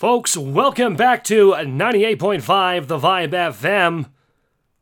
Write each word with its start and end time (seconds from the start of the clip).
Folks, 0.00 0.34
welcome 0.34 0.96
back 0.96 1.22
to 1.24 1.50
98.5 1.50 2.86
The 2.86 2.98
Vibe 2.98 3.32
FM. 3.32 4.06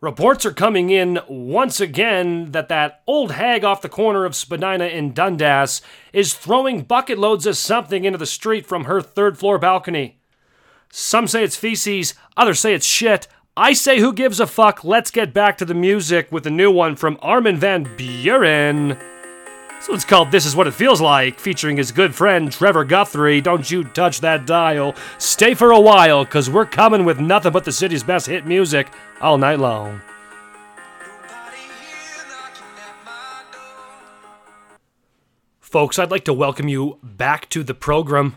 Reports 0.01 0.47
are 0.47 0.53
coming 0.53 0.91
in 0.91 1.19
once 1.27 1.81
again 1.81 2.53
that 2.53 2.69
that 2.69 3.03
old 3.05 3.33
hag 3.33 3.65
off 3.65 3.83
the 3.83 3.89
corner 3.89 4.25
of 4.25 4.37
Spadina 4.37 4.85
and 4.85 5.17
Dundas 5.17 5.83
is 6.13 6.35
throwing 6.35 6.83
bucket 6.83 7.19
loads 7.19 7.47
of 7.47 7.57
something 7.57 8.05
into 8.05 8.17
the 8.17 8.27
street 8.27 8.65
from 8.65 8.85
her 8.85 9.01
third 9.01 9.37
floor 9.37 9.59
balcony. 9.59 10.21
Some 10.89 11.27
say 11.27 11.43
it's 11.43 11.57
feces, 11.57 12.15
others 12.37 12.61
say 12.61 12.73
it's 12.73 12.87
shit. 12.87 13.27
I 13.57 13.73
say 13.73 13.99
who 13.99 14.13
gives 14.13 14.39
a 14.39 14.47
fuck? 14.47 14.85
Let's 14.85 15.11
get 15.11 15.35
back 15.35 15.59
to 15.59 15.65
the 15.65 15.75
music 15.75 16.31
with 16.31 16.47
a 16.47 16.51
new 16.51 16.71
one 16.71 16.95
from 16.95 17.19
Armin 17.21 17.57
van 17.57 17.87
Buuren. 17.97 19.18
This 19.79 19.89
one's 19.89 20.05
called 20.05 20.33
This 20.33 20.45
Is 20.45 20.57
What 20.57 20.67
It 20.67 20.75
Feels 20.75 21.01
Like, 21.01 21.39
featuring 21.39 21.77
his 21.77 21.93
good 21.93 22.13
friend 22.13 22.51
Trevor 22.51 22.85
Guthrie. 22.85 23.41
Don't 23.41 23.71
you 23.71 23.85
touch 23.85 24.21
that 24.21 24.45
dial. 24.45 24.97
Stay 25.19 25.55
for 25.55 25.71
a 25.71 25.81
while, 25.81 26.25
because 26.25 26.51
we're 26.51 26.67
coming 26.67 27.05
with 27.05 27.21
nothing 27.21 27.53
but 27.53 27.65
the 27.65 27.71
city's 27.71 28.03
best 28.03 28.27
hit 28.27 28.45
music 28.45 28.89
all 29.21 29.39
night 29.39 29.61
long. 29.61 30.03
Folks, 35.61 35.97
I'd 35.97 36.11
like 36.11 36.25
to 36.25 36.33
welcome 36.33 36.67
you 36.67 36.99
back 37.05 37.49
to 37.51 37.63
the 37.63 37.73
program. 37.73 38.35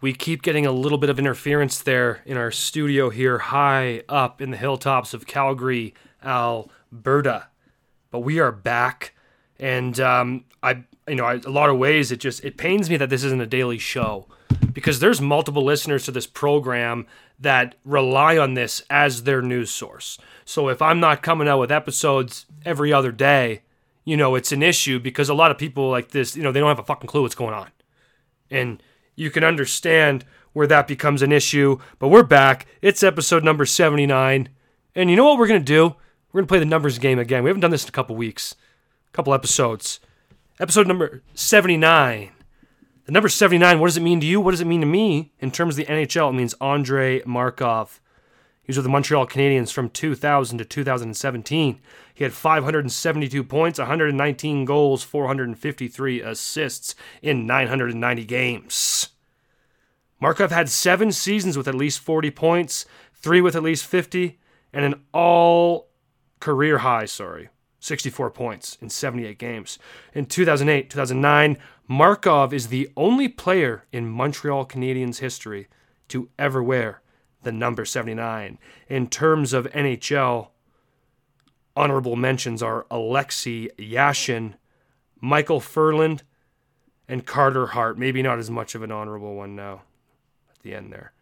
We 0.00 0.12
keep 0.12 0.40
getting 0.40 0.66
a 0.66 0.72
little 0.72 0.98
bit 0.98 1.10
of 1.10 1.18
interference 1.18 1.82
there 1.82 2.22
in 2.24 2.36
our 2.36 2.52
studio 2.52 3.10
here, 3.10 3.38
high 3.38 4.02
up 4.08 4.40
in 4.40 4.52
the 4.52 4.56
hilltops 4.56 5.14
of 5.14 5.26
Calgary, 5.26 5.94
Alberta. 6.24 7.48
But 8.12 8.20
we 8.20 8.38
are 8.38 8.52
back 8.52 9.14
and 9.58 9.98
um, 10.00 10.44
I, 10.62 10.84
you 11.08 11.14
know, 11.14 11.24
I, 11.24 11.34
a 11.34 11.50
lot 11.50 11.70
of 11.70 11.78
ways 11.78 12.12
it 12.12 12.20
just 12.20 12.44
it 12.44 12.56
pains 12.56 12.90
me 12.90 12.96
that 12.96 13.10
this 13.10 13.24
isn't 13.24 13.40
a 13.40 13.46
daily 13.46 13.78
show 13.78 14.26
because 14.72 15.00
there's 15.00 15.20
multiple 15.20 15.64
listeners 15.64 16.04
to 16.04 16.10
this 16.10 16.26
program 16.26 17.06
that 17.38 17.74
rely 17.84 18.38
on 18.38 18.54
this 18.54 18.82
as 18.90 19.22
their 19.22 19.42
news 19.42 19.70
source. 19.70 20.18
So 20.44 20.68
if 20.68 20.80
I'm 20.80 21.00
not 21.00 21.22
coming 21.22 21.48
out 21.48 21.60
with 21.60 21.72
episodes 21.72 22.46
every 22.64 22.92
other 22.92 23.12
day, 23.12 23.62
you 24.04 24.16
know, 24.16 24.34
it's 24.34 24.52
an 24.52 24.62
issue 24.62 24.98
because 24.98 25.28
a 25.28 25.34
lot 25.34 25.50
of 25.50 25.58
people 25.58 25.90
like 25.90 26.10
this, 26.10 26.36
you 26.36 26.42
know, 26.42 26.52
they 26.52 26.60
don't 26.60 26.68
have 26.68 26.78
a 26.78 26.84
fucking 26.84 27.08
clue 27.08 27.22
what's 27.22 27.34
going 27.34 27.54
on. 27.54 27.70
And 28.50 28.82
you 29.14 29.30
can 29.30 29.44
understand 29.44 30.24
where 30.52 30.66
that 30.66 30.86
becomes 30.86 31.22
an 31.22 31.32
issue, 31.32 31.78
but 31.98 32.08
we're 32.08 32.22
back. 32.22 32.66
It's 32.80 33.02
episode 33.02 33.44
number 33.44 33.66
79. 33.66 34.48
And 34.94 35.10
you 35.10 35.16
know 35.16 35.24
what 35.24 35.38
we're 35.38 35.48
to 35.48 35.60
do? 35.60 35.96
We're 36.32 36.42
to 36.42 36.46
play 36.46 36.58
the 36.58 36.64
numbers 36.64 36.98
game 36.98 37.18
again. 37.18 37.42
We 37.42 37.50
haven't 37.50 37.60
done 37.60 37.70
this 37.70 37.84
in 37.84 37.88
a 37.88 37.92
couple 37.92 38.14
weeks 38.16 38.54
couple 39.16 39.32
episodes. 39.32 39.98
Episode 40.60 40.86
number 40.86 41.22
79. 41.32 42.32
The 43.06 43.12
number 43.12 43.30
79, 43.30 43.80
what 43.80 43.86
does 43.86 43.96
it 43.96 44.02
mean 44.02 44.20
to 44.20 44.26
you? 44.26 44.42
What 44.42 44.50
does 44.50 44.60
it 44.60 44.66
mean 44.66 44.82
to 44.82 44.86
me? 44.86 45.32
In 45.40 45.50
terms 45.50 45.78
of 45.78 45.86
the 45.86 45.90
NHL, 45.90 46.28
it 46.28 46.34
means 46.34 46.54
Andre 46.60 47.22
Markov. 47.24 47.98
He 48.62 48.70
was 48.70 48.76
with 48.76 48.84
the 48.84 48.90
Montreal 48.90 49.26
Canadiens 49.26 49.72
from 49.72 49.88
2000 49.88 50.58
to 50.58 50.66
2017. 50.66 51.80
He 52.12 52.24
had 52.24 52.34
572 52.34 53.42
points, 53.44 53.78
119 53.78 54.66
goals, 54.66 55.02
453 55.02 56.20
assists 56.20 56.94
in 57.22 57.46
990 57.46 58.24
games. 58.26 59.08
Markov 60.20 60.50
had 60.50 60.68
seven 60.68 61.10
seasons 61.10 61.56
with 61.56 61.68
at 61.68 61.74
least 61.74 62.00
40 62.00 62.30
points, 62.32 62.84
three 63.14 63.40
with 63.40 63.56
at 63.56 63.62
least 63.62 63.86
50, 63.86 64.38
and 64.74 64.84
an 64.84 65.04
all 65.14 65.88
career 66.38 66.78
high, 66.78 67.06
sorry, 67.06 67.48
64 67.86 68.30
points 68.30 68.76
in 68.80 68.90
78 68.90 69.38
games. 69.38 69.78
In 70.12 70.26
2008 70.26 70.90
2009, 70.90 71.56
Markov 71.86 72.52
is 72.52 72.68
the 72.68 72.90
only 72.96 73.28
player 73.28 73.84
in 73.92 74.08
Montreal 74.08 74.66
Canadiens 74.66 75.18
history 75.18 75.68
to 76.08 76.28
ever 76.38 76.62
wear 76.62 77.00
the 77.42 77.52
number 77.52 77.84
79. 77.84 78.58
In 78.88 79.06
terms 79.06 79.52
of 79.52 79.70
NHL, 79.70 80.48
honorable 81.76 82.16
mentions 82.16 82.60
are 82.62 82.86
Alexei 82.90 83.68
Yashin, 83.78 84.54
Michael 85.20 85.60
Ferland, 85.60 86.24
and 87.08 87.24
Carter 87.24 87.68
Hart. 87.68 87.98
Maybe 87.98 88.20
not 88.20 88.40
as 88.40 88.50
much 88.50 88.74
of 88.74 88.82
an 88.82 88.90
honorable 88.90 89.36
one 89.36 89.54
now 89.54 89.82
at 90.50 90.62
the 90.62 90.74
end 90.74 90.92
there. 90.92 91.12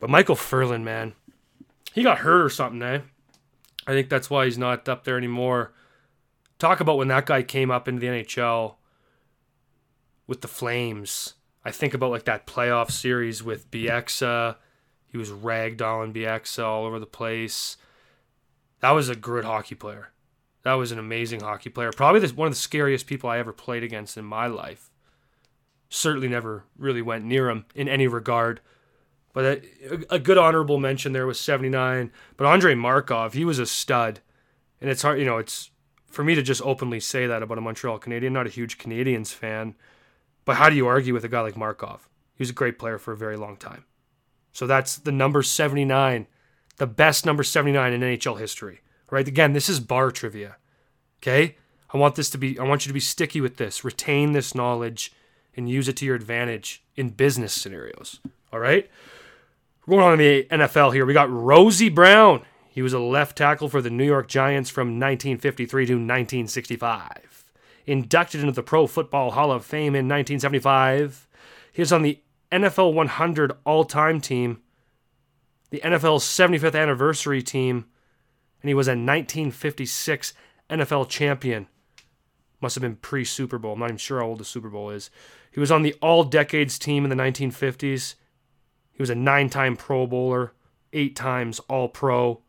But 0.00 0.10
Michael 0.10 0.34
Ferland, 0.34 0.84
man, 0.84 1.14
he 1.92 2.02
got 2.02 2.18
hurt 2.18 2.44
or 2.44 2.50
something, 2.50 2.82
eh? 2.82 3.00
I 3.88 3.92
think 3.92 4.10
that's 4.10 4.28
why 4.28 4.44
he's 4.44 4.58
not 4.58 4.86
up 4.86 5.04
there 5.04 5.16
anymore. 5.16 5.72
Talk 6.58 6.80
about 6.80 6.98
when 6.98 7.08
that 7.08 7.24
guy 7.24 7.42
came 7.42 7.70
up 7.70 7.88
into 7.88 8.00
the 8.00 8.06
NHL 8.08 8.74
with 10.26 10.42
the 10.42 10.48
Flames. 10.48 11.34
I 11.64 11.70
think 11.70 11.94
about 11.94 12.10
like 12.10 12.26
that 12.26 12.46
playoff 12.46 12.90
series 12.90 13.42
with 13.42 13.70
Bieksa. 13.70 14.56
He 15.06 15.16
was 15.16 15.30
ragdolling 15.30 16.12
Bieksa 16.12 16.62
all 16.62 16.84
over 16.84 17.00
the 17.00 17.06
place. 17.06 17.78
That 18.80 18.90
was 18.90 19.08
a 19.08 19.16
good 19.16 19.46
hockey 19.46 19.74
player. 19.74 20.10
That 20.64 20.74
was 20.74 20.92
an 20.92 20.98
amazing 20.98 21.40
hockey 21.40 21.70
player. 21.70 21.90
Probably 21.90 22.20
one 22.32 22.48
of 22.48 22.52
the 22.52 22.60
scariest 22.60 23.06
people 23.06 23.30
I 23.30 23.38
ever 23.38 23.54
played 23.54 23.82
against 23.82 24.18
in 24.18 24.24
my 24.26 24.48
life. 24.48 24.90
Certainly 25.88 26.28
never 26.28 26.64
really 26.76 27.00
went 27.00 27.24
near 27.24 27.48
him 27.48 27.64
in 27.74 27.88
any 27.88 28.06
regard. 28.06 28.60
But 29.38 29.44
a, 29.44 30.14
a, 30.14 30.18
good 30.18 30.36
honorable 30.36 30.80
mention 30.80 31.12
there 31.12 31.24
was 31.24 31.38
79. 31.38 32.10
But 32.36 32.48
Andre 32.48 32.74
Markov, 32.74 33.34
he 33.34 33.44
was 33.44 33.60
a 33.60 33.66
stud. 33.66 34.18
And 34.80 34.90
it's 34.90 35.02
hard, 35.02 35.20
you 35.20 35.24
know, 35.24 35.38
it's 35.38 35.70
for 36.08 36.24
me 36.24 36.34
to 36.34 36.42
just 36.42 36.60
openly 36.62 36.98
say 36.98 37.28
that 37.28 37.40
about 37.40 37.56
a 37.56 37.60
Montreal 37.60 38.00
Canadian. 38.00 38.32
Not 38.32 38.48
a 38.48 38.50
huge 38.50 38.78
Canadiens 38.78 39.32
fan. 39.32 39.76
But 40.44 40.56
how 40.56 40.68
do 40.68 40.74
you 40.74 40.88
argue 40.88 41.14
with 41.14 41.22
a 41.22 41.28
guy 41.28 41.40
like 41.42 41.56
Markov? 41.56 42.08
He 42.34 42.42
was 42.42 42.50
a 42.50 42.52
great 42.52 42.80
player 42.80 42.98
for 42.98 43.12
a 43.12 43.16
very 43.16 43.36
long 43.36 43.56
time. 43.56 43.84
So 44.52 44.66
that's 44.66 44.96
the 44.96 45.12
number 45.12 45.44
79, 45.44 46.26
the 46.78 46.88
best 46.88 47.24
number 47.24 47.44
79 47.44 47.92
in 47.92 48.00
NHL 48.00 48.40
history. 48.40 48.80
Right? 49.08 49.28
Again, 49.28 49.52
this 49.52 49.68
is 49.68 49.78
bar 49.78 50.10
trivia. 50.10 50.56
Okay? 51.22 51.54
I 51.94 51.96
want 51.96 52.16
this 52.16 52.28
to 52.30 52.38
be 52.38 52.58
I 52.58 52.64
want 52.64 52.86
you 52.86 52.90
to 52.90 52.92
be 52.92 52.98
sticky 52.98 53.40
with 53.40 53.56
this. 53.56 53.84
Retain 53.84 54.32
this 54.32 54.52
knowledge 54.52 55.12
and 55.56 55.70
use 55.70 55.86
it 55.86 55.96
to 55.98 56.06
your 56.06 56.16
advantage 56.16 56.82
in 56.96 57.10
business 57.10 57.52
scenarios. 57.52 58.18
All 58.52 58.58
right? 58.58 58.90
Going 59.88 60.02
on 60.02 60.18
the 60.18 60.46
NFL 60.50 60.92
here, 60.92 61.06
we 61.06 61.14
got 61.14 61.30
Rosey 61.30 61.88
Brown. 61.88 62.42
He 62.68 62.82
was 62.82 62.92
a 62.92 62.98
left 62.98 63.38
tackle 63.38 63.70
for 63.70 63.80
the 63.80 63.88
New 63.88 64.04
York 64.04 64.28
Giants 64.28 64.68
from 64.68 65.00
1953 65.00 65.86
to 65.86 65.92
1965. 65.94 67.52
Inducted 67.86 68.42
into 68.42 68.52
the 68.52 68.62
Pro 68.62 68.86
Football 68.86 69.30
Hall 69.30 69.50
of 69.50 69.64
Fame 69.64 69.94
in 69.94 70.06
1975. 70.06 71.26
He 71.72 71.82
on 71.90 72.02
the 72.02 72.20
NFL 72.52 72.92
100 72.92 73.52
all 73.64 73.86
time 73.86 74.20
team, 74.20 74.60
the 75.70 75.80
NFL's 75.80 76.24
75th 76.24 76.78
anniversary 76.78 77.40
team, 77.40 77.86
and 78.60 78.68
he 78.68 78.74
was 78.74 78.88
a 78.88 78.90
1956 78.90 80.34
NFL 80.68 81.08
champion. 81.08 81.66
Must 82.60 82.74
have 82.74 82.82
been 82.82 82.96
pre 82.96 83.24
Super 83.24 83.56
Bowl. 83.56 83.72
I'm 83.72 83.78
not 83.78 83.86
even 83.86 83.96
sure 83.96 84.20
how 84.20 84.26
old 84.26 84.40
the 84.40 84.44
Super 84.44 84.68
Bowl 84.68 84.90
is. 84.90 85.08
He 85.50 85.60
was 85.60 85.72
on 85.72 85.80
the 85.80 85.94
All 86.02 86.24
Decades 86.24 86.78
team 86.78 87.04
in 87.04 87.08
the 87.08 87.16
1950s. 87.16 88.16
He 88.98 89.02
was 89.02 89.10
a 89.10 89.14
nine 89.14 89.48
time 89.48 89.76
Pro 89.76 90.08
Bowler, 90.08 90.54
eight 90.92 91.14
times 91.14 91.60
All 91.68 91.88
Pro. 91.88 92.40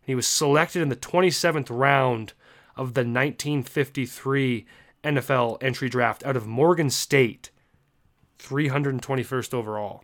He 0.00 0.14
was 0.14 0.26
selected 0.26 0.80
in 0.80 0.88
the 0.88 0.96
27th 0.96 1.68
round 1.68 2.32
of 2.76 2.94
the 2.94 3.02
1953 3.02 4.64
NFL 5.04 5.62
entry 5.62 5.90
draft 5.90 6.24
out 6.24 6.34
of 6.34 6.46
Morgan 6.46 6.88
State, 6.88 7.50
321st 8.38 9.52
overall. 9.52 10.02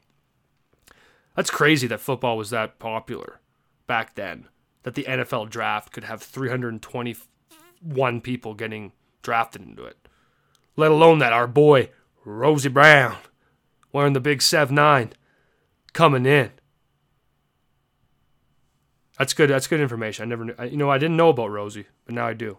That's 1.34 1.50
crazy 1.50 1.87
that 1.87 2.00
football 2.00 2.36
was 2.36 2.50
that 2.50 2.78
popular 2.78 3.41
back 3.86 4.15
then, 4.15 4.48
that 4.82 4.97
the 4.97 5.04
NFL 5.04 5.48
draft 5.48 5.91
could 5.91 6.04
have 6.04 6.22
321 6.22 8.21
people 8.21 8.53
getting 8.53 8.92
drafted 9.22 9.62
into 9.62 9.84
it. 9.84 9.97
Let 10.76 10.91
alone 10.91 11.19
that 11.21 11.32
our 11.32 11.47
boy, 11.47 11.88
Rosey 12.26 12.71
Brown, 12.71 13.16
wearing 13.91 14.12
the 14.12 14.21
big 14.21 14.42
Sev 14.42 14.71
9, 14.71 15.15
coming 15.94 16.27
in. 16.27 16.51
That's 19.19 19.33
good. 19.33 19.48
That's 19.48 19.66
good 19.66 19.80
information. 19.80 20.24
I 20.24 20.27
never 20.27 20.45
knew. 20.45 20.54
You 20.71 20.77
know, 20.77 20.91
I 20.91 20.98
didn't 20.98 21.16
know 21.16 21.30
about 21.30 21.51
Rosey, 21.51 21.86
but 22.04 22.15
now 22.15 22.27
I 22.27 22.34
do. 22.34 22.59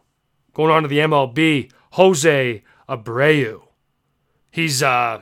Going 0.53 0.71
on 0.71 0.81
to 0.83 0.87
the 0.87 0.99
MLB, 0.99 1.71
Jose 1.91 2.63
Abreu. 2.89 3.61
He's 4.49 4.81
a 4.81 4.87
uh, 4.87 5.21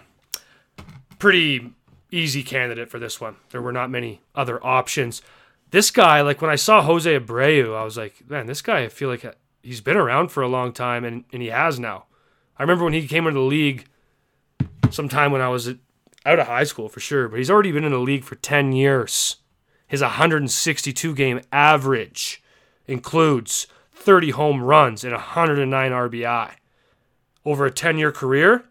pretty 1.17 1.71
easy 2.11 2.43
candidate 2.43 2.89
for 2.89 2.99
this 2.99 3.19
one. 3.19 3.37
There 3.49 3.61
were 3.61 3.71
not 3.71 3.89
many 3.89 4.21
other 4.35 4.63
options. 4.63 5.23
This 5.71 5.89
guy, 5.89 6.21
like 6.21 6.39
when 6.39 6.51
I 6.51 6.55
saw 6.55 6.83
Jose 6.83 7.19
Abreu, 7.19 7.75
I 7.75 7.83
was 7.83 7.97
like, 7.97 8.29
man, 8.29 8.45
this 8.45 8.61
guy, 8.61 8.83
I 8.83 8.89
feel 8.89 9.09
like 9.09 9.25
he's 9.63 9.81
been 9.81 9.97
around 9.97 10.27
for 10.27 10.43
a 10.43 10.47
long 10.47 10.71
time, 10.71 11.03
and, 11.03 11.23
and 11.33 11.41
he 11.41 11.47
has 11.47 11.79
now. 11.79 12.05
I 12.59 12.61
remember 12.61 12.83
when 12.83 12.93
he 12.93 13.07
came 13.07 13.25
into 13.25 13.39
the 13.39 13.45
league 13.45 13.85
sometime 14.91 15.31
when 15.31 15.41
I 15.41 15.49
was 15.49 15.73
out 16.25 16.39
of 16.39 16.47
high 16.47 16.63
school 16.63 16.89
for 16.89 16.99
sure, 16.99 17.27
but 17.27 17.37
he's 17.37 17.51
already 17.51 17.71
been 17.71 17.83
in 17.83 17.91
the 17.91 17.99
league 17.99 18.23
for 18.23 18.35
10 18.35 18.71
years. 18.71 19.37
His 19.87 20.01
162 20.01 21.13
game 21.15 21.41
average 21.51 22.41
includes 22.87 23.67
30 23.91 24.31
home 24.31 24.63
runs 24.63 25.03
and 25.03 25.13
109 25.13 25.91
RBI. 25.91 26.51
Over 27.45 27.65
a 27.65 27.71
10 27.71 27.97
year 27.97 28.11
career, 28.11 28.65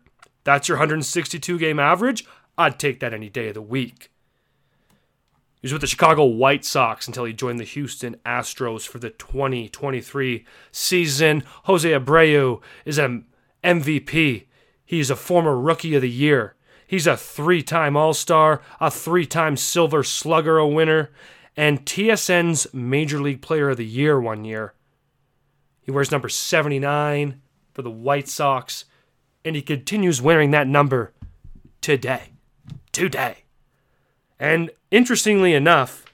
that's 0.44 0.68
your 0.68 0.78
162 0.78 1.58
game 1.58 1.78
average. 1.78 2.24
I'd 2.56 2.78
take 2.78 3.00
that 3.00 3.14
any 3.14 3.28
day 3.28 3.48
of 3.48 3.54
the 3.54 3.62
week. 3.62 4.10
He 5.60 5.66
was 5.66 5.72
with 5.72 5.82
the 5.82 5.86
Chicago 5.86 6.24
White 6.24 6.64
Sox 6.64 7.06
until 7.06 7.24
he 7.24 7.32
joined 7.32 7.60
the 7.60 7.64
Houston 7.64 8.16
Astros 8.26 8.86
for 8.86 8.98
the 8.98 9.10
2023 9.10 10.44
season. 10.72 11.44
Jose 11.64 11.88
Abreu 11.88 12.60
is 12.84 12.98
an 12.98 13.26
MVP. 13.62 14.46
He's 14.84 15.08
a 15.08 15.14
former 15.14 15.56
Rookie 15.56 15.94
of 15.94 16.02
the 16.02 16.10
Year. 16.10 16.56
He's 16.92 17.06
a 17.06 17.16
three 17.16 17.62
time 17.62 17.96
All 17.96 18.12
Star, 18.12 18.60
a 18.78 18.90
three 18.90 19.24
time 19.24 19.56
Silver 19.56 20.02
Slugger 20.02 20.58
a 20.58 20.68
winner, 20.68 21.08
and 21.56 21.86
TSN's 21.86 22.66
Major 22.74 23.18
League 23.18 23.40
Player 23.40 23.70
of 23.70 23.78
the 23.78 23.86
Year 23.86 24.20
one 24.20 24.44
year. 24.44 24.74
He 25.80 25.90
wears 25.90 26.10
number 26.10 26.28
79 26.28 27.40
for 27.72 27.80
the 27.80 27.90
White 27.90 28.28
Sox, 28.28 28.84
and 29.42 29.56
he 29.56 29.62
continues 29.62 30.20
wearing 30.20 30.50
that 30.50 30.66
number 30.66 31.14
today. 31.80 32.34
Today. 32.92 33.44
And 34.38 34.70
interestingly 34.90 35.54
enough, 35.54 36.04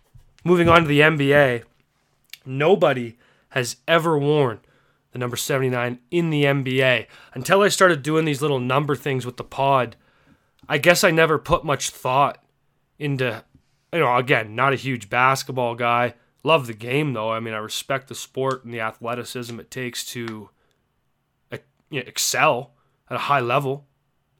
moving 0.45 0.69
on 0.69 0.83
to 0.83 0.87
the 0.87 1.01
NBA, 1.01 1.65
nobody 2.47 3.19
has 3.49 3.79
ever 3.89 4.17
worn 4.17 4.61
the 5.11 5.19
number 5.19 5.37
79 5.37 5.99
in 6.13 6.31
the 6.31 6.45
NBA. 6.45 7.09
Until 7.35 7.63
I 7.63 7.69
started 7.69 8.05
doing 8.05 8.27
these 8.27 8.43
little 8.43 8.61
number 8.61 8.95
things 8.95 9.27
with 9.27 9.39
the 9.39 9.43
pod, 9.43 9.97
I 10.69 10.79
guess 10.79 11.03
I 11.03 11.11
never 11.11 11.39
put 11.39 11.65
much 11.65 11.91
thought 11.91 12.43
into, 12.99 13.45
you 13.93 14.01
know, 14.01 14.17
again, 14.17 14.55
not 14.55 14.73
a 14.73 14.77
huge 14.77 15.09
basketball 15.09 15.75
guy. 15.75 16.15
Love 16.43 16.67
the 16.67 16.75
game 16.75 17.15
though. 17.15 17.31
I 17.31 17.41
mean, 17.41 17.55
I 17.55 17.59
respect 17.59 18.09
the 18.09 18.15
sport 18.15 18.65
and 18.65 18.73
the 18.73 18.81
athleticism 18.81 19.59
it 19.59 19.71
takes 19.71 20.05
to 20.07 20.51
you 21.91 22.01
know, 22.01 22.07
excel 22.07 22.73
at 23.09 23.17
a 23.17 23.21
high 23.21 23.41
level, 23.41 23.87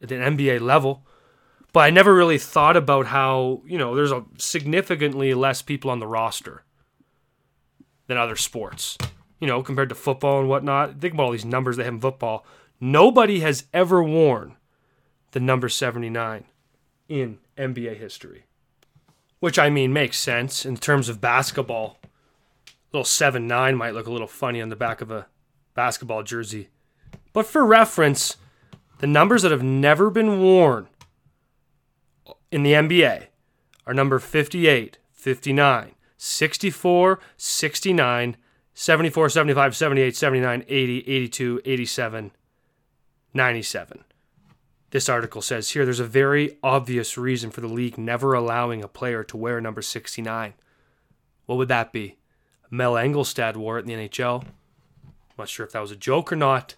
at 0.03 0.13
an 0.13 0.37
NBA 0.37 0.61
level. 0.61 1.07
But 1.73 1.81
I 1.81 1.91
never 1.91 2.15
really 2.15 2.39
thought 2.39 2.77
about 2.77 3.07
how, 3.07 3.63
you 3.67 3.79
know, 3.79 3.95
there's 3.95 4.13
a 4.13 4.25
significantly 4.37 5.35
less 5.35 5.63
people 5.63 5.91
on 5.91 5.99
the 5.99 6.07
roster 6.07 6.65
than 8.07 8.17
other 8.17 8.37
sports. 8.37 8.97
You 9.41 9.47
know, 9.47 9.63
compared 9.63 9.89
to 9.91 9.95
football 9.95 10.41
and 10.41 10.49
whatnot. 10.49 11.01
Think 11.01 11.15
about 11.15 11.25
all 11.25 11.33
these 11.33 11.45
numbers 11.45 11.77
they 11.77 11.85
have 11.85 11.95
in 11.95 12.01
football. 12.01 12.45
Nobody 12.81 13.41
has 13.41 13.67
ever 13.73 14.03
worn 14.03 14.57
the 15.33 15.41
number 15.41 15.69
79 15.69 16.45
in 17.09 17.39
NBA 17.57 17.97
history. 17.99 18.45
Which 19.41 19.59
I 19.59 19.71
mean 19.71 19.93
makes 19.93 20.19
sense 20.19 20.67
in 20.67 20.77
terms 20.77 21.09
of 21.09 21.21
basketball. 21.21 21.99
Little 22.93 23.05
7 23.05 23.47
9 23.47 23.77
might 23.77 23.95
look 23.95 24.07
a 24.07 24.13
little 24.13 24.27
funny 24.27 24.61
on 24.61 24.69
the 24.69 24.77
back 24.77 25.01
of 25.01 25.11
a 25.11 25.27
basketball 25.75 26.23
jersey. 26.23 26.69
But 27.33 27.47
for 27.47 27.65
reference, 27.65 28.37
the 28.99 29.07
numbers 29.07 29.43
that 29.43 29.53
have 29.53 29.63
never 29.63 30.11
been 30.11 30.41
worn 30.43 30.89
in 32.51 32.63
the 32.63 32.73
NBA 32.73 33.27
are 33.87 33.95
number 33.95 34.19
58, 34.19 34.99
59, 35.13 35.93
64, 36.17 37.21
69, 37.37 38.37
74, 38.75 39.29
75, 39.29 39.77
78, 39.77 40.17
79, 40.17 40.65
80, 40.69 40.99
82, 40.99 41.61
87, 41.65 42.31
97. 43.35 44.05
This 44.91 45.09
article 45.09 45.43
says 45.43 45.71
here 45.71 45.85
there's 45.85 46.01
a 46.01 46.05
very 46.05 46.57
obvious 46.63 47.19
reason 47.19 47.51
for 47.51 47.61
the 47.61 47.69
league 47.69 47.99
never 47.99 48.33
allowing 48.33 48.83
a 48.83 48.89
player 48.89 49.23
to 49.25 49.37
wear 49.37 49.61
number 49.61 49.83
69. 49.83 50.55
What 51.47 51.57
would 51.57 51.69
that 51.69 51.93
be? 51.93 52.17
Mel 52.71 52.95
Angelstad 52.95 53.57
wore 53.57 53.79
it 53.79 53.87
in 53.87 53.99
the 53.99 54.09
NHL. 54.09 54.45
I'm 54.45 55.13
not 55.39 55.49
sure 55.49 55.67
if 55.67 55.73
that 55.73 55.81
was 55.81 55.91
a 55.91 55.97
joke 55.97 56.33
or 56.33 56.37
not, 56.37 56.75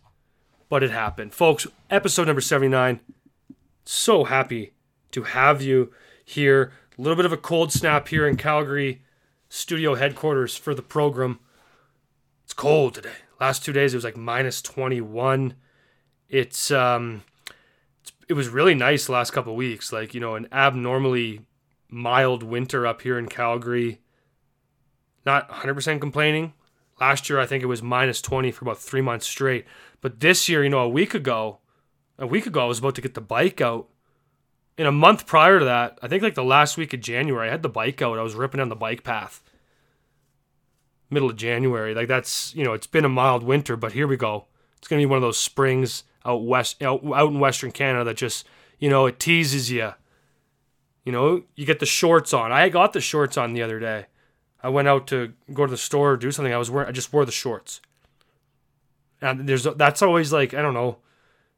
but 0.69 0.83
it 0.83 0.91
happened. 0.91 1.35
Folks, 1.35 1.67
episode 1.89 2.27
number 2.27 2.41
79. 2.41 3.01
So 3.85 4.25
happy 4.25 4.73
to 5.13 5.23
have 5.23 5.63
you 5.63 5.93
here. 6.25 6.73
A 6.99 7.03
little 7.03 7.17
bit 7.17 7.25
of 7.25 7.33
a 7.33 7.37
cold 7.37 7.73
snap 7.73 8.09
here 8.09 8.27
in 8.27 8.37
Calgary 8.37 9.03
studio 9.49 9.95
headquarters 9.95 10.57
for 10.57 10.75
the 10.75 10.83
program. 10.83 11.41
It's 12.45 12.53
cold 12.53 12.95
today. 12.95 13.11
Last 13.41 13.65
two 13.65 13.73
days 13.73 13.95
it 13.95 13.97
was 13.97 14.05
like 14.05 14.17
minus 14.17 14.61
21. 14.63 15.55
It's 16.29 16.71
um 16.71 17.23
it 18.31 18.35
was 18.35 18.49
really 18.49 18.77
nice 18.77 19.09
last 19.09 19.33
couple 19.33 19.57
weeks. 19.57 19.93
Like, 19.93 20.15
you 20.15 20.21
know, 20.21 20.37
an 20.37 20.47
abnormally 20.53 21.41
mild 21.89 22.45
winter 22.45 22.87
up 22.87 23.03
here 23.03 23.19
in 23.19 23.27
Calgary. 23.27 24.01
Not 25.27 25.51
100% 25.51 26.01
complaining. 26.01 26.53
Last 27.01 27.29
year 27.29 27.41
I 27.41 27.47
think 27.47 27.65
it 27.65 27.67
was 27.67 27.83
minus 27.83 28.23
20 28.23 28.53
for 28.53 28.65
about 28.65 28.79
3 28.79 29.01
months 29.01 29.27
straight. 29.27 29.65
But 30.01 30.21
this 30.21 30.49
year, 30.49 30.63
you 30.63 30.71
know, 30.71 30.79
a 30.79 30.89
week 30.89 31.13
ago, 31.13 31.59
a 32.21 32.27
week 32.27 32.47
ago 32.47 32.63
I 32.63 32.67
was 32.67 32.79
about 32.79 32.95
to 32.95 33.01
get 33.01 33.15
the 33.15 33.21
bike 33.21 33.61
out 33.61 33.89
in 34.79 34.87
a 34.87 34.93
month 34.93 35.27
prior 35.27 35.59
to 35.59 35.65
that, 35.65 35.99
I 36.01 36.07
think 36.07 36.23
like 36.23 36.37
the 36.37 36.45
last 36.45 36.77
week 36.79 36.95
of 36.95 37.01
January, 37.01 37.49
I 37.49 37.51
had 37.51 37.63
the 37.65 37.69
bike 37.69 38.01
out. 38.01 38.17
I 38.17 38.23
was 38.23 38.37
ripping 38.37 38.61
on 38.61 38.69
the 38.69 38.77
bike 38.77 39.03
path. 39.03 39.43
Middle 41.11 41.31
of 41.31 41.37
January, 41.37 41.97
like 41.97 42.07
that's 42.07 42.55
you 42.55 42.63
know, 42.63 42.75
it's 42.75 42.87
been 42.87 43.05
a 43.05 43.09
mild 43.09 43.43
winter, 43.43 43.77
but 43.77 43.91
here 43.93 44.07
we 44.07 44.17
go. 44.17 44.47
It's 44.79 44.87
gonna 44.87 45.03
be 45.03 45.07
one 45.07 45.17
of 45.17 45.23
those 45.23 45.41
springs 45.41 46.05
out 46.25 46.45
west, 46.45 46.83
out, 46.83 47.05
out 47.05 47.31
in 47.31 47.41
Western 47.41 47.73
Canada 47.73 48.05
that 48.05 48.17
just 48.17 48.47
you 48.79 48.89
know 48.89 49.07
it 49.07 49.19
teases 49.19 49.71
you. 49.71 49.93
You 51.05 51.13
know, 51.13 51.43
you 51.57 51.65
get 51.65 51.81
the 51.81 51.87
shorts 51.87 52.35
on. 52.35 52.53
I 52.53 52.69
got 52.69 52.93
the 52.93 53.01
shorts 53.01 53.37
on 53.37 53.55
the 53.55 53.63
other 53.63 53.81
day. 53.81 54.07
I 54.63 54.69
went 54.69 54.89
out 54.89 55.07
to 55.09 55.33
go 55.53 55.65
to 55.65 55.71
the 55.71 55.79
store 55.79 56.13
or 56.13 56.17
do 56.17 56.31
something. 56.31 56.53
I 56.53 56.59
was 56.59 56.71
wearing, 56.71 56.89
I 56.89 56.93
just 56.93 57.13
wore 57.13 57.25
the 57.25 57.33
shorts. 57.33 57.81
And 59.23 59.49
there's 59.49 59.65
that's 59.65 60.03
always 60.03 60.33
like 60.33 60.55
I 60.55 60.63
don't 60.63 60.75
know, 60.75 60.99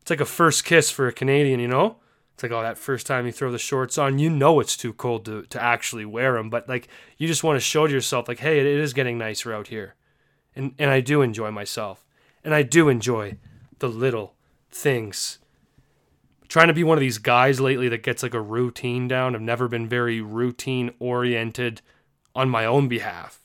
it's 0.00 0.10
like 0.10 0.20
a 0.20 0.24
first 0.24 0.64
kiss 0.64 0.90
for 0.90 1.08
a 1.08 1.12
Canadian, 1.12 1.60
you 1.60 1.68
know 1.68 1.96
it's 2.34 2.42
like, 2.42 2.52
oh, 2.52 2.62
that 2.62 2.78
first 2.78 3.06
time 3.06 3.26
you 3.26 3.32
throw 3.32 3.52
the 3.52 3.58
shorts 3.58 3.98
on, 3.98 4.18
you 4.18 4.30
know 4.30 4.58
it's 4.60 4.76
too 4.76 4.92
cold 4.92 5.24
to, 5.26 5.42
to 5.42 5.62
actually 5.62 6.04
wear 6.04 6.34
them. 6.34 6.50
But 6.50 6.68
like, 6.68 6.88
you 7.18 7.28
just 7.28 7.44
want 7.44 7.56
to 7.56 7.60
show 7.60 7.86
to 7.86 7.92
yourself, 7.92 8.26
like, 8.26 8.40
hey, 8.40 8.58
it 8.58 8.66
is 8.66 8.92
getting 8.94 9.18
nicer 9.18 9.52
out 9.52 9.68
here. 9.68 9.94
And, 10.56 10.74
and 10.78 10.90
I 10.90 11.00
do 11.00 11.22
enjoy 11.22 11.50
myself. 11.50 12.04
And 12.42 12.54
I 12.54 12.62
do 12.62 12.88
enjoy 12.88 13.36
the 13.78 13.88
little 13.88 14.34
things. 14.74 15.38
trying 16.48 16.68
to 16.68 16.74
be 16.74 16.84
one 16.84 16.98
of 16.98 17.00
these 17.00 17.18
guys 17.18 17.60
lately 17.60 17.88
that 17.88 18.02
gets 18.02 18.22
like 18.22 18.34
a 18.34 18.40
routine 18.40 19.08
down. 19.08 19.34
I've 19.34 19.40
never 19.40 19.68
been 19.68 19.88
very 19.88 20.20
routine 20.20 20.90
oriented 20.98 21.80
on 22.34 22.50
my 22.50 22.66
own 22.66 22.88
behalf. 22.88 23.40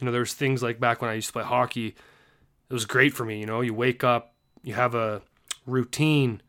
You 0.00 0.04
know, 0.04 0.12
there's 0.12 0.34
things 0.34 0.62
like 0.62 0.78
back 0.78 1.02
when 1.02 1.10
I 1.10 1.14
used 1.14 1.26
to 1.28 1.32
play 1.32 1.42
hockey, 1.42 1.88
it 1.88 2.72
was 2.72 2.86
great 2.86 3.14
for 3.14 3.24
me. 3.24 3.40
You 3.40 3.46
know, 3.46 3.62
you 3.62 3.74
wake 3.74 4.04
up, 4.04 4.34
you 4.62 4.74
have 4.74 4.94
a 4.94 5.22
routine 5.66 6.40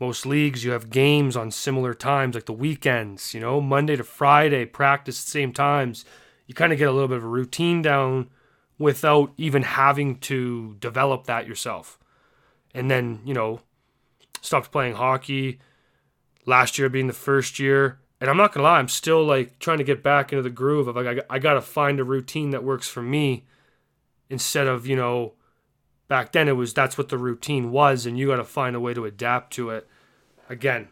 most 0.00 0.26
leagues, 0.26 0.64
you 0.64 0.72
have 0.72 0.90
games 0.90 1.36
on 1.36 1.50
similar 1.50 1.94
times, 1.94 2.34
like 2.34 2.46
the 2.46 2.52
weekends, 2.52 3.32
you 3.32 3.40
know, 3.40 3.60
Monday 3.60 3.96
to 3.96 4.04
Friday, 4.04 4.66
practice 4.66 5.22
at 5.22 5.24
the 5.24 5.30
same 5.30 5.52
times. 5.52 6.04
You 6.46 6.54
kind 6.54 6.72
of 6.72 6.78
get 6.78 6.88
a 6.88 6.92
little 6.92 7.08
bit 7.08 7.18
of 7.18 7.24
a 7.24 7.28
routine 7.28 7.80
down 7.80 8.28
without 8.78 9.32
even 9.38 9.62
having 9.62 10.18
to 10.18 10.76
develop 10.80 11.24
that 11.24 11.46
yourself. 11.46 11.98
And 12.74 12.90
then, 12.90 13.20
you 13.24 13.32
know, 13.32 13.60
stopped 14.40 14.72
playing 14.72 14.94
hockey 14.94 15.60
last 16.44 16.78
year 16.78 16.88
being 16.88 17.06
the 17.06 17.12
first 17.12 17.58
year. 17.58 18.00
And 18.20 18.28
I'm 18.28 18.36
not 18.36 18.52
going 18.52 18.64
to 18.64 18.70
lie, 18.70 18.78
I'm 18.78 18.88
still 18.88 19.24
like 19.24 19.58
trying 19.58 19.78
to 19.78 19.84
get 19.84 20.02
back 20.02 20.32
into 20.32 20.42
the 20.42 20.50
groove 20.50 20.88
of 20.88 20.96
like, 20.96 21.24
I, 21.30 21.36
I 21.36 21.38
got 21.38 21.54
to 21.54 21.60
find 21.60 22.00
a 22.00 22.04
routine 22.04 22.50
that 22.50 22.64
works 22.64 22.88
for 22.88 23.02
me 23.02 23.44
instead 24.30 24.66
of, 24.66 24.86
you 24.86 24.96
know, 24.96 25.34
back 26.08 26.32
then 26.32 26.48
it 26.48 26.52
was 26.52 26.74
that's 26.74 26.98
what 26.98 27.08
the 27.08 27.18
routine 27.18 27.70
was 27.70 28.06
and 28.06 28.18
you 28.18 28.28
got 28.28 28.36
to 28.36 28.44
find 28.44 28.76
a 28.76 28.80
way 28.80 28.94
to 28.94 29.04
adapt 29.04 29.52
to 29.54 29.70
it. 29.70 29.88
Again 30.48 30.88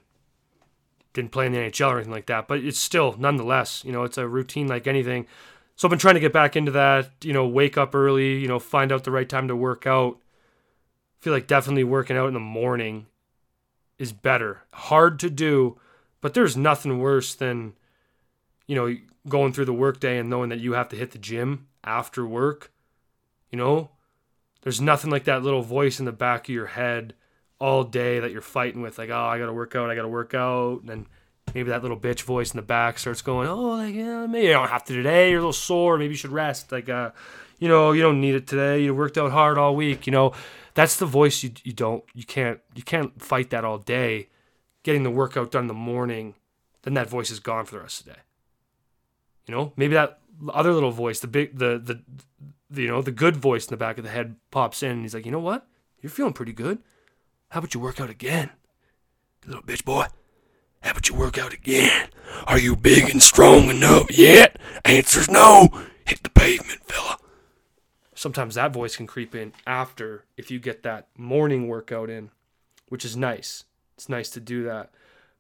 didn't 1.12 1.30
play 1.30 1.44
in 1.44 1.52
the 1.52 1.58
NHL 1.58 1.90
or 1.90 1.96
anything 1.96 2.10
like 2.10 2.24
that 2.24 2.48
but 2.48 2.58
it's 2.60 2.78
still 2.78 3.14
nonetheless 3.18 3.84
you 3.84 3.92
know 3.92 4.02
it's 4.02 4.16
a 4.18 4.26
routine 4.26 4.66
like 4.66 4.86
anything. 4.86 5.26
So 5.76 5.86
I've 5.86 5.90
been 5.90 5.98
trying 5.98 6.14
to 6.14 6.20
get 6.20 6.32
back 6.32 6.56
into 6.56 6.72
that 6.72 7.10
you 7.22 7.32
know 7.32 7.46
wake 7.46 7.76
up 7.76 7.94
early 7.94 8.38
you 8.38 8.48
know 8.48 8.58
find 8.58 8.90
out 8.90 9.04
the 9.04 9.10
right 9.10 9.28
time 9.28 9.48
to 9.48 9.56
work 9.56 9.86
out 9.86 10.18
feel 11.22 11.32
like 11.32 11.46
definitely 11.46 11.84
working 11.84 12.16
out 12.16 12.28
in 12.28 12.34
the 12.34 12.40
morning 12.40 13.06
is 13.98 14.12
better. 14.12 14.62
Hard 14.72 15.18
to 15.20 15.30
do 15.30 15.78
but 16.20 16.34
there's 16.34 16.56
nothing 16.56 17.00
worse 17.00 17.34
than 17.34 17.72
you 18.66 18.76
know 18.76 18.96
going 19.28 19.52
through 19.52 19.64
the 19.64 19.72
workday 19.72 20.18
and 20.18 20.30
knowing 20.30 20.50
that 20.50 20.60
you 20.60 20.74
have 20.74 20.88
to 20.90 20.96
hit 20.96 21.10
the 21.10 21.18
gym 21.18 21.66
after 21.84 22.26
work 22.26 22.70
you 23.52 23.58
know? 23.58 23.90
There's 24.62 24.80
nothing 24.80 25.10
like 25.10 25.24
that 25.24 25.42
little 25.42 25.62
voice 25.62 26.00
in 26.00 26.06
the 26.06 26.12
back 26.12 26.48
of 26.48 26.54
your 26.54 26.66
head 26.66 27.14
all 27.60 27.84
day 27.84 28.18
that 28.18 28.32
you're 28.32 28.40
fighting 28.40 28.80
with, 28.80 28.98
like, 28.98 29.10
oh, 29.10 29.14
I 29.14 29.38
gotta 29.38 29.52
work 29.52 29.76
out, 29.76 29.90
I 29.90 29.94
gotta 29.94 30.08
work 30.08 30.34
out, 30.34 30.80
and 30.80 30.88
then 30.88 31.06
maybe 31.54 31.70
that 31.70 31.82
little 31.82 31.98
bitch 31.98 32.22
voice 32.22 32.52
in 32.52 32.56
the 32.56 32.62
back 32.62 32.98
starts 32.98 33.22
going, 33.22 33.48
oh, 33.48 33.76
like, 33.76 33.94
yeah, 33.94 34.26
maybe 34.26 34.46
you 34.46 34.52
don't 34.52 34.68
have 34.68 34.84
to 34.84 34.94
today, 34.94 35.30
you're 35.30 35.38
a 35.38 35.42
little 35.42 35.52
sore, 35.52 35.98
maybe 35.98 36.12
you 36.12 36.16
should 36.16 36.32
rest, 36.32 36.72
like, 36.72 36.88
uh, 36.88 37.10
you 37.58 37.68
know, 37.68 37.92
you 37.92 38.02
don't 38.02 38.20
need 38.20 38.34
it 38.34 38.46
today, 38.46 38.82
you 38.82 38.94
worked 38.94 39.18
out 39.18 39.32
hard 39.32 39.58
all 39.58 39.76
week, 39.76 40.06
you 40.06 40.12
know, 40.12 40.32
that's 40.74 40.96
the 40.96 41.06
voice 41.06 41.42
you 41.42 41.50
you 41.64 41.72
don't 41.72 42.04
you 42.14 42.24
can't 42.24 42.60
you 42.74 42.82
can't 42.82 43.20
fight 43.20 43.50
that 43.50 43.64
all 43.64 43.78
day. 43.78 44.28
Getting 44.82 45.04
the 45.04 45.10
workout 45.10 45.52
done 45.52 45.64
in 45.64 45.68
the 45.68 45.74
morning, 45.74 46.34
then 46.82 46.94
that 46.94 47.08
voice 47.08 47.30
is 47.30 47.38
gone 47.38 47.66
for 47.66 47.76
the 47.76 47.82
rest 47.82 48.00
of 48.00 48.06
the 48.06 48.12
day. 48.12 48.18
You 49.46 49.54
know, 49.54 49.72
maybe 49.76 49.94
that 49.94 50.18
other 50.52 50.72
little 50.72 50.90
voice, 50.90 51.20
the 51.20 51.28
big 51.28 51.58
the 51.58 51.78
the 51.78 52.82
you 52.82 52.88
know, 52.88 53.02
the 53.02 53.12
good 53.12 53.36
voice 53.36 53.66
in 53.66 53.70
the 53.70 53.76
back 53.76 53.98
of 53.98 54.04
the 54.04 54.10
head 54.10 54.36
pops 54.50 54.82
in 54.82 54.92
and 54.92 55.02
he's 55.02 55.14
like, 55.14 55.26
you 55.26 55.32
know 55.32 55.38
what? 55.38 55.66
You're 56.00 56.10
feeling 56.10 56.32
pretty 56.32 56.52
good. 56.52 56.78
How 57.50 57.58
about 57.58 57.74
you 57.74 57.80
work 57.80 58.00
out 58.00 58.10
again? 58.10 58.50
little 59.46 59.62
bitch 59.62 59.84
boy. 59.84 60.06
How 60.82 60.90
about 60.90 61.08
you 61.08 61.14
work 61.14 61.38
out 61.38 61.52
again? 61.52 62.08
Are 62.46 62.58
you 62.58 62.74
big 62.76 63.08
and 63.10 63.22
strong 63.22 63.70
enough 63.70 64.16
yet? 64.16 64.58
Answer's 64.84 65.30
no. 65.30 65.68
Hit 66.04 66.22
the 66.22 66.30
pavement, 66.30 66.84
fella. 66.84 67.18
Sometimes 68.14 68.56
that 68.56 68.72
voice 68.72 68.96
can 68.96 69.06
creep 69.06 69.34
in 69.34 69.52
after 69.66 70.24
if 70.36 70.50
you 70.50 70.58
get 70.58 70.82
that 70.82 71.08
morning 71.16 71.68
workout 71.68 72.10
in, 72.10 72.30
which 72.88 73.04
is 73.04 73.16
nice. 73.16 73.64
It's 73.96 74.08
nice 74.08 74.30
to 74.30 74.40
do 74.40 74.64
that. 74.64 74.90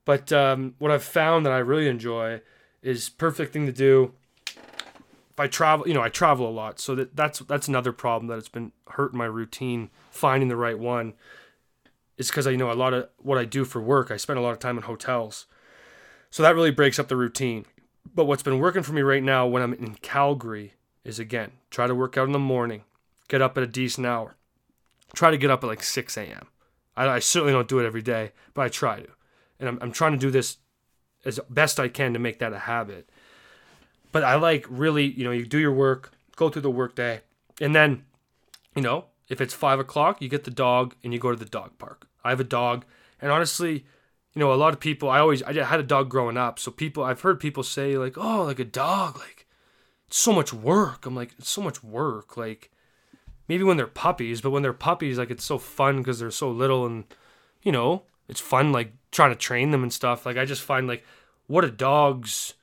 But 0.04 0.32
um, 0.32 0.74
what 0.78 0.90
I've 0.90 1.04
found 1.04 1.44
that 1.46 1.52
I 1.52 1.58
really 1.58 1.88
enjoy 1.88 2.40
is 2.82 3.08
perfect 3.08 3.52
thing 3.52 3.66
to 3.66 3.72
do. 3.72 4.14
If 4.46 5.40
I 5.40 5.46
travel, 5.46 5.88
you 5.88 5.94
know, 5.94 6.02
I 6.02 6.08
travel 6.08 6.48
a 6.48 6.50
lot, 6.50 6.78
so 6.78 6.94
that 6.94 7.16
that's 7.16 7.38
that's 7.40 7.68
another 7.68 7.92
problem 7.92 8.28
that 8.28 8.38
it's 8.38 8.48
been 8.48 8.72
hurting 8.88 9.18
my 9.18 9.24
routine 9.24 9.90
finding 10.10 10.48
the 10.48 10.56
right 10.56 10.78
one. 10.78 11.14
Is 12.18 12.28
because 12.28 12.46
I 12.46 12.50
you 12.50 12.56
know 12.56 12.70
a 12.70 12.74
lot 12.74 12.94
of 12.94 13.08
what 13.18 13.38
I 13.38 13.44
do 13.44 13.64
for 13.64 13.80
work. 13.80 14.10
I 14.10 14.16
spend 14.16 14.38
a 14.38 14.42
lot 14.42 14.52
of 14.52 14.58
time 14.58 14.76
in 14.76 14.84
hotels, 14.84 15.46
so 16.30 16.42
that 16.42 16.54
really 16.54 16.70
breaks 16.70 16.98
up 16.98 17.08
the 17.08 17.16
routine. 17.16 17.66
But 18.14 18.26
what's 18.26 18.42
been 18.42 18.58
working 18.58 18.82
for 18.82 18.92
me 18.92 19.02
right 19.02 19.22
now 19.22 19.46
when 19.46 19.62
I'm 19.62 19.74
in 19.74 19.94
Calgary 19.96 20.74
is 21.04 21.18
again 21.18 21.52
try 21.70 21.86
to 21.86 21.94
work 21.94 22.16
out 22.16 22.26
in 22.26 22.32
the 22.32 22.38
morning, 22.38 22.82
get 23.28 23.42
up 23.42 23.56
at 23.56 23.64
a 23.64 23.66
decent 23.66 24.06
hour, 24.06 24.36
try 25.14 25.30
to 25.30 25.38
get 25.38 25.50
up 25.50 25.64
at 25.64 25.68
like 25.68 25.82
6 25.82 26.16
a.m. 26.16 26.48
I, 26.96 27.08
I 27.08 27.18
certainly 27.18 27.52
don't 27.52 27.68
do 27.68 27.78
it 27.78 27.86
every 27.86 28.02
day, 28.02 28.32
but 28.54 28.62
I 28.62 28.68
try 28.68 29.00
to 29.00 29.08
and 29.62 29.68
I'm, 29.68 29.78
I'm 29.80 29.92
trying 29.92 30.12
to 30.12 30.18
do 30.18 30.30
this 30.30 30.58
as 31.24 31.38
best 31.48 31.78
I 31.78 31.86
can 31.86 32.12
to 32.14 32.18
make 32.18 32.40
that 32.40 32.52
a 32.52 32.58
habit. 32.58 33.08
But 34.10 34.24
I 34.24 34.34
like 34.34 34.66
really, 34.68 35.06
you 35.06 35.24
know, 35.24 35.30
you 35.30 35.46
do 35.46 35.58
your 35.58 35.72
work, 35.72 36.12
go 36.34 36.50
through 36.50 36.62
the 36.62 36.70
workday, 36.70 37.20
and 37.60 37.74
then, 37.74 38.04
you 38.74 38.82
know, 38.82 39.06
if 39.28 39.40
it's 39.40 39.54
five 39.54 39.78
o'clock, 39.78 40.20
you 40.20 40.28
get 40.28 40.44
the 40.44 40.50
dog 40.50 40.94
and 41.02 41.12
you 41.12 41.18
go 41.18 41.30
to 41.30 41.36
the 41.36 41.44
dog 41.44 41.78
park. 41.78 42.08
I 42.24 42.30
have 42.30 42.40
a 42.40 42.44
dog, 42.44 42.84
and 43.20 43.30
honestly, 43.30 43.84
you 44.34 44.40
know, 44.40 44.52
a 44.52 44.54
lot 44.54 44.72
of 44.72 44.80
people. 44.80 45.10
I 45.10 45.18
always 45.18 45.42
I 45.42 45.52
had 45.52 45.80
a 45.80 45.84
dog 45.84 46.08
growing 46.08 46.36
up, 46.36 46.58
so 46.58 46.70
people 46.70 47.04
I've 47.04 47.20
heard 47.22 47.40
people 47.40 47.62
say 47.62 47.96
like, 47.96 48.16
oh, 48.16 48.44
like 48.44 48.60
a 48.60 48.64
dog, 48.64 49.18
like 49.18 49.46
it's 50.06 50.18
so 50.18 50.32
much 50.32 50.52
work. 50.52 51.06
I'm 51.06 51.16
like, 51.16 51.34
it's 51.38 51.50
so 51.50 51.62
much 51.62 51.82
work, 51.82 52.36
like. 52.36 52.70
Maybe 53.48 53.64
when 53.64 53.76
they're 53.76 53.88
puppies, 53.88 54.40
but 54.40 54.50
when 54.50 54.62
they're 54.62 54.72
puppies, 54.72 55.18
like 55.18 55.30
it's 55.30 55.44
so 55.44 55.58
fun 55.58 55.98
because 55.98 56.20
they're 56.20 56.30
so 56.30 56.50
little 56.50 56.86
and, 56.86 57.04
you 57.62 57.72
know, 57.72 58.04
it's 58.28 58.40
fun 58.40 58.72
like 58.72 58.92
trying 59.10 59.30
to 59.30 59.36
train 59.36 59.72
them 59.72 59.82
and 59.82 59.92
stuff. 59.92 60.24
Like 60.24 60.36
I 60.36 60.44
just 60.44 60.62
find 60.62 60.86
like 60.86 61.04
what 61.48 61.64
a 61.64 61.70
dog's 61.70 62.54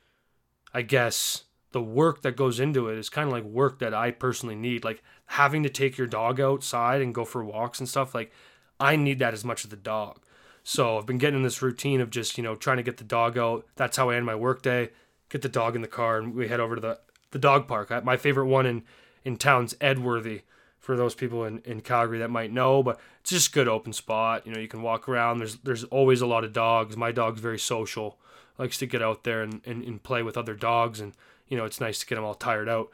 I 0.74 0.82
guess 0.82 1.44
the 1.72 1.82
work 1.82 2.22
that 2.24 2.36
goes 2.36 2.60
into 2.60 2.90
it 2.90 2.98
is 2.98 3.10
kind 3.10 3.28
of 3.28 3.34
like 3.34 3.44
work 3.44 3.80
that 3.80 3.94
I 3.94 4.12
personally 4.12 4.56
need. 4.56 4.84
Like 4.84 5.04
having 5.26 5.64
to 5.64 5.70
take 5.70 5.98
your 5.98 6.08
dog 6.08 6.40
outside 6.40 7.02
and 7.02 7.14
go 7.14 7.26
for 7.26 7.44
walks 7.44 7.80
and 7.80 7.88
stuff. 7.88 8.16
Like 8.16 8.32
I 8.80 8.96
need 8.96 9.20
that 9.20 9.34
as 9.34 9.46
much 9.46 9.64
as 9.64 9.70
the 9.70 9.76
dog. 9.76 10.20
So 10.64 10.98
I've 10.98 11.06
been 11.06 11.18
getting 11.18 11.38
in 11.38 11.44
this 11.44 11.62
routine 11.62 12.02
of 12.02 12.10
just, 12.10 12.38
you 12.38 12.44
know, 12.44 12.56
trying 12.56 12.78
to 12.78 12.84
get 12.84 12.98
the 12.98 13.04
dog 13.04 13.38
out. 13.38 13.66
That's 13.76 13.98
how 13.98 14.10
I 14.10 14.16
end 14.16 14.26
my 14.26 14.36
workday. 14.36 14.90
Get 15.30 15.42
the 15.42 15.50
dog 15.50 15.76
in 15.76 15.82
the 15.82 15.88
car 15.88 16.18
and 16.18 16.36
we 16.36 16.48
head 16.48 16.60
over 16.60 16.76
to 16.76 16.82
the, 16.82 17.00
the 17.32 17.40
dog 17.40 17.68
park. 17.68 17.92
My 18.04 18.18
favorite 18.18 18.48
one 18.48 18.66
in, 18.66 18.84
in 19.24 19.38
town's 19.38 19.76
Edworthy 19.80 20.42
for 20.80 20.96
those 20.96 21.14
people 21.14 21.44
in, 21.44 21.60
in 21.60 21.82
Calgary 21.82 22.20
that 22.20 22.32
might 22.32 22.52
know, 22.52 22.82
but 22.82 23.00
it's 23.22 23.30
just 23.30 23.50
a 23.50 23.52
good 23.52 23.68
open 23.68 23.94
spot. 23.94 24.48
You 24.48 24.54
know, 24.54 24.60
you 24.60 24.68
can 24.68 24.82
walk 24.82 25.08
around. 25.08 25.38
There's 25.38 25.58
there's 25.58 25.84
always 25.86 26.22
a 26.22 26.26
lot 26.26 26.44
of 26.44 26.54
dogs. 26.54 26.98
My 26.98 27.12
dog's 27.12 27.42
very 27.42 27.60
social, 27.60 28.18
likes 28.58 28.78
to 28.80 28.88
get 28.88 29.02
out 29.02 29.24
there 29.24 29.44
and, 29.44 29.62
and, 29.66 29.84
and 29.84 30.02
play 30.02 30.24
with 30.24 30.38
other 30.38 30.56
dogs, 30.56 31.00
and 31.00 31.14
you 31.50 31.58
know, 31.58 31.66
it's 31.66 31.82
nice 31.82 32.00
to 32.00 32.06
get 32.06 32.16
them 32.16 32.24
all 32.24 32.36
tired 32.36 32.70
out. 32.70 32.90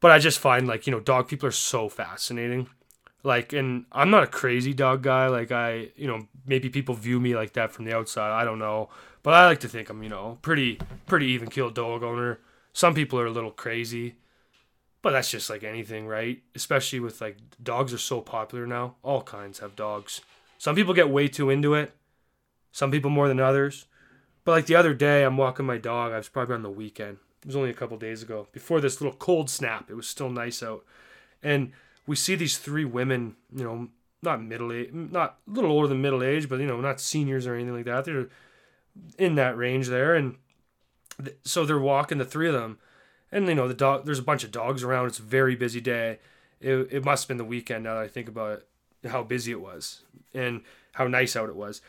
But 0.00 0.10
I 0.10 0.18
just 0.18 0.38
find 0.38 0.66
like, 0.66 0.86
you 0.86 0.90
know, 0.90 1.00
dog 1.00 1.28
people 1.28 1.48
are 1.48 1.52
so 1.52 1.88
fascinating. 1.88 2.68
Like, 3.22 3.52
and 3.52 3.84
I'm 3.92 4.10
not 4.10 4.22
a 4.22 4.26
crazy 4.26 4.72
dog 4.72 5.02
guy. 5.02 5.28
Like, 5.28 5.52
I, 5.52 5.88
you 5.96 6.06
know, 6.06 6.26
maybe 6.46 6.70
people 6.70 6.94
view 6.94 7.20
me 7.20 7.34
like 7.34 7.52
that 7.52 7.72
from 7.72 7.84
the 7.84 7.94
outside. 7.94 8.32
I 8.32 8.44
don't 8.44 8.58
know. 8.58 8.88
But 9.22 9.34
I 9.34 9.46
like 9.46 9.60
to 9.60 9.68
think 9.68 9.90
I'm, 9.90 10.02
you 10.02 10.08
know, 10.08 10.38
pretty, 10.40 10.80
pretty 11.06 11.26
even 11.26 11.50
keeled 11.50 11.74
dog 11.74 12.02
owner. 12.02 12.40
Some 12.72 12.94
people 12.94 13.20
are 13.20 13.26
a 13.26 13.30
little 13.30 13.50
crazy. 13.50 14.16
But 15.02 15.10
that's 15.12 15.30
just 15.30 15.50
like 15.50 15.64
anything, 15.64 16.06
right? 16.06 16.42
Especially 16.54 17.00
with 17.00 17.20
like 17.20 17.36
dogs 17.62 17.92
are 17.92 17.98
so 17.98 18.20
popular 18.20 18.66
now. 18.66 18.96
All 19.02 19.22
kinds 19.22 19.58
have 19.58 19.76
dogs. 19.76 20.20
Some 20.58 20.76
people 20.76 20.94
get 20.94 21.10
way 21.10 21.28
too 21.28 21.50
into 21.50 21.74
it. 21.74 21.92
Some 22.72 22.90
people 22.90 23.10
more 23.10 23.28
than 23.28 23.40
others. 23.40 23.86
But 24.44 24.52
like 24.52 24.66
the 24.66 24.76
other 24.76 24.94
day, 24.94 25.24
I'm 25.24 25.36
walking 25.36 25.66
my 25.66 25.78
dog. 25.78 26.12
I 26.12 26.18
was 26.18 26.28
probably 26.28 26.54
on 26.54 26.62
the 26.62 26.70
weekend. 26.70 27.18
It 27.42 27.46
was 27.46 27.56
only 27.56 27.70
a 27.70 27.74
couple 27.74 27.96
days 27.96 28.22
ago. 28.22 28.48
Before 28.52 28.80
this 28.80 29.00
little 29.00 29.16
cold 29.16 29.48
snap, 29.48 29.90
it 29.90 29.94
was 29.94 30.08
still 30.08 30.30
nice 30.30 30.62
out. 30.62 30.84
And 31.42 31.72
we 32.06 32.16
see 32.16 32.34
these 32.34 32.58
three 32.58 32.84
women, 32.84 33.36
you 33.54 33.64
know, 33.64 33.88
not 34.22 34.42
middle 34.42 34.72
age, 34.72 34.90
not 34.92 35.38
a 35.48 35.50
little 35.50 35.70
older 35.70 35.88
than 35.88 36.02
middle 36.02 36.22
age, 36.22 36.48
but 36.48 36.60
you 36.60 36.66
know, 36.66 36.80
not 36.80 37.00
seniors 37.00 37.46
or 37.46 37.54
anything 37.54 37.74
like 37.74 37.86
that. 37.86 38.04
They're 38.04 38.28
in 39.16 39.36
that 39.36 39.56
range 39.56 39.88
there, 39.88 40.14
and 40.14 40.36
th- 41.22 41.36
so 41.44 41.64
they're 41.64 41.78
walking 41.78 42.18
the 42.18 42.24
three 42.26 42.48
of 42.48 42.52
them, 42.52 42.78
and 43.32 43.46
you 43.46 43.54
know 43.54 43.68
the 43.68 43.74
dog 43.74 44.04
there's 44.04 44.18
a 44.18 44.24
bunch 44.24 44.44
of 44.44 44.50
dogs 44.50 44.82
around 44.82 45.06
it's 45.06 45.18
a 45.18 45.22
very 45.22 45.54
busy 45.54 45.80
day 45.80 46.18
it, 46.60 46.74
it 46.90 47.04
must 47.04 47.24
have 47.24 47.28
been 47.28 47.36
the 47.36 47.44
weekend 47.44 47.84
now 47.84 47.94
that 47.94 48.02
i 48.02 48.08
think 48.08 48.28
about 48.28 48.62
it 49.02 49.08
how 49.10 49.22
busy 49.22 49.50
it 49.50 49.60
was 49.60 50.02
and 50.34 50.62
how 50.92 51.06
nice 51.06 51.36
out 51.36 51.48
it 51.48 51.56
was 51.56 51.80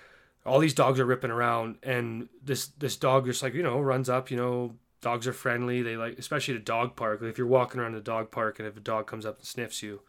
all 0.46 0.60
these 0.60 0.74
dogs 0.74 1.00
are 1.00 1.06
ripping 1.06 1.32
around 1.32 1.78
and 1.84 2.30
this 2.44 2.68
this 2.80 2.96
dog 2.96 3.26
just 3.26 3.44
like 3.44 3.54
you 3.54 3.64
know 3.64 3.80
runs 3.80 4.10
up 4.10 4.32
you 4.32 4.38
know 4.38 4.74
dogs 5.02 5.28
are 5.28 5.34
friendly 5.34 5.82
they 5.82 5.98
like 5.98 6.18
especially 6.18 6.54
at 6.54 6.62
a 6.62 6.64
dog 6.64 6.96
park 6.96 7.22
Like 7.22 7.32
if 7.32 7.38
you're 7.38 7.48
walking 7.48 7.82
around 7.82 7.94
the 7.94 8.02
dog 8.02 8.32
park 8.32 8.60
and 8.60 8.68
if 8.68 8.78
a 8.78 8.82
dog 8.82 9.08
comes 9.08 9.26
up 9.26 9.38
and 9.40 9.48
sniffs 9.48 9.82
you 9.82 10.02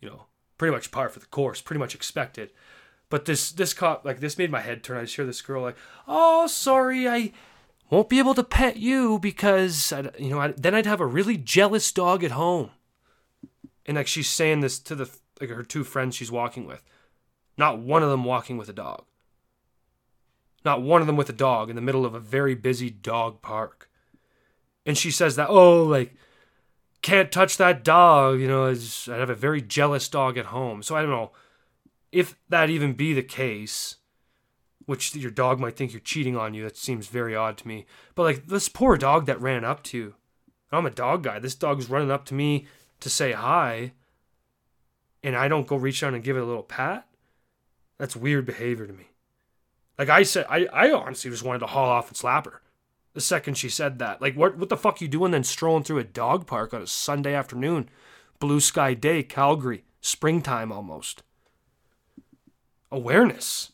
you 0.00 0.08
know 0.08 0.24
pretty 0.58 0.74
much 0.74 0.90
par 0.90 1.08
for 1.08 1.20
the 1.20 1.26
course 1.26 1.60
pretty 1.60 1.78
much 1.78 1.94
expected 1.94 2.50
but 3.08 3.24
this 3.24 3.52
this 3.52 3.74
caught 3.74 4.04
like 4.04 4.20
this 4.20 4.38
made 4.38 4.50
my 4.50 4.60
head 4.60 4.82
turn 4.82 4.98
i 4.98 5.02
just 5.02 5.16
hear 5.16 5.26
this 5.26 5.42
girl 5.42 5.62
like 5.62 5.76
oh 6.08 6.46
sorry 6.46 7.08
i 7.08 7.32
won't 7.90 8.08
be 8.08 8.18
able 8.18 8.34
to 8.34 8.44
pet 8.44 8.76
you 8.76 9.18
because 9.18 9.92
I'd, 9.92 10.12
you 10.18 10.30
know 10.30 10.40
I, 10.40 10.48
then 10.48 10.74
I'd 10.74 10.86
have 10.86 11.00
a 11.00 11.06
really 11.06 11.36
jealous 11.36 11.90
dog 11.92 12.24
at 12.24 12.30
home. 12.30 12.70
And 13.84 13.96
like 13.96 14.06
she's 14.06 14.30
saying 14.30 14.60
this 14.60 14.78
to 14.80 14.94
the 14.94 15.10
like 15.40 15.50
her 15.50 15.64
two 15.64 15.84
friends 15.84 16.14
she's 16.14 16.30
walking 16.30 16.66
with. 16.66 16.82
Not 17.58 17.80
one 17.80 18.02
of 18.02 18.10
them 18.10 18.24
walking 18.24 18.56
with 18.56 18.68
a 18.68 18.72
dog. 18.74 19.04
Not 20.64 20.82
one 20.82 21.00
of 21.00 21.06
them 21.06 21.16
with 21.16 21.28
a 21.28 21.34
dog 21.34 21.68
in 21.68 21.76
the 21.76 21.82
middle 21.82 22.06
of 22.06 22.14
a 22.14 22.20
very 22.20 22.54
busy 22.54 22.90
dog 22.90 23.42
park. 23.42 23.89
And 24.86 24.96
she 24.96 25.10
says 25.10 25.36
that, 25.36 25.48
oh, 25.48 25.84
like, 25.84 26.14
can't 27.02 27.32
touch 27.32 27.56
that 27.56 27.84
dog. 27.84 28.40
You 28.40 28.48
know, 28.48 28.66
I 28.66 29.16
have 29.16 29.30
a 29.30 29.34
very 29.34 29.62
jealous 29.62 30.08
dog 30.08 30.36
at 30.36 30.46
home. 30.46 30.82
So 30.82 30.96
I 30.96 31.02
don't 31.02 31.10
know 31.10 31.32
if 32.12 32.36
that 32.48 32.70
even 32.70 32.94
be 32.94 33.12
the 33.12 33.22
case 33.22 33.96
which 34.86 35.14
your 35.14 35.30
dog 35.30 35.60
might 35.60 35.76
think 35.76 35.92
you're 35.92 36.00
cheating 36.00 36.36
on 36.36 36.52
you. 36.52 36.64
That 36.64 36.76
seems 36.76 37.06
very 37.06 37.36
odd 37.36 37.56
to 37.58 37.68
me. 37.68 37.86
But 38.16 38.24
like 38.24 38.46
this 38.48 38.68
poor 38.68 38.96
dog 38.96 39.26
that 39.26 39.40
ran 39.40 39.64
up 39.64 39.84
to. 39.84 40.14
I'm 40.72 40.86
a 40.86 40.90
dog 40.90 41.22
guy. 41.22 41.38
This 41.38 41.54
dog's 41.54 41.88
running 41.88 42.10
up 42.10 42.24
to 42.26 42.34
me 42.34 42.66
to 43.00 43.08
say 43.08 43.32
hi, 43.32 43.92
and 45.22 45.36
I 45.36 45.48
don't 45.48 45.66
go 45.66 45.76
reach 45.76 46.00
down 46.00 46.14
and 46.14 46.24
give 46.24 46.36
it 46.36 46.42
a 46.42 46.44
little 46.44 46.62
pat. 46.62 47.06
That's 47.98 48.16
weird 48.16 48.46
behavior 48.46 48.86
to 48.86 48.92
me. 48.92 49.10
Like 49.98 50.08
I 50.08 50.22
said, 50.22 50.46
I, 50.48 50.66
I 50.72 50.92
honestly 50.92 51.30
just 51.30 51.44
wanted 51.44 51.60
to 51.60 51.66
haul 51.66 51.88
off 51.88 52.08
and 52.08 52.16
slap 52.16 52.46
her. 52.46 52.60
The 53.12 53.20
second 53.20 53.54
she 53.54 53.68
said 53.68 53.98
that, 53.98 54.22
like, 54.22 54.36
what 54.36 54.56
what 54.56 54.68
the 54.68 54.76
fuck 54.76 55.00
you 55.00 55.08
doing 55.08 55.32
then 55.32 55.44
strolling 55.44 55.82
through 55.82 55.98
a 55.98 56.04
dog 56.04 56.46
park 56.46 56.72
on 56.72 56.82
a 56.82 56.86
Sunday 56.86 57.34
afternoon, 57.34 57.88
blue 58.38 58.60
sky 58.60 58.94
day, 58.94 59.22
Calgary, 59.22 59.84
springtime 60.00 60.70
almost. 60.70 61.22
Awareness 62.92 63.72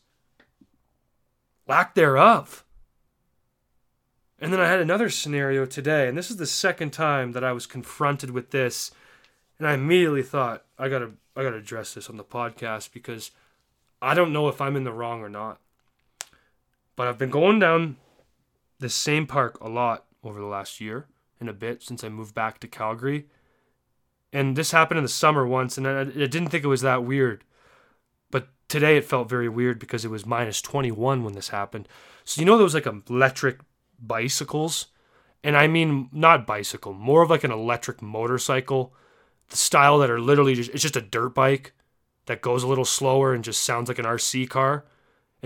lack 1.67 1.95
thereof. 1.95 2.63
And 4.39 4.53
then 4.53 4.59
I 4.59 4.67
had 4.67 4.79
another 4.79 5.09
scenario 5.09 5.65
today, 5.65 6.07
and 6.07 6.17
this 6.17 6.29
is 6.29 6.37
the 6.37 6.45
second 6.45 6.91
time 6.91 7.31
that 7.31 7.43
I 7.43 7.51
was 7.51 7.65
confronted 7.65 8.31
with 8.31 8.51
this, 8.51 8.91
and 9.57 9.67
I 9.67 9.73
immediately 9.73 10.23
thought 10.23 10.63
I 10.77 10.89
gotta 10.89 11.11
I 11.35 11.43
gotta 11.43 11.57
address 11.57 11.93
this 11.93 12.09
on 12.09 12.17
the 12.17 12.23
podcast 12.23 12.93
because 12.93 13.31
I 14.01 14.13
don't 14.13 14.33
know 14.33 14.47
if 14.47 14.61
I'm 14.61 14.75
in 14.75 14.83
the 14.83 14.93
wrong 14.93 15.21
or 15.21 15.29
not. 15.29 15.59
But 16.95 17.07
I've 17.07 17.17
been 17.17 17.29
going 17.29 17.59
down 17.59 17.97
the 18.79 18.89
same 18.89 19.27
park 19.27 19.59
a 19.59 19.69
lot 19.69 20.05
over 20.23 20.39
the 20.39 20.45
last 20.45 20.79
year 20.79 21.07
and 21.39 21.49
a 21.49 21.53
bit 21.53 21.81
since 21.81 22.03
I 22.03 22.09
moved 22.09 22.33
back 22.33 22.59
to 22.59 22.67
Calgary. 22.67 23.27
And 24.33 24.55
this 24.55 24.71
happened 24.71 24.97
in 24.97 25.03
the 25.03 25.09
summer 25.09 25.47
once, 25.47 25.77
and 25.77 25.87
I, 25.87 26.01
I 26.01 26.03
didn't 26.03 26.49
think 26.49 26.63
it 26.63 26.67
was 26.67 26.81
that 26.81 27.03
weird. 27.03 27.43
But 28.29 28.49
today 28.67 28.97
it 28.97 29.05
felt 29.05 29.29
very 29.29 29.49
weird 29.49 29.79
because 29.79 30.03
it 30.03 30.11
was 30.11 30.25
minus 30.25 30.61
21 30.61 31.23
when 31.23 31.33
this 31.33 31.49
happened. 31.49 31.87
So 32.23 32.41
you 32.41 32.45
know 32.45 32.57
those 32.57 32.73
like 32.73 32.87
electric 33.09 33.59
bicycles? 33.99 34.87
And 35.43 35.55
I 35.55 35.67
mean 35.67 36.09
not 36.11 36.47
bicycle, 36.47 36.93
more 36.93 37.21
of 37.21 37.29
like 37.29 37.43
an 37.43 37.51
electric 37.51 38.01
motorcycle. 38.01 38.93
The 39.49 39.57
style 39.57 39.99
that 39.99 40.09
are 40.09 40.19
literally 40.19 40.55
just 40.55 40.71
it's 40.71 40.81
just 40.81 40.97
a 40.97 41.01
dirt 41.01 41.29
bike 41.29 41.73
that 42.25 42.41
goes 42.41 42.63
a 42.63 42.67
little 42.67 42.85
slower 42.85 43.33
and 43.33 43.43
just 43.43 43.63
sounds 43.63 43.87
like 43.87 43.99
an 43.99 44.05
RC 44.05 44.49
car. 44.49 44.85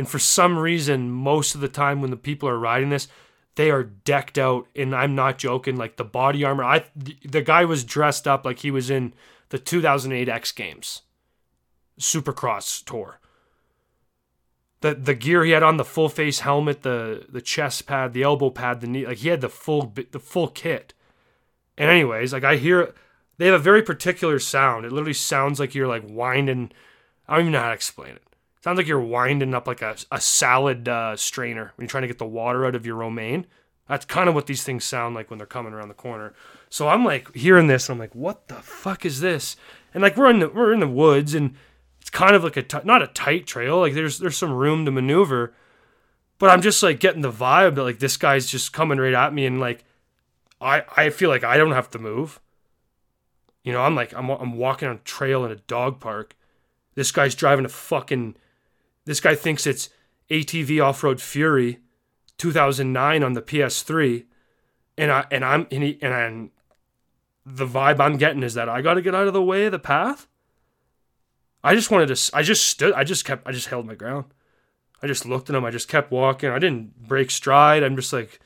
And 0.02 0.10
for 0.10 0.18
some 0.18 0.58
reason, 0.58 1.12
most 1.12 1.54
of 1.54 1.62
the 1.62 1.68
time 1.68 2.02
when 2.02 2.10
the 2.10 2.18
people 2.18 2.50
are 2.50 2.58
riding 2.58 2.90
this, 2.90 3.08
they 3.54 3.70
are 3.70 3.84
decked 3.84 4.40
out 4.40 4.66
and 4.76 4.96
I'm 4.96 5.14
not 5.14 5.38
joking, 5.38 5.78
like 5.78 5.98
the 5.98 6.04
body 6.04 6.44
armor. 6.44 6.64
I 6.64 6.86
the 7.24 7.44
guy 7.44 7.66
was 7.66 7.84
dressed 7.84 8.28
up 8.28 8.44
like 8.44 8.58
he 8.58 8.72
was 8.72 8.90
in 8.90 9.14
the 9.50 9.60
2008 9.60 10.28
X 10.28 10.52
Games. 10.54 11.04
Supercross 12.00 12.84
tour. 12.84 13.20
the 14.80 14.96
the 14.96 15.14
gear 15.14 15.46
he 15.46 15.52
had 15.52 15.62
on 15.62 15.78
the 15.78 15.86
full 15.86 16.10
face 16.10 16.40
helmet, 16.40 16.82
the 16.82 17.28
the 17.30 17.40
chest 17.40 17.86
pad, 17.86 18.14
the 18.14 18.24
elbow 18.24 18.50
pad, 18.50 18.82
the 18.82 18.88
knee, 18.88 19.06
like 19.06 19.20
he 19.20 19.30
had 19.30 19.42
the 19.42 19.50
full 19.50 19.94
the 20.10 20.20
full 20.20 20.48
kit. 20.48 20.96
And 21.78 21.92
anyways, 21.92 22.34
like 22.34 22.44
I 22.44 22.56
hear 22.56 22.96
they 23.38 23.46
have 23.46 23.54
a 23.54 23.60
very 23.60 23.84
particular 23.84 24.40
sound. 24.40 24.84
It 24.84 24.92
literally 24.92 25.14
sounds 25.14 25.60
like 25.60 25.76
you're 25.76 25.88
like 25.88 26.06
winding. 26.08 26.72
I 27.28 27.36
don't 27.36 27.42
even 27.42 27.52
know 27.52 27.60
how 27.60 27.68
to 27.68 27.76
explain 27.76 28.14
it. 28.16 28.24
Sounds 28.64 28.78
like 28.78 28.88
you're 28.88 29.02
winding 29.02 29.56
up 29.56 29.66
like 29.66 29.82
a, 29.82 29.96
a 30.12 30.22
salad 30.22 30.88
uh, 30.88 31.16
strainer 31.16 31.74
when 31.76 31.84
you're 31.86 31.90
trying 31.90 32.04
to 32.04 32.08
get 32.08 32.20
the 32.20 32.26
water 32.26 32.66
out 32.66 32.76
of 32.76 32.86
your 32.86 32.96
romaine. 32.96 33.48
That's 33.90 34.06
kind 34.06 34.30
of 34.30 34.36
what 34.36 34.46
these 34.46 34.64
things 34.64 34.86
sound 34.86 35.16
like 35.16 35.30
when 35.30 35.38
they're 35.38 35.48
coming 35.48 35.74
around 35.74 35.90
the 35.90 35.96
corner. 35.96 36.34
So 36.70 36.88
I'm 36.88 37.04
like 37.04 37.34
hearing 37.36 37.68
this, 37.68 37.90
and 37.90 37.96
I'm 37.96 38.00
like, 38.00 38.16
what 38.16 38.48
the 38.48 38.56
fuck 38.56 39.04
is 39.04 39.20
this? 39.20 39.58
And 39.94 40.04
like 40.04 40.16
we're 40.16 40.30
in 40.30 40.40
the 40.40 40.48
we're 40.48 40.74
in 40.74 40.80
the 40.80 40.88
woods, 40.88 41.34
and 41.34 41.56
it's 42.00 42.12
kind 42.12 42.36
of 42.36 42.44
like 42.44 42.56
a 42.56 42.62
t- 42.62 42.78
not 42.84 43.02
a 43.02 43.08
tight 43.08 43.48
trail. 43.48 43.80
Like 43.80 43.94
there's 43.94 44.20
there's 44.20 44.38
some 44.38 44.54
room 44.54 44.86
to 44.86 44.92
maneuver, 44.92 45.54
but 46.38 46.52
I'm 46.52 46.62
just 46.62 46.84
like 46.84 47.00
getting 47.00 47.22
the 47.22 47.32
vibe 47.32 47.76
that 47.76 47.84
like 47.84 48.00
this 48.00 48.16
guy's 48.16 48.46
just 48.46 48.74
coming 48.74 49.00
right 49.00 49.14
at 49.14 49.34
me, 49.34 49.46
and 49.48 49.60
like 49.60 49.84
I 50.62 50.84
I 50.96 51.10
feel 51.10 51.30
like 51.30 51.44
I 51.44 51.58
don't 51.58 51.72
have 51.72 51.90
to 51.92 52.00
move. 52.00 52.40
You 53.64 53.74
know, 53.74 53.82
I'm 53.82 53.96
like 53.96 54.14
I'm 54.14 54.30
I'm 54.30 54.56
walking 54.56 54.88
on 54.88 54.98
a 54.98 55.00
trail 55.00 55.44
in 55.44 55.52
a 55.52 55.56
dog 55.56 56.00
park. 56.00 56.36
This 56.94 57.12
guy's 57.12 57.34
driving 57.34 57.66
a 57.66 57.70
fucking. 57.70 58.36
This 59.06 59.20
guy 59.20 59.36
thinks 59.36 59.66
it's 59.66 59.90
ATV 60.30 60.84
Off 60.84 61.04
Road 61.04 61.22
Fury, 61.22 61.80
2009 62.38 63.24
on 63.24 63.34
the 63.34 63.42
PS3, 63.42 64.26
and 64.98 65.12
I 65.12 65.26
and 65.32 65.44
I'm 65.44 65.68
and, 65.72 65.84
he, 65.84 65.98
and 66.02 66.14
I'm, 66.14 66.52
the 67.46 67.68
vibe 67.68 68.00
I'm 68.00 68.18
getting 68.18 68.44
is 68.44 68.54
that 68.54 68.70
I 68.70 68.82
got 68.82 68.96
to 68.96 69.02
get 69.02 69.16
out 69.16 69.28
of 69.28 69.34
the 69.34 69.42
way 69.42 69.66
of 69.66 69.72
the 69.72 69.80
path. 69.80 70.28
I 71.64 71.76
just 71.76 71.92
wanted 71.92 72.16
to. 72.16 72.36
I 72.36 72.42
just 72.42 72.66
stood. 72.66 72.94
I 72.94 73.04
just 73.04 73.26
kept. 73.26 73.48
I 73.48 73.52
just 73.52 73.68
held 73.68 73.86
my 73.86 73.96
ground. 73.96 74.26
I 75.04 75.08
just 75.08 75.26
looked 75.26 75.50
at 75.50 75.56
him. 75.56 75.66
I 75.66 75.72
just 75.72 75.88
kept 75.88 76.12
walking. 76.12 76.50
I 76.50 76.60
didn't 76.60 77.08
break 77.08 77.32
stride. 77.32 77.84
I'm 77.84 77.96
just 77.96 78.14
like, 78.14 78.40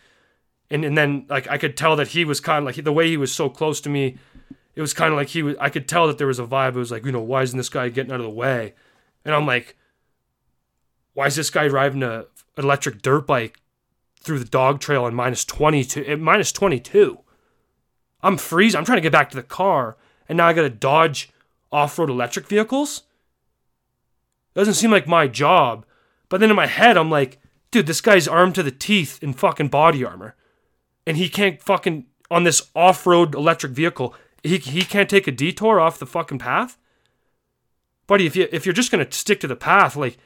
and 0.70 0.84
and 0.84 0.98
then 0.98 1.26
like 1.30 1.50
I 1.50 1.58
could 1.58 1.78
tell 1.78 1.96
that 1.98 2.10
he 2.10 2.26
was 2.26 2.40
kind 2.40 2.60
of 2.60 2.66
like 2.66 2.84
the 2.84 2.94
way 2.94 3.08
he 3.08 3.18
was 3.18 3.34
so 3.34 3.50
close 3.50 3.82
to 3.82 3.90
me. 3.90 4.18
It 4.76 4.82
was 4.82 4.94
kind 4.94 5.14
of 5.14 5.18
like 5.18 5.30
he 5.30 5.44
was. 5.44 5.56
I 5.60 5.70
could 5.70 5.88
tell 5.88 6.08
that 6.08 6.18
there 6.18 6.28
was 6.28 6.40
a 6.40 6.46
vibe. 6.46 6.76
It 6.76 6.80
was 6.80 6.92
like 6.92 7.06
you 7.06 7.12
know 7.12 7.22
why 7.22 7.44
isn't 7.44 7.58
this 7.58 7.70
guy 7.70 7.90
getting 7.90 8.12
out 8.12 8.20
of 8.20 8.26
the 8.26 8.30
way? 8.30 8.74
And 9.24 9.34
I'm 9.34 9.46
like, 9.46 9.78
why 11.16 11.26
is 11.26 11.36
this 11.36 11.50
guy 11.50 11.68
driving 11.68 12.04
a 12.04 12.26
electric 12.58 13.02
dirt 13.02 13.26
bike 13.26 13.58
through 14.20 14.38
the 14.38 14.46
dog 14.46 14.80
trail 14.80 15.08
in 15.08 15.16
minus 15.16 15.44
22 15.44 16.06
at 16.06 16.20
minus 16.20 16.52
22? 16.52 17.20
I'm 18.22 18.38
freezing. 18.38 18.78
I'm 18.78 18.86
trying 18.86 18.98
to 18.98 19.02
get 19.02 19.12
back 19.12 19.30
to 19.32 19.36
the 19.36 19.44
car, 19.44 19.98
and 20.30 20.38
now 20.38 20.48
I 20.48 20.54
got 20.54 20.62
to 20.62 20.70
dodge 20.70 21.32
off-road 21.72 22.10
electric 22.10 22.48
vehicles. 22.48 23.04
Doesn't 24.54 24.74
seem 24.76 24.92
like 24.92 25.08
my 25.08 25.28
job. 25.28 25.86
But 26.30 26.40
then 26.40 26.50
in 26.50 26.56
my 26.56 26.68
head, 26.68 26.98
I'm 26.98 27.10
like, 27.10 27.40
dude, 27.72 27.88
this 27.88 28.02
guy's 28.02 28.28
armed 28.28 28.56
to 28.56 28.64
the 28.64 28.72
teeth 28.72 29.20
in 29.22 29.34
fucking 29.34 29.68
body 29.68 30.04
armor. 30.04 30.36
And 31.06 31.18
he 31.18 31.30
can't 31.30 31.62
fucking, 31.62 32.06
on 32.32 32.44
this 32.44 32.72
off 32.76 33.06
road 33.06 33.36
electric 33.36 33.74
vehicle, 33.74 34.16
he, 34.44 34.58
he 34.58 34.82
can't 34.84 35.10
take 35.10 35.28
a 35.28 35.32
detour 35.32 35.80
off 35.80 36.00
the 36.00 36.06
fucking 36.06 36.40
path? 36.40 36.78
Buddy, 38.08 38.26
if, 38.26 38.36
you, 38.36 38.48
if 38.52 38.66
you're 38.66 38.74
just 38.74 38.92
to 38.92 39.08
stick 39.12 39.40
to 39.42 39.48
the 39.48 39.56
path, 39.56 39.96
like, 39.96 40.18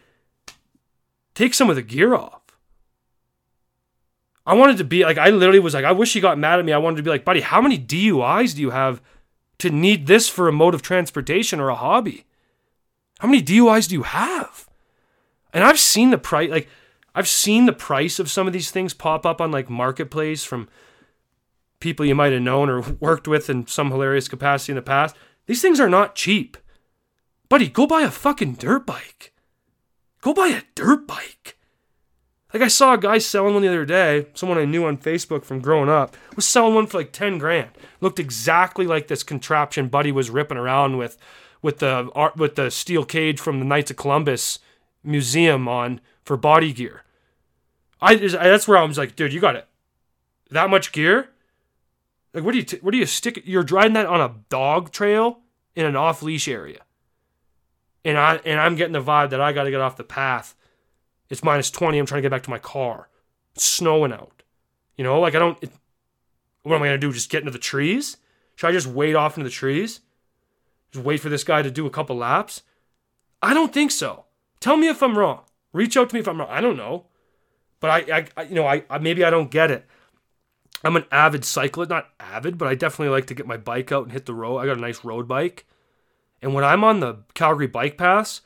take 1.35 1.53
some 1.53 1.69
of 1.69 1.75
the 1.75 1.81
gear 1.81 2.13
off. 2.13 2.41
I 4.45 4.53
wanted 4.55 4.77
to 4.77 4.83
be 4.83 5.03
like, 5.03 5.17
I 5.17 5.29
literally 5.29 5.59
was 5.59 5.73
like, 5.73 5.85
I 5.85 5.91
wish 5.91 6.13
he 6.13 6.19
got 6.19 6.39
mad 6.39 6.59
at 6.59 6.65
me. 6.65 6.73
I 6.73 6.77
wanted 6.79 6.97
to 6.97 7.03
be 7.03 7.09
like, 7.09 7.25
buddy, 7.25 7.41
how 7.41 7.61
many 7.61 7.77
DUIs 7.77 8.55
do 8.55 8.61
you 8.61 8.71
have 8.71 9.01
to 9.59 9.69
need 9.69 10.07
this 10.07 10.27
for 10.27 10.47
a 10.47 10.53
mode 10.53 10.73
of 10.73 10.81
transportation 10.81 11.59
or 11.59 11.69
a 11.69 11.75
hobby? 11.75 12.25
How 13.19 13.27
many 13.27 13.43
DUIs 13.43 13.87
do 13.87 13.95
you 13.95 14.03
have? 14.03 14.67
And 15.53 15.63
I've 15.63 15.79
seen 15.79 16.09
the 16.09 16.17
price, 16.17 16.49
like, 16.49 16.67
I've 17.13 17.27
seen 17.27 17.65
the 17.65 17.73
price 17.73 18.17
of 18.19 18.31
some 18.31 18.47
of 18.47 18.53
these 18.53 18.71
things 18.71 18.93
pop 18.93 19.25
up 19.25 19.41
on 19.41 19.51
like 19.51 19.69
Marketplace 19.69 20.43
from 20.43 20.69
people 21.79 22.05
you 22.05 22.15
might 22.15 22.33
have 22.33 22.41
known 22.41 22.69
or 22.69 22.81
worked 22.99 23.27
with 23.27 23.49
in 23.49 23.67
some 23.67 23.91
hilarious 23.91 24.27
capacity 24.27 24.71
in 24.71 24.77
the 24.77 24.81
past. 24.81 25.15
These 25.45 25.61
things 25.61 25.79
are 25.79 25.89
not 25.89 26.15
cheap. 26.15 26.57
Buddy, 27.49 27.67
go 27.67 27.87
buy 27.87 28.01
a 28.01 28.11
fucking 28.11 28.53
dirt 28.53 28.85
bike. 28.85 29.28
Go 30.21 30.33
buy 30.33 30.47
a 30.47 30.61
dirt 30.75 31.07
bike. 31.07 31.57
Like 32.53 32.63
I 32.63 32.67
saw 32.67 32.93
a 32.93 32.97
guy 32.97 33.19
selling 33.19 33.53
one 33.53 33.61
the 33.61 33.67
other 33.67 33.85
day, 33.85 34.27
someone 34.33 34.57
I 34.57 34.65
knew 34.65 34.85
on 34.85 34.97
Facebook 34.97 35.45
from 35.45 35.59
growing 35.59 35.89
up, 35.89 36.17
was 36.35 36.45
selling 36.45 36.73
one 36.73 36.87
for 36.87 36.97
like 36.97 37.11
10 37.11 37.37
grand. 37.37 37.69
Looked 38.01 38.19
exactly 38.19 38.87
like 38.87 39.07
this 39.07 39.21
contraption 39.21 39.87
Buddy 39.87 40.11
was 40.11 40.29
ripping 40.29 40.57
around 40.57 40.97
with 40.97 41.17
with 41.61 41.79
the 41.79 42.09
art 42.15 42.37
with 42.37 42.55
the 42.55 42.71
steel 42.71 43.05
cage 43.05 43.39
from 43.39 43.59
the 43.59 43.65
Knights 43.65 43.91
of 43.91 43.97
Columbus 43.97 44.59
museum 45.03 45.67
on 45.67 46.01
for 46.23 46.37
body 46.37 46.73
gear. 46.73 47.03
I 48.01 48.15
just, 48.15 48.35
that's 48.35 48.67
where 48.67 48.77
I 48.77 48.83
was 48.83 48.97
like, 48.97 49.15
dude, 49.15 49.33
you 49.33 49.41
got 49.41 49.55
it. 49.55 49.67
That 50.51 50.69
much 50.69 50.91
gear? 50.91 51.29
Like, 52.33 52.43
what 52.43 52.53
do 52.53 52.57
you 52.57 52.63
t- 52.63 52.79
what 52.81 52.91
do 52.91 52.97
you 52.97 53.05
stick? 53.05 53.43
You're 53.45 53.63
driving 53.63 53.93
that 53.93 54.05
on 54.05 54.21
a 54.21 54.35
dog 54.49 54.91
trail 54.91 55.39
in 55.75 55.85
an 55.85 55.95
off 55.95 56.23
leash 56.23 56.47
area, 56.47 56.81
and 58.03 58.17
I 58.17 58.35
and 58.45 58.59
I'm 58.59 58.75
getting 58.75 58.93
the 58.93 59.01
vibe 59.01 59.31
that 59.31 59.41
I 59.41 59.53
got 59.53 59.63
to 59.63 59.71
get 59.71 59.81
off 59.81 59.97
the 59.97 60.03
path. 60.03 60.55
It's 61.29 61.43
minus 61.43 61.69
twenty. 61.71 61.97
I'm 61.97 62.05
trying 62.05 62.19
to 62.19 62.21
get 62.23 62.31
back 62.31 62.43
to 62.43 62.49
my 62.49 62.59
car. 62.59 63.09
It's 63.55 63.65
snowing 63.65 64.13
out. 64.13 64.43
You 64.95 65.03
know, 65.03 65.19
like 65.19 65.35
I 65.35 65.39
don't. 65.39 65.57
It, 65.61 65.71
what 66.63 66.75
am 66.75 66.83
I 66.83 66.87
gonna 66.87 66.97
do? 66.97 67.13
Just 67.13 67.29
get 67.29 67.39
into 67.39 67.51
the 67.51 67.59
trees? 67.59 68.17
Should 68.55 68.67
I 68.67 68.71
just 68.71 68.87
wait 68.87 69.15
off 69.15 69.37
into 69.37 69.49
the 69.49 69.53
trees? 69.53 70.01
Just 70.91 71.05
wait 71.05 71.19
for 71.19 71.29
this 71.29 71.43
guy 71.43 71.61
to 71.61 71.71
do 71.71 71.85
a 71.85 71.89
couple 71.89 72.17
laps? 72.17 72.63
I 73.41 73.53
don't 73.53 73.73
think 73.73 73.91
so. 73.91 74.25
Tell 74.59 74.75
me 74.75 74.89
if 74.89 75.01
I'm 75.01 75.17
wrong. 75.17 75.41
Reach 75.71 75.95
out 75.95 76.09
to 76.09 76.15
me 76.15 76.19
if 76.19 76.27
I'm 76.27 76.39
wrong. 76.39 76.49
I 76.49 76.61
don't 76.61 76.75
know, 76.75 77.05
but 77.79 78.09
I, 78.09 78.27
I 78.35 78.43
you 78.43 78.55
know, 78.55 78.65
I, 78.65 78.83
I 78.89 78.97
maybe 78.97 79.23
I 79.23 79.29
don't 79.29 79.51
get 79.51 79.71
it. 79.71 79.85
I'm 80.83 80.95
an 80.95 81.05
avid 81.11 81.45
cyclist, 81.45 81.89
not 81.89 82.09
avid, 82.19 82.57
but 82.57 82.67
I 82.67 82.75
definitely 82.75 83.13
like 83.13 83.27
to 83.27 83.33
get 83.33 83.47
my 83.47 83.57
bike 83.57 83.91
out 83.91 84.03
and 84.03 84.11
hit 84.11 84.25
the 84.25 84.33
road. 84.33 84.57
I 84.57 84.65
got 84.65 84.77
a 84.77 84.81
nice 84.81 85.03
road 85.03 85.27
bike, 85.27 85.65
and 86.41 86.53
when 86.53 86.63
I'm 86.63 86.83
on 86.83 86.99
the 86.99 87.23
Calgary 87.33 87.67
Bike 87.67 87.97
Pass, 87.97 88.41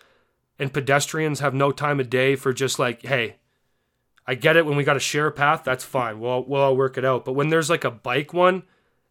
and 0.60 0.74
pedestrians 0.74 1.40
have 1.40 1.54
no 1.54 1.72
time 1.72 2.00
of 2.00 2.10
day 2.10 2.36
for 2.36 2.54
just 2.54 2.80
like, 2.80 3.06
hey, 3.06 3.38
I 4.26 4.36
get 4.36 4.56
it 4.56 4.66
when 4.66 4.78
we 4.78 4.84
got 4.84 4.94
to 4.94 5.00
share 5.00 5.28
a 5.28 5.32
path, 5.32 5.64
that's 5.64 5.84
fine. 5.84 6.20
We'll 6.20 6.46
we'll 6.46 6.62
all 6.62 6.78
work 6.78 6.98
it 6.98 7.06
out. 7.06 7.26
But 7.26 7.34
when 7.34 7.50
there's 7.50 7.70
like 7.70 7.84
a 7.84 7.92
bike 7.92 8.34
one 8.34 8.64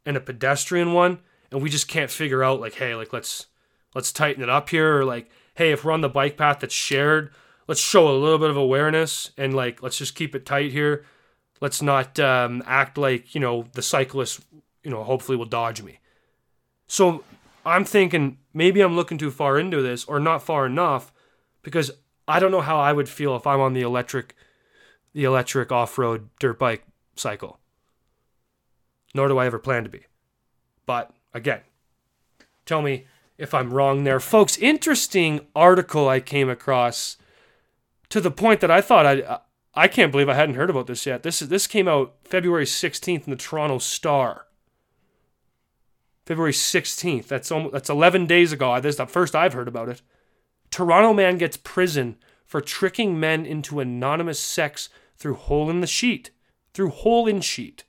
and 0.06 0.16
a 0.16 0.20
pedestrian 0.20 0.92
one, 0.92 1.18
and 1.50 1.62
we 1.62 1.68
just 1.68 1.88
can't 1.88 2.10
figure 2.10 2.42
out 2.42 2.60
like, 2.60 2.74
hey, 2.74 2.94
like 2.94 3.12
let's 3.12 3.46
let's 3.94 4.12
tighten 4.12 4.42
it 4.42 4.48
up 4.48 4.70
here, 4.70 4.98
or 4.98 5.04
like, 5.04 5.30
hey, 5.54 5.72
if 5.72 5.84
we're 5.84 5.92
on 5.92 6.00
the 6.00 6.08
bike 6.08 6.38
path 6.38 6.60
that's 6.60 6.74
shared, 6.74 7.30
let's 7.68 7.80
show 7.80 8.08
a 8.08 8.16
little 8.16 8.38
bit 8.38 8.50
of 8.50 8.56
awareness 8.56 9.32
and 9.36 9.54
like 9.54 9.82
let's 9.82 9.98
just 9.98 10.14
keep 10.14 10.34
it 10.34 10.46
tight 10.46 10.72
here. 10.72 11.04
Let's 11.60 11.82
not 11.82 12.18
um, 12.18 12.62
act 12.66 12.96
like 12.96 13.34
you 13.34 13.40
know 13.40 13.66
the 13.72 13.82
cyclist, 13.82 14.40
you 14.82 14.90
know, 14.90 15.02
hopefully 15.04 15.36
will 15.36 15.44
dodge 15.44 15.82
me. 15.82 15.98
So 16.86 17.22
I'm 17.64 17.84
thinking 17.84 18.38
maybe 18.52 18.80
I'm 18.80 18.96
looking 18.96 19.18
too 19.18 19.30
far 19.30 19.58
into 19.58 19.82
this, 19.82 20.04
or 20.04 20.18
not 20.18 20.42
far 20.42 20.66
enough, 20.66 21.12
because 21.62 21.90
I 22.26 22.40
don't 22.40 22.50
know 22.50 22.60
how 22.60 22.78
I 22.78 22.92
would 22.92 23.08
feel 23.08 23.36
if 23.36 23.46
I'm 23.46 23.60
on 23.60 23.72
the 23.72 23.82
electric, 23.82 24.34
the 25.12 25.24
electric 25.24 25.70
off-road 25.70 26.28
dirt 26.38 26.58
bike 26.58 26.84
cycle. 27.16 27.58
Nor 29.14 29.28
do 29.28 29.38
I 29.38 29.46
ever 29.46 29.58
plan 29.58 29.84
to 29.84 29.90
be. 29.90 30.06
But 30.86 31.12
again, 31.34 31.60
tell 32.64 32.82
me 32.82 33.06
if 33.38 33.54
I'm 33.54 33.72
wrong 33.72 34.04
there. 34.04 34.20
Folks, 34.20 34.56
interesting 34.58 35.46
article 35.54 36.08
I 36.08 36.20
came 36.20 36.48
across 36.48 37.16
to 38.08 38.20
the 38.20 38.30
point 38.30 38.60
that 38.60 38.70
I 38.70 38.80
thought 38.80 39.06
I 39.06 39.40
I 39.74 39.88
can't 39.88 40.12
believe 40.12 40.28
I 40.28 40.34
hadn't 40.34 40.56
heard 40.56 40.68
about 40.68 40.86
this 40.86 41.06
yet. 41.06 41.22
This 41.22 41.40
is 41.40 41.48
this 41.48 41.66
came 41.66 41.88
out 41.88 42.14
February 42.24 42.66
16th 42.66 43.24
in 43.26 43.30
the 43.30 43.36
Toronto 43.36 43.78
Star. 43.78 44.46
February 46.24 46.52
16th. 46.52 47.26
That's 47.26 47.50
almost, 47.50 47.72
that's 47.72 47.90
11 47.90 48.26
days 48.26 48.52
ago. 48.52 48.78
This 48.80 48.94
is 48.94 48.96
the 48.98 49.06
first 49.06 49.34
I've 49.34 49.52
heard 49.52 49.68
about 49.68 49.88
it. 49.88 50.02
Toronto 50.70 51.12
man 51.12 51.38
gets 51.38 51.56
prison 51.56 52.16
for 52.46 52.60
tricking 52.60 53.18
men 53.18 53.44
into 53.44 53.80
anonymous 53.80 54.38
sex 54.38 54.88
through 55.16 55.34
hole 55.34 55.70
in 55.70 55.80
the 55.80 55.86
sheet. 55.86 56.30
Through 56.74 56.90
hole 56.90 57.26
in 57.26 57.40
sheet. 57.40 57.84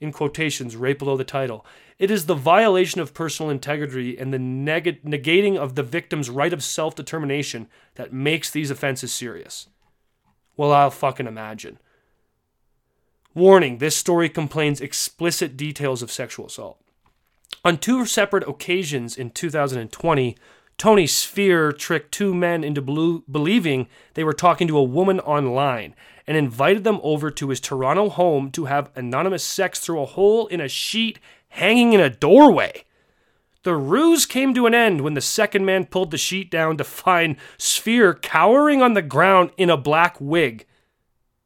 In 0.00 0.10
quotations, 0.10 0.74
right 0.74 0.98
below 0.98 1.16
the 1.16 1.24
title. 1.24 1.64
It 1.98 2.10
is 2.10 2.26
the 2.26 2.34
violation 2.34 3.00
of 3.00 3.14
personal 3.14 3.50
integrity 3.50 4.18
and 4.18 4.32
the 4.34 4.38
neg- 4.38 5.04
negating 5.04 5.56
of 5.56 5.76
the 5.76 5.84
victim's 5.84 6.28
right 6.28 6.52
of 6.52 6.64
self 6.64 6.96
determination 6.96 7.68
that 7.94 8.12
makes 8.12 8.50
these 8.50 8.70
offenses 8.70 9.14
serious. 9.14 9.68
Well, 10.56 10.72
I'll 10.72 10.90
fucking 10.90 11.28
imagine. 11.28 11.78
Warning 13.34 13.78
this 13.78 13.96
story 13.96 14.28
contains 14.28 14.80
explicit 14.80 15.56
details 15.56 16.02
of 16.02 16.10
sexual 16.10 16.46
assault. 16.46 16.81
On 17.64 17.78
two 17.78 18.04
separate 18.06 18.46
occasions 18.48 19.16
in 19.16 19.30
2020, 19.30 20.36
Tony 20.78 21.06
Sphere 21.06 21.70
tricked 21.70 22.10
two 22.10 22.34
men 22.34 22.64
into 22.64 22.82
belu- 22.82 23.22
believing 23.30 23.86
they 24.14 24.24
were 24.24 24.32
talking 24.32 24.66
to 24.66 24.76
a 24.76 24.82
woman 24.82 25.20
online 25.20 25.94
and 26.26 26.36
invited 26.36 26.82
them 26.82 26.98
over 27.04 27.30
to 27.30 27.50
his 27.50 27.60
Toronto 27.60 28.08
home 28.08 28.50
to 28.50 28.64
have 28.64 28.90
anonymous 28.96 29.44
sex 29.44 29.78
through 29.78 30.02
a 30.02 30.06
hole 30.06 30.48
in 30.48 30.60
a 30.60 30.66
sheet 30.66 31.20
hanging 31.50 31.92
in 31.92 32.00
a 32.00 32.10
doorway. 32.10 32.84
The 33.62 33.76
ruse 33.76 34.26
came 34.26 34.54
to 34.54 34.66
an 34.66 34.74
end 34.74 35.02
when 35.02 35.14
the 35.14 35.20
second 35.20 35.64
man 35.64 35.86
pulled 35.86 36.10
the 36.10 36.18
sheet 36.18 36.50
down 36.50 36.76
to 36.78 36.84
find 36.84 37.36
Sphere 37.58 38.12
cowering 38.14 38.82
on 38.82 38.94
the 38.94 39.02
ground 39.02 39.52
in 39.56 39.70
a 39.70 39.76
black 39.76 40.16
wig, 40.20 40.66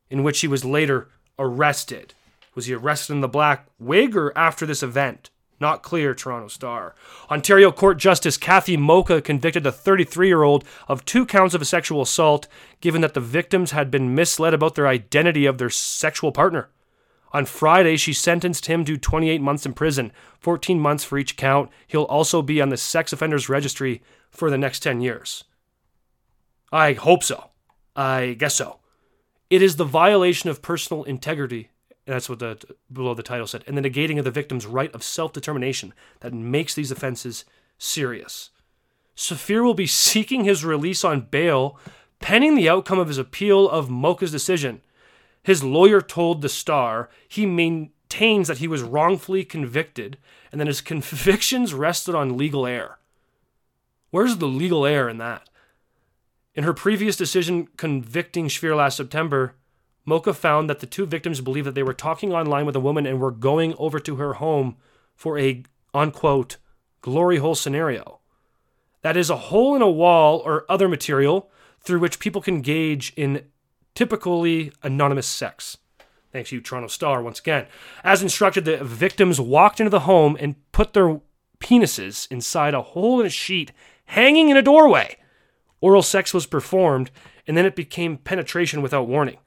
in 0.08 0.22
which 0.22 0.40
he 0.40 0.48
was 0.48 0.64
later 0.64 1.08
arrested. 1.38 2.14
Was 2.54 2.64
he 2.64 2.72
arrested 2.72 3.12
in 3.12 3.20
the 3.20 3.28
black 3.28 3.66
wig 3.78 4.16
or 4.16 4.32
after 4.34 4.64
this 4.64 4.82
event? 4.82 5.28
Not 5.58 5.82
clear, 5.82 6.14
Toronto 6.14 6.48
Star. 6.48 6.94
Ontario 7.30 7.72
Court 7.72 7.98
Justice 7.98 8.36
Kathy 8.36 8.76
Mocha 8.76 9.22
convicted 9.22 9.64
the 9.64 9.72
33 9.72 10.28
year 10.28 10.42
old 10.42 10.64
of 10.86 11.04
two 11.04 11.24
counts 11.24 11.54
of 11.54 11.62
a 11.62 11.66
sexual 11.66 12.02
assault, 12.02 12.46
given 12.80 13.00
that 13.00 13.14
the 13.14 13.20
victims 13.20 13.70
had 13.70 13.90
been 13.90 14.14
misled 14.14 14.52
about 14.52 14.74
their 14.74 14.86
identity 14.86 15.46
of 15.46 15.58
their 15.58 15.70
sexual 15.70 16.30
partner. 16.30 16.68
On 17.32 17.44
Friday, 17.44 17.96
she 17.96 18.12
sentenced 18.12 18.66
him 18.66 18.84
to 18.84 18.96
28 18.96 19.40
months 19.40 19.66
in 19.66 19.72
prison, 19.72 20.12
14 20.40 20.78
months 20.78 21.04
for 21.04 21.18
each 21.18 21.36
count. 21.36 21.70
He'll 21.86 22.04
also 22.04 22.42
be 22.42 22.60
on 22.60 22.68
the 22.68 22.76
sex 22.76 23.12
offenders 23.12 23.48
registry 23.48 24.02
for 24.30 24.50
the 24.50 24.58
next 24.58 24.80
10 24.80 25.00
years. 25.00 25.44
I 26.72 26.92
hope 26.92 27.22
so. 27.22 27.50
I 27.94 28.36
guess 28.38 28.54
so. 28.54 28.80
It 29.48 29.62
is 29.62 29.76
the 29.76 29.84
violation 29.84 30.50
of 30.50 30.62
personal 30.62 31.04
integrity, 31.04 31.70
and 32.06 32.14
that's 32.14 32.28
what 32.28 32.38
the 32.38 32.58
below 32.92 33.14
the 33.14 33.22
title 33.22 33.46
said, 33.46 33.64
and 33.66 33.76
the 33.76 33.82
negating 33.82 34.18
of 34.18 34.24
the 34.24 34.30
victim's 34.30 34.66
right 34.66 34.94
of 34.94 35.02
self-determination 35.02 35.92
that 36.20 36.32
makes 36.32 36.74
these 36.74 36.90
offenses 36.90 37.44
serious. 37.78 38.50
Saphir 39.14 39.62
will 39.62 39.74
be 39.74 39.86
seeking 39.86 40.44
his 40.44 40.64
release 40.64 41.02
on 41.04 41.22
bail 41.22 41.78
pending 42.20 42.54
the 42.54 42.68
outcome 42.68 42.98
of 42.98 43.08
his 43.08 43.18
appeal 43.18 43.68
of 43.68 43.90
Mocha's 43.90 44.30
decision. 44.30 44.80
His 45.42 45.64
lawyer 45.64 46.00
told 46.00 46.42
the 46.42 46.48
Star 46.48 47.08
he 47.28 47.46
maintains 47.46 48.48
that 48.48 48.58
he 48.58 48.68
was 48.68 48.82
wrongfully 48.82 49.44
convicted 49.44 50.18
and 50.50 50.60
that 50.60 50.66
his 50.66 50.80
convictions 50.92 51.74
rested 51.74 52.14
on 52.14 52.36
legal 52.36 52.66
error. 52.66 52.98
Where's 54.10 54.36
the 54.36 54.46
legal 54.46 54.86
error 54.86 55.08
in 55.08 55.18
that? 55.18 55.48
In 56.54 56.64
her 56.64 56.72
previous 56.72 57.16
decision 57.16 57.68
convicting 57.76 58.48
Sphere 58.48 58.74
last 58.74 58.96
September, 58.96 59.54
Mocha 60.06 60.32
found 60.32 60.70
that 60.70 60.78
the 60.78 60.86
two 60.86 61.04
victims 61.04 61.40
believed 61.40 61.66
that 61.66 61.74
they 61.74 61.82
were 61.82 61.92
talking 61.92 62.32
online 62.32 62.64
with 62.64 62.76
a 62.76 62.80
woman 62.80 63.04
and 63.06 63.20
were 63.20 63.32
going 63.32 63.74
over 63.76 63.98
to 63.98 64.16
her 64.16 64.34
home 64.34 64.76
for 65.14 65.38
a 65.38 65.64
unquote 65.92 66.56
glory 67.02 67.38
hole 67.38 67.56
scenario. 67.56 68.20
That 69.02 69.16
is 69.16 69.30
a 69.30 69.36
hole 69.36 69.74
in 69.74 69.82
a 69.82 69.90
wall 69.90 70.42
or 70.44 70.64
other 70.68 70.88
material 70.88 71.50
through 71.80 71.98
which 71.98 72.18
people 72.18 72.40
can 72.40 72.62
gauge 72.62 73.12
in 73.16 73.44
typically 73.94 74.72
anonymous 74.82 75.26
sex. 75.26 75.78
Thanks 76.32 76.52
you, 76.52 76.60
Toronto 76.60 76.88
Star, 76.88 77.22
once 77.22 77.40
again. 77.40 77.66
As 78.04 78.22
instructed, 78.22 78.64
the 78.64 78.84
victims 78.84 79.40
walked 79.40 79.80
into 79.80 79.90
the 79.90 80.00
home 80.00 80.36
and 80.38 80.56
put 80.72 80.92
their 80.92 81.20
penises 81.60 82.30
inside 82.30 82.74
a 82.74 82.82
hole 82.82 83.20
in 83.20 83.26
a 83.26 83.30
sheet 83.30 83.72
hanging 84.06 84.50
in 84.50 84.56
a 84.56 84.62
doorway. 84.62 85.16
Oral 85.80 86.02
sex 86.02 86.34
was 86.34 86.46
performed, 86.46 87.10
and 87.46 87.56
then 87.56 87.64
it 87.64 87.76
became 87.76 88.18
penetration 88.18 88.82
without 88.82 89.08
warning, 89.08 89.38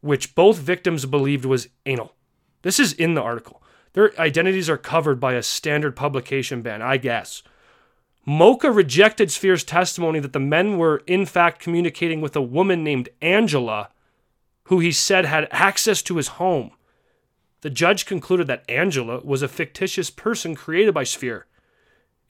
which 0.00 0.34
both 0.34 0.58
victims 0.58 1.06
believed 1.06 1.44
was 1.44 1.68
anal. 1.86 2.14
This 2.62 2.78
is 2.80 2.92
in 2.92 3.14
the 3.14 3.22
article. 3.22 3.62
Their 3.92 4.18
identities 4.20 4.70
are 4.70 4.76
covered 4.76 5.18
by 5.18 5.34
a 5.34 5.42
standard 5.42 5.96
publication 5.96 6.62
ban, 6.62 6.82
I 6.82 6.96
guess. 6.98 7.42
Mocha 8.24 8.70
rejected 8.70 9.30
Sphere's 9.30 9.64
testimony 9.64 10.20
that 10.20 10.32
the 10.32 10.38
men 10.38 10.76
were, 10.76 11.02
in 11.06 11.24
fact, 11.24 11.62
communicating 11.62 12.20
with 12.20 12.36
a 12.36 12.42
woman 12.42 12.84
named 12.84 13.08
Angela, 13.22 13.88
who 14.64 14.80
he 14.80 14.92
said 14.92 15.24
had 15.24 15.48
access 15.50 16.02
to 16.02 16.16
his 16.18 16.28
home. 16.28 16.72
The 17.62 17.70
judge 17.70 18.06
concluded 18.06 18.46
that 18.46 18.68
Angela 18.68 19.20
was 19.24 19.42
a 19.42 19.48
fictitious 19.48 20.10
person 20.10 20.54
created 20.54 20.94
by 20.94 21.04
Sphere. 21.04 21.46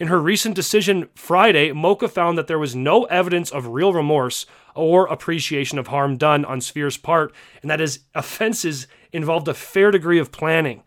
In 0.00 0.08
her 0.08 0.20
recent 0.20 0.54
decision 0.54 1.08
Friday, 1.14 1.72
Mocha 1.72 2.08
found 2.08 2.38
that 2.38 2.46
there 2.46 2.58
was 2.58 2.76
no 2.76 3.04
evidence 3.04 3.50
of 3.50 3.66
real 3.66 3.92
remorse 3.92 4.46
or 4.74 5.06
appreciation 5.06 5.78
of 5.78 5.88
harm 5.88 6.16
done 6.16 6.44
on 6.44 6.61
Sphere's 6.61 6.96
part, 6.96 7.34
and 7.62 7.70
that 7.70 7.80
his 7.80 8.00
offenses 8.14 8.87
involved 9.12 9.48
a 9.48 9.54
fair 9.54 9.90
degree 9.90 10.18
of 10.18 10.30
planning 10.30 10.82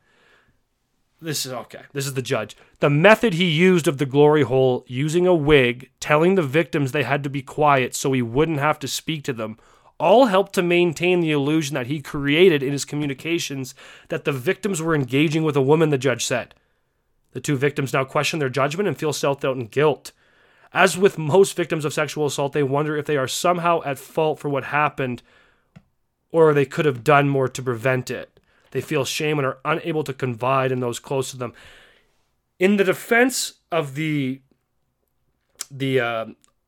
this 1.22 1.46
is 1.46 1.52
okay. 1.52 1.84
This 1.94 2.08
is 2.08 2.16
the 2.16 2.22
judge. 2.22 2.58
The 2.80 2.90
method 2.90 3.36
he 3.36 3.46
used 3.46 3.88
of 3.88 4.00
the 4.00 4.08
glory 4.08 4.42
hole, 4.42 4.84
using 4.88 5.28
a 5.28 5.36
wig, 5.36 5.92
telling 6.00 6.34
the 6.34 6.42
victims 6.42 6.92
they 6.92 7.04
had 7.04 7.24
to 7.24 7.30
be 7.30 7.44
quiet 7.44 7.94
so 7.94 8.12
he 8.12 8.24
wouldn't 8.24 8.60
have 8.60 8.80
to 8.80 8.88
speak 8.88 9.24
to 9.26 9.34
them, 9.34 9.58
all 10.00 10.26
helped 10.26 10.54
to 10.54 10.64
maintain 10.64 11.22
the 11.22 11.32
illusion 11.32 11.76
that 11.76 11.86
he 11.86 12.02
created 12.02 12.64
in 12.64 12.72
his 12.72 12.86
communications 12.86 13.76
that 14.10 14.26
the 14.26 14.32
victims 14.32 14.82
were 14.82 14.96
engaging 14.96 15.44
with 15.44 15.56
a 15.56 15.62
woman, 15.62 15.90
the 15.90 15.98
judge 15.98 16.26
said. 16.26 16.56
The 17.32 17.42
two 17.42 17.56
victims 17.56 17.94
now 17.94 18.04
question 18.04 18.40
their 18.40 18.50
judgment 18.50 18.88
and 18.88 18.98
feel 18.98 19.14
self 19.14 19.42
doubt 19.42 19.58
and 19.58 19.72
guilt. 19.72 20.12
As 20.74 20.98
with 20.98 21.18
most 21.18 21.56
victims 21.56 21.84
of 21.84 21.94
sexual 21.94 22.26
assault, 22.26 22.54
they 22.54 22.64
wonder 22.64 22.96
if 22.96 23.06
they 23.06 23.18
are 23.18 23.28
somehow 23.28 23.82
at 23.84 24.00
fault 24.00 24.40
for 24.40 24.50
what 24.50 24.66
happened 24.66 25.22
or 26.32 26.54
they 26.54 26.66
could 26.66 26.86
have 26.86 27.04
done 27.04 27.28
more 27.28 27.50
to 27.50 27.62
prevent 27.62 28.10
it. 28.10 28.40
They 28.72 28.82
feel 28.82 29.04
shame 29.04 29.38
and 29.38 29.46
are 29.46 29.60
unable 29.66 30.04
to 30.06 30.14
confide 30.14 30.72
in 30.72 30.80
those 30.80 31.00
close 31.00 31.32
to 31.32 31.38
them. 31.38 31.54
In 32.58 32.78
the 32.78 32.84
defense 32.84 33.54
of 33.72 33.96
the 33.96 34.42
the 35.70 36.00
uh, 36.00 36.26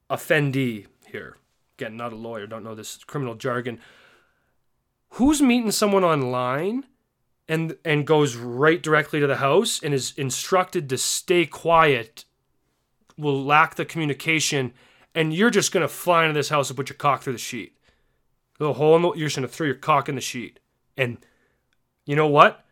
offendee 0.10 0.88
here, 1.08 1.38
again, 1.78 1.97
not 1.97 2.13
a 2.13 2.17
lawyer, 2.17 2.47
don't 2.47 2.63
know 2.63 2.76
this 2.76 3.04
criminal 3.04 3.36
jargon. 3.36 3.80
Who's 5.12 5.41
meeting 5.41 5.71
someone 5.71 6.04
online 6.04 6.86
and 7.47 7.75
and 7.84 8.08
goes 8.08 8.36
right 8.36 8.82
directly 8.82 9.19
to 9.19 9.27
the 9.27 9.38
house 9.38 9.82
and 9.84 9.93
is 9.93 10.13
instructed 10.17 10.89
to 10.89 10.97
stay 10.97 11.45
quiet, 11.45 12.25
will 13.17 13.43
lack 13.43 13.75
the 13.75 13.86
communication, 13.86 14.73
and 15.13 15.34
you're 15.34 15.49
just 15.49 15.71
gonna 15.71 15.88
fly 15.88 16.23
into 16.25 16.38
this 16.38 16.49
house 16.49 16.69
and 16.69 16.77
put 16.77 16.89
your 16.89 16.97
cock 16.97 17.21
through 17.21 17.34
the 17.34 17.39
sheet. 17.39 17.77
The 18.60 18.73
hole 18.73 18.95
in 18.95 19.01
the, 19.01 19.13
you're 19.13 19.27
just 19.27 19.36
gonna 19.36 19.47
throw 19.47 19.65
your 19.67 19.75
cock 19.75 20.08
in 20.08 20.15
the 20.15 20.21
sheet 20.21 20.60
and 20.97 21.17
you 22.06 22.15
know 22.15 22.27
what? 22.27 22.65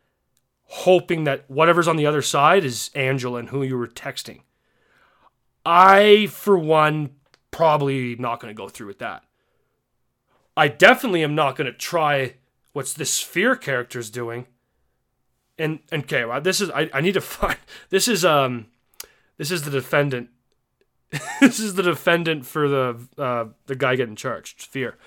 Hoping 0.65 1.23
that 1.25 1.49
whatever's 1.49 1.88
on 1.88 1.97
the 1.97 2.05
other 2.05 2.21
side 2.21 2.63
is 2.63 2.91
Angela 2.95 3.39
and 3.39 3.49
who 3.49 3.63
you 3.63 3.77
were 3.77 3.88
texting. 3.88 4.41
I, 5.65 6.27
for 6.27 6.57
one, 6.57 7.12
probably 7.51 8.15
not 8.15 8.39
going 8.39 8.53
to 8.53 8.57
go 8.57 8.69
through 8.69 8.88
with 8.88 8.99
that. 8.99 9.23
I 10.55 10.67
definitely 10.67 11.23
am 11.23 11.36
not 11.36 11.55
going 11.55 11.71
to 11.71 11.77
try 11.77 12.36
what's 12.73 12.93
this 12.93 13.12
Sphere 13.12 13.55
character's 13.55 14.10
doing. 14.10 14.47
And 15.57 15.79
okay, 15.91 16.25
well, 16.25 16.41
this 16.41 16.61
is 16.61 16.69
I, 16.69 16.89
I 16.93 17.01
need 17.01 17.13
to 17.13 17.21
find 17.21 17.57
this 17.89 18.07
is 18.07 18.25
um 18.25 18.67
this 19.37 19.51
is 19.51 19.63
the 19.63 19.71
defendant. 19.71 20.29
this 21.41 21.59
is 21.59 21.75
the 21.75 21.83
defendant 21.83 22.45
for 22.45 22.67
the 22.67 22.99
uh, 23.17 23.45
the 23.65 23.75
guy 23.75 23.95
getting 23.95 24.15
charged, 24.15 24.61
Sphere. 24.61 24.97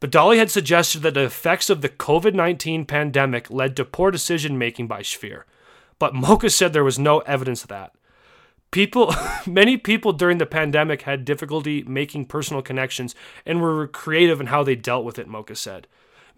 But 0.00 0.10
Dolly 0.10 0.38
had 0.38 0.50
suggested 0.50 1.00
that 1.02 1.14
the 1.14 1.24
effects 1.24 1.70
of 1.70 1.80
the 1.80 1.88
COVID 1.88 2.34
19 2.34 2.84
pandemic 2.84 3.50
led 3.50 3.76
to 3.76 3.84
poor 3.84 4.10
decision 4.10 4.58
making 4.58 4.86
by 4.86 5.02
Sphere. 5.02 5.46
But 5.98 6.14
Mocha 6.14 6.50
said 6.50 6.72
there 6.72 6.84
was 6.84 6.98
no 6.98 7.20
evidence 7.20 7.62
of 7.62 7.68
that. 7.68 7.92
People, 8.70 9.14
many 9.46 9.76
people 9.76 10.12
during 10.12 10.38
the 10.38 10.46
pandemic 10.46 11.02
had 11.02 11.24
difficulty 11.24 11.82
making 11.84 12.26
personal 12.26 12.60
connections 12.60 13.14
and 13.46 13.60
were 13.60 13.86
creative 13.86 14.40
in 14.40 14.48
how 14.48 14.62
they 14.64 14.74
dealt 14.74 15.04
with 15.04 15.18
it, 15.18 15.28
Mocha 15.28 15.54
said. 15.54 15.86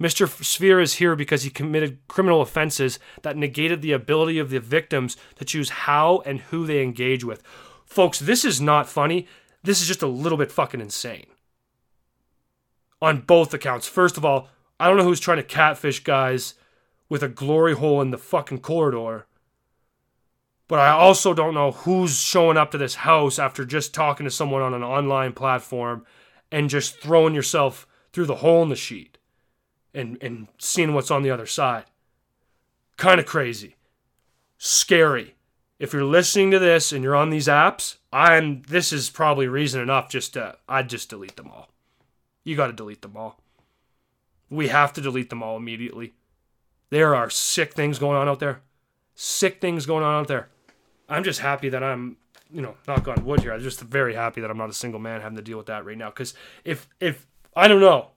Mr. 0.00 0.28
Sphere 0.44 0.80
is 0.80 0.94
here 0.94 1.16
because 1.16 1.42
he 1.42 1.50
committed 1.50 1.98
criminal 2.06 2.42
offenses 2.42 2.98
that 3.22 3.36
negated 3.36 3.80
the 3.80 3.92
ability 3.92 4.38
of 4.38 4.50
the 4.50 4.60
victims 4.60 5.16
to 5.36 5.44
choose 5.44 5.70
how 5.70 6.22
and 6.26 6.40
who 6.40 6.66
they 6.66 6.82
engage 6.82 7.24
with. 7.24 7.42
Folks, 7.86 8.18
this 8.18 8.44
is 8.44 8.60
not 8.60 8.88
funny. 8.88 9.26
This 9.62 9.80
is 9.80 9.88
just 9.88 10.02
a 10.02 10.06
little 10.06 10.36
bit 10.36 10.52
fucking 10.52 10.80
insane 10.80 11.26
on 13.00 13.20
both 13.20 13.54
accounts. 13.54 13.86
First 13.86 14.16
of 14.16 14.24
all, 14.24 14.48
I 14.78 14.88
don't 14.88 14.96
know 14.96 15.04
who's 15.04 15.20
trying 15.20 15.38
to 15.38 15.42
catfish 15.42 16.04
guys 16.04 16.54
with 17.08 17.22
a 17.22 17.28
glory 17.28 17.74
hole 17.74 18.00
in 18.00 18.10
the 18.10 18.18
fucking 18.18 18.60
corridor. 18.60 19.26
But 20.68 20.80
I 20.80 20.90
also 20.90 21.32
don't 21.32 21.54
know 21.54 21.70
who's 21.70 22.18
showing 22.18 22.56
up 22.56 22.72
to 22.72 22.78
this 22.78 22.96
house 22.96 23.38
after 23.38 23.64
just 23.64 23.94
talking 23.94 24.24
to 24.24 24.30
someone 24.30 24.62
on 24.62 24.74
an 24.74 24.82
online 24.82 25.32
platform 25.32 26.04
and 26.50 26.68
just 26.68 27.00
throwing 27.00 27.34
yourself 27.34 27.86
through 28.12 28.26
the 28.26 28.36
hole 28.36 28.62
in 28.62 28.68
the 28.68 28.76
sheet 28.76 29.15
and, 29.96 30.18
and 30.20 30.46
seeing 30.58 30.94
what's 30.94 31.10
on 31.10 31.22
the 31.22 31.30
other 31.30 31.46
side. 31.46 31.84
Kind 32.96 33.18
of 33.18 33.26
crazy. 33.26 33.76
Scary. 34.58 35.34
If 35.78 35.92
you're 35.92 36.04
listening 36.04 36.52
to 36.52 36.58
this 36.58 36.92
and 36.92 37.02
you're 37.02 37.16
on 37.16 37.30
these 37.30 37.48
apps, 37.48 37.96
I'm 38.12 38.62
this 38.62 38.92
is 38.92 39.10
probably 39.10 39.48
reason 39.48 39.80
enough 39.80 40.08
just 40.08 40.34
to 40.34 40.56
I'd 40.68 40.88
just 40.88 41.10
delete 41.10 41.36
them 41.36 41.50
all 41.50 41.70
you 42.46 42.54
got 42.54 42.68
to 42.68 42.72
delete 42.72 43.02
them 43.02 43.16
all. 43.16 43.40
We 44.48 44.68
have 44.68 44.92
to 44.94 45.00
delete 45.00 45.30
them 45.30 45.42
all 45.42 45.56
immediately. 45.56 46.14
There 46.90 47.14
are 47.14 47.28
sick 47.28 47.74
things 47.74 47.98
going 47.98 48.16
on 48.16 48.28
out 48.28 48.38
there. 48.38 48.60
Sick 49.16 49.60
things 49.60 49.84
going 49.84 50.04
on 50.04 50.20
out 50.20 50.28
there. 50.28 50.48
I'm 51.08 51.24
just 51.24 51.40
happy 51.40 51.68
that 51.70 51.82
I'm, 51.82 52.16
you 52.52 52.62
know, 52.62 52.76
knock 52.86 53.08
on 53.08 53.24
wood 53.24 53.40
here. 53.40 53.52
I'm 53.52 53.60
just 53.60 53.80
very 53.80 54.14
happy 54.14 54.40
that 54.40 54.50
I'm 54.50 54.56
not 54.56 54.70
a 54.70 54.74
single 54.74 55.00
man 55.00 55.20
having 55.20 55.36
to 55.36 55.42
deal 55.42 55.58
with 55.58 55.66
that 55.66 55.84
right 55.84 55.98
now. 55.98 56.10
Because 56.10 56.34
if, 56.64 56.88
if, 57.00 57.26
I 57.56 57.66
don't 57.66 57.80
know, 57.80 58.10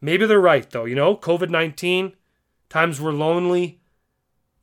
maybe 0.00 0.26
they're 0.26 0.40
right 0.40 0.68
though. 0.68 0.84
You 0.84 0.94
know, 0.94 1.16
COVID 1.16 1.50
19, 1.50 2.14
times 2.68 3.00
we're 3.00 3.12
lonely, 3.12 3.80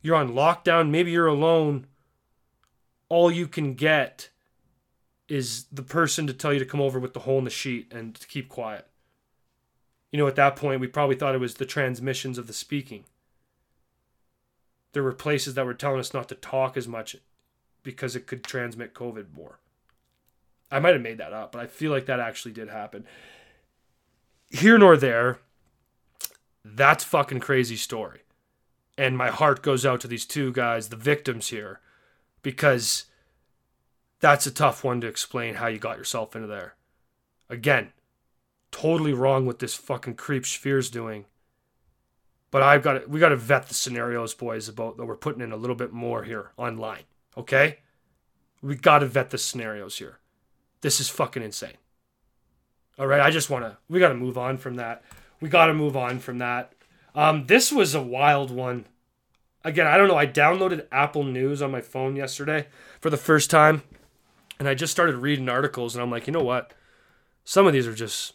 you're 0.02 0.16
on 0.16 0.32
lockdown, 0.32 0.90
maybe 0.90 1.10
you're 1.10 1.26
alone. 1.26 1.86
all 3.10 3.30
you 3.30 3.48
can 3.48 3.72
get 3.74 4.28
is 5.28 5.64
the 5.72 5.82
person 5.82 6.26
to 6.26 6.32
tell 6.32 6.52
you 6.52 6.58
to 6.58 6.64
come 6.66 6.80
over 6.80 6.98
with 6.98 7.14
the 7.14 7.20
hole 7.20 7.38
in 7.38 7.44
the 7.44 7.50
sheet 7.50 7.90
and 7.92 8.14
to 8.14 8.26
keep 8.26 8.48
quiet. 8.48 8.86
You 10.10 10.18
know, 10.18 10.26
at 10.26 10.36
that 10.36 10.56
point, 10.56 10.80
we 10.80 10.86
probably 10.86 11.16
thought 11.16 11.34
it 11.34 11.40
was 11.40 11.54
the 11.54 11.66
transmissions 11.66 12.38
of 12.38 12.46
the 12.46 12.52
speaking. 12.52 13.04
There 14.92 15.02
were 15.02 15.12
places 15.12 15.54
that 15.54 15.66
were 15.66 15.74
telling 15.74 16.00
us 16.00 16.14
not 16.14 16.28
to 16.30 16.34
talk 16.34 16.76
as 16.76 16.88
much 16.88 17.16
because 17.82 18.16
it 18.16 18.26
could 18.26 18.42
transmit 18.42 18.94
COVID 18.94 19.34
more. 19.34 19.58
I 20.70 20.78
might 20.78 20.94
have 20.94 21.02
made 21.02 21.18
that 21.18 21.32
up, 21.32 21.52
but 21.52 21.60
I 21.60 21.66
feel 21.66 21.90
like 21.90 22.06
that 22.06 22.20
actually 22.20 22.52
did 22.52 22.68
happen. 22.68 23.06
Here 24.50 24.78
nor 24.78 24.96
there, 24.96 25.38
that's 26.64 27.04
fucking 27.04 27.40
crazy 27.40 27.76
story. 27.76 28.20
And 28.96 29.16
my 29.16 29.28
heart 29.28 29.62
goes 29.62 29.86
out 29.86 30.00
to 30.00 30.08
these 30.08 30.26
two 30.26 30.52
guys, 30.52 30.88
the 30.88 30.96
victims 30.96 31.48
here, 31.48 31.80
because 32.42 33.04
that's 34.20 34.46
a 34.46 34.50
tough 34.50 34.82
one 34.82 35.00
to 35.00 35.06
explain 35.06 35.54
how 35.54 35.68
you 35.68 35.78
got 35.78 35.98
yourself 35.98 36.34
into 36.34 36.48
there. 36.48 36.74
Again, 37.48 37.92
totally 38.70 39.12
wrong 39.12 39.46
what 39.46 39.58
this 39.58 39.74
fucking 39.74 40.14
creep 40.14 40.44
Sphere's 40.44 40.90
doing. 40.90 41.26
But 42.50 42.62
I've 42.62 42.82
got 42.82 42.92
to, 42.94 43.08
we 43.08 43.20
got 43.20 43.28
to 43.28 43.36
vet 43.36 43.68
the 43.68 43.74
scenarios, 43.74 44.34
boys, 44.34 44.68
about 44.68 44.96
that 44.96 45.04
we're 45.04 45.16
putting 45.16 45.42
in 45.42 45.52
a 45.52 45.56
little 45.56 45.76
bit 45.76 45.92
more 45.92 46.24
here 46.24 46.50
online. 46.56 47.02
Okay? 47.36 47.78
We 48.62 48.74
got 48.74 49.00
to 49.00 49.06
vet 49.06 49.30
the 49.30 49.38
scenarios 49.38 49.98
here. 49.98 50.18
This 50.80 51.00
is 51.00 51.08
fucking 51.08 51.42
insane. 51.42 51.76
All 52.98 53.06
right, 53.06 53.20
I 53.20 53.30
just 53.30 53.48
want 53.48 53.64
to, 53.64 53.76
we 53.88 54.00
got 54.00 54.08
to 54.08 54.14
move 54.14 54.36
on 54.36 54.56
from 54.56 54.74
that. 54.74 55.04
We 55.40 55.48
got 55.48 55.66
to 55.66 55.74
move 55.74 55.96
on 55.96 56.18
from 56.18 56.38
that. 56.38 56.72
Um, 57.14 57.46
this 57.46 57.70
was 57.70 57.94
a 57.94 58.02
wild 58.02 58.50
one. 58.50 58.86
Again, 59.64 59.86
I 59.86 59.96
don't 59.96 60.08
know. 60.08 60.16
I 60.16 60.26
downloaded 60.26 60.86
Apple 60.90 61.22
News 61.22 61.62
on 61.62 61.70
my 61.70 61.80
phone 61.80 62.16
yesterday 62.16 62.66
for 63.00 63.10
the 63.10 63.16
first 63.16 63.50
time, 63.50 63.82
and 64.58 64.68
I 64.68 64.74
just 64.74 64.90
started 64.90 65.16
reading 65.16 65.48
articles, 65.48 65.94
and 65.94 66.02
I'm 66.02 66.10
like, 66.10 66.26
you 66.26 66.32
know 66.32 66.42
what? 66.42 66.74
Some 67.44 67.66
of 67.66 67.72
these 67.72 67.86
are 67.86 67.94
just 67.94 68.34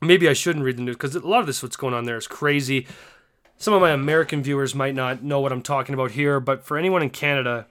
maybe 0.00 0.28
I 0.28 0.32
shouldn't 0.32 0.64
read 0.64 0.76
the 0.76 0.82
news 0.82 0.96
because 0.96 1.14
a 1.14 1.20
lot 1.20 1.40
of 1.40 1.46
this 1.46 1.62
what's 1.62 1.76
going 1.76 1.94
on 1.94 2.04
there 2.04 2.16
is 2.16 2.26
crazy. 2.26 2.86
Some 3.56 3.74
of 3.74 3.80
my 3.80 3.90
American 3.90 4.42
viewers 4.42 4.74
might 4.74 4.94
not 4.94 5.22
know 5.22 5.40
what 5.40 5.52
I'm 5.52 5.62
talking 5.62 5.94
about 5.94 6.12
here, 6.12 6.40
but 6.40 6.64
for 6.64 6.76
anyone 6.76 7.02
in 7.02 7.10
Canada, 7.10 7.66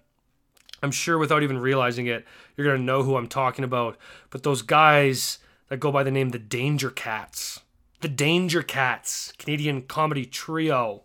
I'm 0.81 0.91
sure 0.91 1.17
without 1.17 1.43
even 1.43 1.57
realizing 1.57 2.07
it, 2.07 2.25
you're 2.55 2.75
to 2.75 2.81
know 2.81 3.03
who 3.03 3.17
I'm 3.17 3.27
talking 3.27 3.65
about. 3.65 3.97
But 4.29 4.43
those 4.43 4.61
guys 4.61 5.39
that 5.69 5.79
go 5.79 5.91
by 5.91 6.03
the 6.03 6.11
name 6.11 6.29
the 6.29 6.39
Danger 6.39 6.89
Cats, 6.89 7.61
the 8.01 8.07
Danger 8.07 8.61
Cats, 8.61 9.33
Canadian 9.37 9.83
comedy 9.83 10.25
trio. 10.25 11.03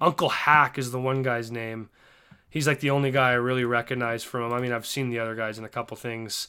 Uncle 0.00 0.30
Hack 0.30 0.78
is 0.78 0.90
the 0.90 1.00
one 1.00 1.22
guy's 1.22 1.50
name. 1.50 1.88
He's 2.48 2.66
like 2.66 2.80
the 2.80 2.90
only 2.90 3.10
guy 3.10 3.30
I 3.30 3.34
really 3.34 3.64
recognize 3.64 4.24
from 4.24 4.42
him. 4.42 4.52
I 4.52 4.60
mean, 4.60 4.72
I've 4.72 4.86
seen 4.86 5.10
the 5.10 5.18
other 5.18 5.34
guys 5.34 5.58
in 5.58 5.64
a 5.64 5.68
couple 5.70 5.96
things, 5.96 6.48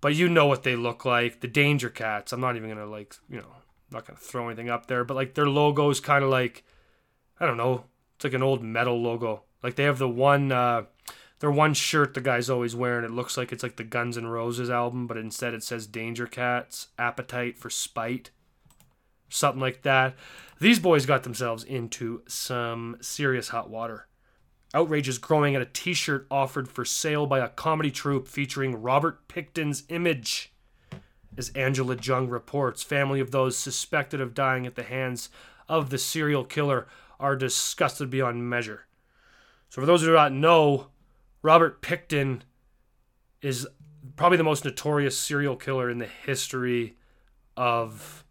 but 0.00 0.14
you 0.14 0.28
know 0.28 0.46
what 0.46 0.62
they 0.62 0.76
look 0.76 1.04
like. 1.04 1.40
The 1.40 1.48
Danger 1.48 1.90
Cats. 1.90 2.32
I'm 2.32 2.40
not 2.40 2.56
even 2.56 2.68
gonna 2.68 2.86
like, 2.86 3.16
you 3.28 3.38
know, 3.38 3.52
not 3.90 4.06
gonna 4.06 4.18
throw 4.18 4.48
anything 4.48 4.70
up 4.70 4.86
there, 4.86 5.04
but 5.04 5.14
like 5.14 5.34
their 5.34 5.48
logo 5.48 5.90
is 5.90 6.00
kind 6.00 6.24
of 6.24 6.30
like, 6.30 6.64
I 7.38 7.46
don't 7.46 7.56
know, 7.56 7.84
it's 8.16 8.24
like 8.24 8.34
an 8.34 8.42
old 8.42 8.62
metal 8.62 9.00
logo. 9.00 9.42
Like 9.62 9.76
they 9.76 9.84
have 9.84 9.98
the 9.98 10.08
one, 10.08 10.50
uh, 10.50 10.84
their 11.40 11.50
one 11.50 11.74
shirt 11.74 12.14
the 12.14 12.20
guy's 12.20 12.48
always 12.48 12.74
wearing. 12.74 13.04
It 13.04 13.10
looks 13.10 13.36
like 13.36 13.52
it's 13.52 13.62
like 13.62 13.76
the 13.76 13.84
Guns 13.84 14.16
N' 14.16 14.26
Roses 14.26 14.70
album, 14.70 15.06
but 15.06 15.16
instead 15.16 15.54
it 15.54 15.62
says 15.62 15.86
Danger 15.86 16.26
Cats, 16.26 16.88
Appetite 16.98 17.58
for 17.58 17.70
Spite 17.70 18.30
something 19.28 19.60
like 19.60 19.82
that. 19.82 20.14
These 20.60 20.78
boys 20.78 21.06
got 21.06 21.22
themselves 21.22 21.64
into 21.64 22.22
some 22.26 22.96
serious 23.00 23.48
hot 23.48 23.70
water. 23.70 24.06
Outrage 24.74 25.08
is 25.08 25.18
growing 25.18 25.54
at 25.54 25.62
a 25.62 25.66
t 25.66 25.94
shirt 25.94 26.26
offered 26.30 26.68
for 26.68 26.84
sale 26.84 27.26
by 27.26 27.38
a 27.38 27.48
comedy 27.48 27.90
troupe 27.90 28.28
featuring 28.28 28.82
Robert 28.82 29.28
Pickton's 29.28 29.84
image. 29.88 30.52
As 31.36 31.50
Angela 31.50 31.96
Jung 32.00 32.28
reports, 32.28 32.82
family 32.82 33.20
of 33.20 33.30
those 33.30 33.58
suspected 33.58 34.20
of 34.20 34.34
dying 34.34 34.66
at 34.66 34.74
the 34.74 34.82
hands 34.82 35.28
of 35.68 35.90
the 35.90 35.98
serial 35.98 36.44
killer 36.44 36.86
are 37.20 37.36
disgusted 37.36 38.08
beyond 38.08 38.48
measure. 38.48 38.86
So, 39.68 39.82
for 39.82 39.86
those 39.86 40.00
who 40.00 40.08
do 40.08 40.14
not 40.14 40.32
know, 40.32 40.88
Robert 41.46 41.80
Pickton 41.80 42.40
is 43.40 43.68
probably 44.16 44.36
the 44.36 44.42
most 44.42 44.64
notorious 44.64 45.16
serial 45.16 45.54
killer 45.54 45.88
in 45.88 45.98
the 45.98 46.08
history 46.26 46.96
of 47.56 48.24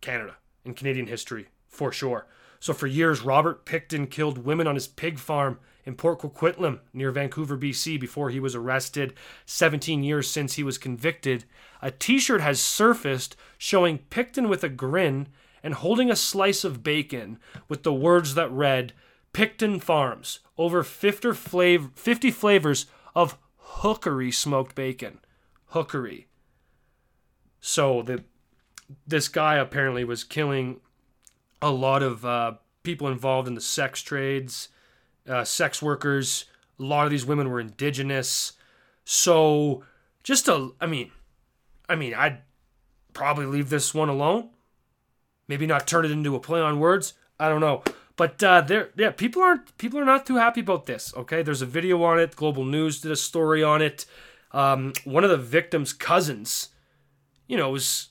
Canada 0.00 0.36
in 0.64 0.72
Canadian 0.72 1.08
history, 1.08 1.48
for 1.66 1.90
sure. 1.90 2.28
So 2.60 2.72
for 2.72 2.86
years, 2.86 3.22
Robert 3.22 3.66
Pickton 3.66 4.08
killed 4.08 4.38
women 4.38 4.68
on 4.68 4.76
his 4.76 4.86
pig 4.86 5.18
farm 5.18 5.58
in 5.84 5.96
Port 5.96 6.20
Coquitlam 6.20 6.78
near 6.92 7.10
Vancouver, 7.10 7.58
BC, 7.58 7.98
before 7.98 8.30
he 8.30 8.38
was 8.38 8.54
arrested. 8.54 9.14
17 9.46 10.04
years 10.04 10.30
since 10.30 10.54
he 10.54 10.62
was 10.62 10.78
convicted, 10.78 11.46
a 11.82 11.90
t 11.90 12.20
shirt 12.20 12.40
has 12.40 12.60
surfaced 12.60 13.34
showing 13.58 13.98
Pickton 14.10 14.48
with 14.48 14.62
a 14.62 14.68
grin 14.68 15.26
and 15.64 15.74
holding 15.74 16.08
a 16.08 16.14
slice 16.14 16.62
of 16.62 16.84
bacon 16.84 17.40
with 17.68 17.82
the 17.82 17.92
words 17.92 18.36
that 18.36 18.52
read, 18.52 18.92
Pickton 19.34 19.82
Farms, 19.82 20.38
over 20.56 20.82
50, 20.82 21.28
flav- 21.28 21.98
50 21.98 22.30
flavors 22.30 22.86
of 23.14 23.36
hookery 23.80 24.32
smoked 24.32 24.74
bacon. 24.74 25.18
Hookery. 25.72 26.26
So 27.60 28.02
the 28.02 28.24
this 29.06 29.28
guy 29.28 29.56
apparently 29.56 30.04
was 30.04 30.24
killing 30.24 30.80
a 31.60 31.70
lot 31.70 32.02
of 32.02 32.24
uh, 32.24 32.54
people 32.82 33.08
involved 33.08 33.48
in 33.48 33.54
the 33.54 33.60
sex 33.60 34.02
trades, 34.02 34.68
uh, 35.28 35.44
sex 35.44 35.82
workers. 35.82 36.44
A 36.78 36.82
lot 36.82 37.04
of 37.04 37.10
these 37.10 37.24
women 37.24 37.50
were 37.50 37.60
indigenous. 37.60 38.52
So, 39.04 39.82
just 40.22 40.48
a, 40.48 40.70
I 40.80 40.86
mean, 40.86 41.10
I 41.88 41.96
mean, 41.96 42.14
I'd 42.14 42.42
probably 43.14 43.46
leave 43.46 43.70
this 43.70 43.94
one 43.94 44.08
alone. 44.08 44.50
Maybe 45.48 45.66
not 45.66 45.86
turn 45.86 46.04
it 46.04 46.10
into 46.10 46.36
a 46.36 46.40
play 46.40 46.60
on 46.60 46.78
words. 46.78 47.14
I 47.40 47.48
don't 47.48 47.60
know. 47.60 47.82
But 48.16 48.42
uh, 48.42 48.60
there, 48.60 48.90
yeah, 48.96 49.10
people 49.10 49.42
aren't 49.42 49.76
people 49.78 49.98
are 49.98 50.04
not 50.04 50.26
too 50.26 50.36
happy 50.36 50.60
about 50.60 50.86
this. 50.86 51.12
Okay, 51.16 51.42
there's 51.42 51.62
a 51.62 51.66
video 51.66 52.02
on 52.04 52.20
it. 52.20 52.36
Global 52.36 52.64
News 52.64 53.00
did 53.00 53.10
a 53.10 53.16
story 53.16 53.62
on 53.62 53.82
it. 53.82 54.06
Um, 54.52 54.92
one 55.04 55.24
of 55.24 55.30
the 55.30 55.36
victims' 55.36 55.92
cousins, 55.92 56.68
you 57.48 57.56
know, 57.56 57.70
was 57.70 58.10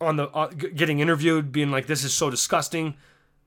on 0.00 0.16
the 0.16 0.28
uh, 0.30 0.46
getting 0.48 1.00
interviewed, 1.00 1.52
being 1.52 1.70
like, 1.70 1.86
"This 1.86 2.04
is 2.04 2.12
so 2.12 2.30
disgusting." 2.30 2.94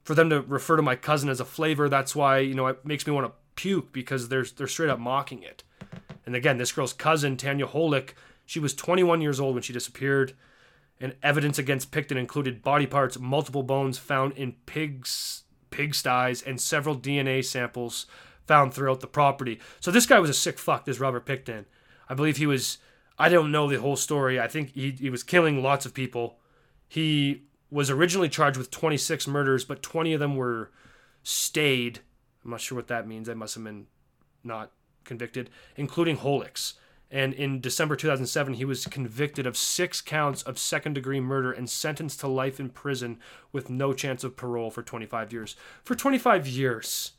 For 0.04 0.15
them 0.15 0.30
to 0.32 0.41
refer 0.41 0.75
to 0.75 0.82
my 0.82 0.95
cousin 0.95 1.30
as 1.30 1.39
a 1.39 1.45
flavor, 1.45 1.88
that's 1.89 2.15
why 2.15 2.39
you 2.39 2.56
know 2.56 2.67
it 2.67 2.86
makes 2.86 3.06
me 3.06 3.13
want 3.13 3.28
to 3.28 3.34
puke 3.56 3.91
because 3.91 4.30
they're 4.30 4.45
they're 4.45 4.67
straight 4.67 4.89
up 4.89 4.99
mocking 4.99 5.43
it. 5.43 5.63
And 6.25 6.36
again, 6.36 6.58
this 6.58 6.71
girl's 6.71 6.93
cousin, 6.93 7.38
Tanya 7.38 7.65
Holyk, 7.65 8.12
she 8.45 8.60
was 8.60 8.73
21 8.75 9.21
years 9.21 9.39
old 9.39 9.56
when 9.56 9.63
she 9.63 9.73
disappeared. 9.73 10.34
And 11.02 11.15
evidence 11.23 11.58
against 11.58 11.91
Pickton 11.91 12.17
included 12.17 12.62
body 12.62 12.86
parts, 12.86 13.17
multiple 13.17 13.63
bones 13.63 13.97
found 13.97 14.34
in 14.34 14.54
pigs, 14.65 15.43
pigsties, 15.71 16.45
and 16.45 16.60
several 16.60 16.97
DNA 16.97 17.43
samples 17.43 18.05
found 18.45 18.73
throughout 18.73 18.99
the 18.99 19.08
property. 19.08 19.60
So 19.79 19.91
this 19.91 20.05
guy 20.05 20.19
was 20.19 20.29
a 20.29 20.34
sick 20.34 20.60
fuck. 20.60 20.86
This 20.86 20.99
Robert 20.99 21.25
Pickton, 21.25 21.65
I 22.08 22.13
believe 22.13 22.38
he 22.38 22.47
was. 22.47 22.77
I 23.17 23.27
don't 23.27 23.51
know 23.51 23.69
the 23.69 23.82
whole 23.82 23.97
story. 23.97 24.39
I 24.39 24.47
think 24.47 24.73
he 24.73 24.91
he 24.91 25.10
was 25.10 25.23
killing 25.23 25.62
lots 25.62 25.86
of 25.86 25.93
people 25.93 26.39
he 26.89 27.43
was 27.69 27.91
originally 27.91 28.27
charged 28.27 28.58
with 28.58 28.71
26 28.71 29.27
murders, 29.27 29.63
but 29.63 29.84
20 29.84 30.13
of 30.13 30.19
them 30.19 30.36
were 30.36 30.71
stayed. 31.21 31.99
I'm 32.43 32.51
not 32.51 32.62
sure 32.62 32.75
what 32.75 32.88
that 32.88 33.08
means. 33.08 33.29
I 33.29 33.36
must 33.36 33.53
have 33.53 33.63
been 33.63 33.86
not 34.43 34.71
convicted, 35.03 35.51
including 35.77 36.17
Holyk's. 36.17 36.73
And 37.11 37.33
in 37.33 37.59
December 37.59 37.95
2007, 37.95 38.53
he 38.53 38.65
was 38.65 38.85
convicted 38.85 39.47
of 39.47 39.57
six 39.57 39.99
counts 39.99 40.43
of 40.43 40.59
second 40.59 40.93
degree 40.93 41.19
murder 41.19 41.51
and 41.51 41.67
sentenced 41.69 42.19
to 42.19 42.27
life 42.27 42.59
in 42.59 42.69
prison 42.69 43.17
with 43.51 43.69
no 43.69 43.93
chance 43.93 44.23
of 44.23 44.35
parole 44.35 44.69
for 44.69 44.83
25 44.83 45.33
years. 45.33 45.55
For 45.83 45.95
25 45.95 46.47
years. 46.47 47.13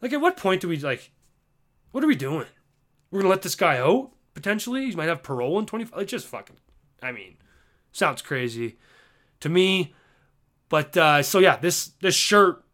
Like, 0.00 0.12
at 0.14 0.20
what 0.20 0.38
point 0.38 0.62
do 0.62 0.68
we, 0.68 0.78
like, 0.78 1.10
what 1.90 2.02
are 2.02 2.06
we 2.08 2.16
doing? 2.16 2.46
We're 3.10 3.20
going 3.20 3.26
to 3.26 3.34
let 3.34 3.42
this 3.42 3.54
guy 3.54 3.76
out, 3.76 4.12
potentially? 4.32 4.86
He 4.86 4.96
might 4.96 5.08
have 5.08 5.22
parole 5.22 5.58
in 5.58 5.66
25. 5.66 5.96
Like, 5.96 6.06
just 6.06 6.26
fucking, 6.26 6.56
I 7.02 7.12
mean, 7.12 7.36
Sounds 7.92 8.22
crazy 8.22 8.78
to 9.40 9.48
me. 9.48 9.94
But 10.70 10.96
uh, 10.96 11.22
so 11.22 11.38
yeah, 11.38 11.56
this 11.56 11.88
this 12.00 12.14
shirt 12.14 12.64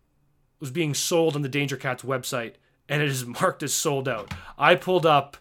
was 0.61 0.70
being 0.70 0.94
sold 0.94 1.35
on 1.35 1.42
the 1.42 1.48
Danger 1.48 1.77
Cats 1.77 2.05
website, 2.05 2.55
and 2.88 3.03
it 3.03 3.09
is 3.09 3.27
marked 3.27 3.62
as 3.62 3.74
sold 3.74 4.09
out. 4.09 4.33
I 4.57 4.77
pulled 4.77 5.05
up. 5.05 5.37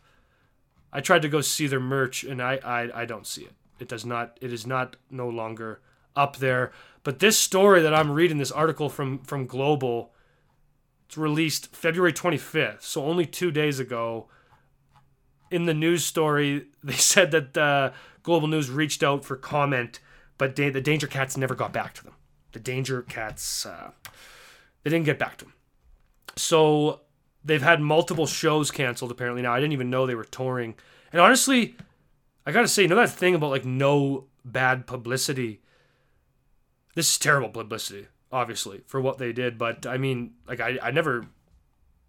I 0.97 0.99
tried 0.99 1.21
to 1.21 1.29
go 1.29 1.41
see 1.41 1.67
their 1.67 1.79
merch, 1.79 2.23
and 2.23 2.41
I 2.41 2.59
I, 2.63 3.01
I 3.01 3.05
don't 3.05 3.27
see 3.27 3.43
it. 3.43 3.53
It 3.79 3.87
does 3.87 4.03
not. 4.03 4.35
It 4.41 4.51
is 4.51 4.65
not 4.65 4.95
no 5.11 5.29
longer 5.29 5.79
up 6.15 6.37
there. 6.37 6.71
But 7.03 7.19
this 7.19 7.37
story 7.37 7.83
that 7.83 7.93
I'm 7.93 8.09
reading, 8.09 8.39
this 8.39 8.51
article 8.51 8.89
from 8.89 9.19
from 9.19 9.45
Global, 9.45 10.11
it's 11.05 11.15
released 11.15 11.75
February 11.75 12.13
25th, 12.13 12.81
so 12.81 13.05
only 13.05 13.27
two 13.27 13.51
days 13.51 13.79
ago. 13.79 14.27
In 15.51 15.65
the 15.65 15.73
news 15.75 16.03
story, 16.03 16.65
they 16.83 16.93
said 16.93 17.29
that 17.29 17.55
uh, 17.55 17.91
Global 18.23 18.47
News 18.47 18.71
reached 18.71 19.03
out 19.03 19.23
for 19.23 19.35
comment, 19.35 19.99
but 20.39 20.55
da- 20.55 20.71
the 20.71 20.81
Danger 20.81 21.05
Cats 21.05 21.37
never 21.37 21.53
got 21.53 21.71
back 21.71 21.93
to 21.93 22.03
them. 22.03 22.15
The 22.53 22.59
Danger 22.59 23.03
Cats, 23.03 23.67
uh, 23.67 23.91
they 24.81 24.89
didn't 24.89 25.05
get 25.05 25.19
back 25.19 25.37
to 25.37 25.45
them. 25.45 25.53
So 26.35 27.01
they've 27.47 27.61
had 27.61 27.81
multiple 27.81 28.27
shows 28.27 28.69
canceled 28.69 29.11
apparently 29.11 29.41
now. 29.41 29.53
I 29.53 29.59
didn't 29.59 29.73
even 29.73 29.89
know 29.89 30.05
they 30.05 30.15
were 30.15 30.23
touring. 30.23 30.75
And 31.11 31.21
honestly, 31.21 31.75
I 32.45 32.51
gotta 32.51 32.67
say, 32.67 32.83
you 32.83 32.87
know 32.87 32.95
that 32.97 33.09
thing 33.09 33.33
about 33.33 33.51
like 33.51 33.65
no 33.65 34.25
bad 34.45 34.85
publicity. 34.85 35.61
This 36.93 37.11
is 37.11 37.17
terrible 37.17 37.49
publicity, 37.49 38.07
obviously, 38.31 38.81
for 38.85 39.01
what 39.01 39.17
they 39.17 39.31
did. 39.31 39.57
But 39.57 39.85
I 39.85 39.97
mean, 39.97 40.33
like 40.47 40.59
I, 40.59 40.77
I 40.81 40.91
never 40.91 41.25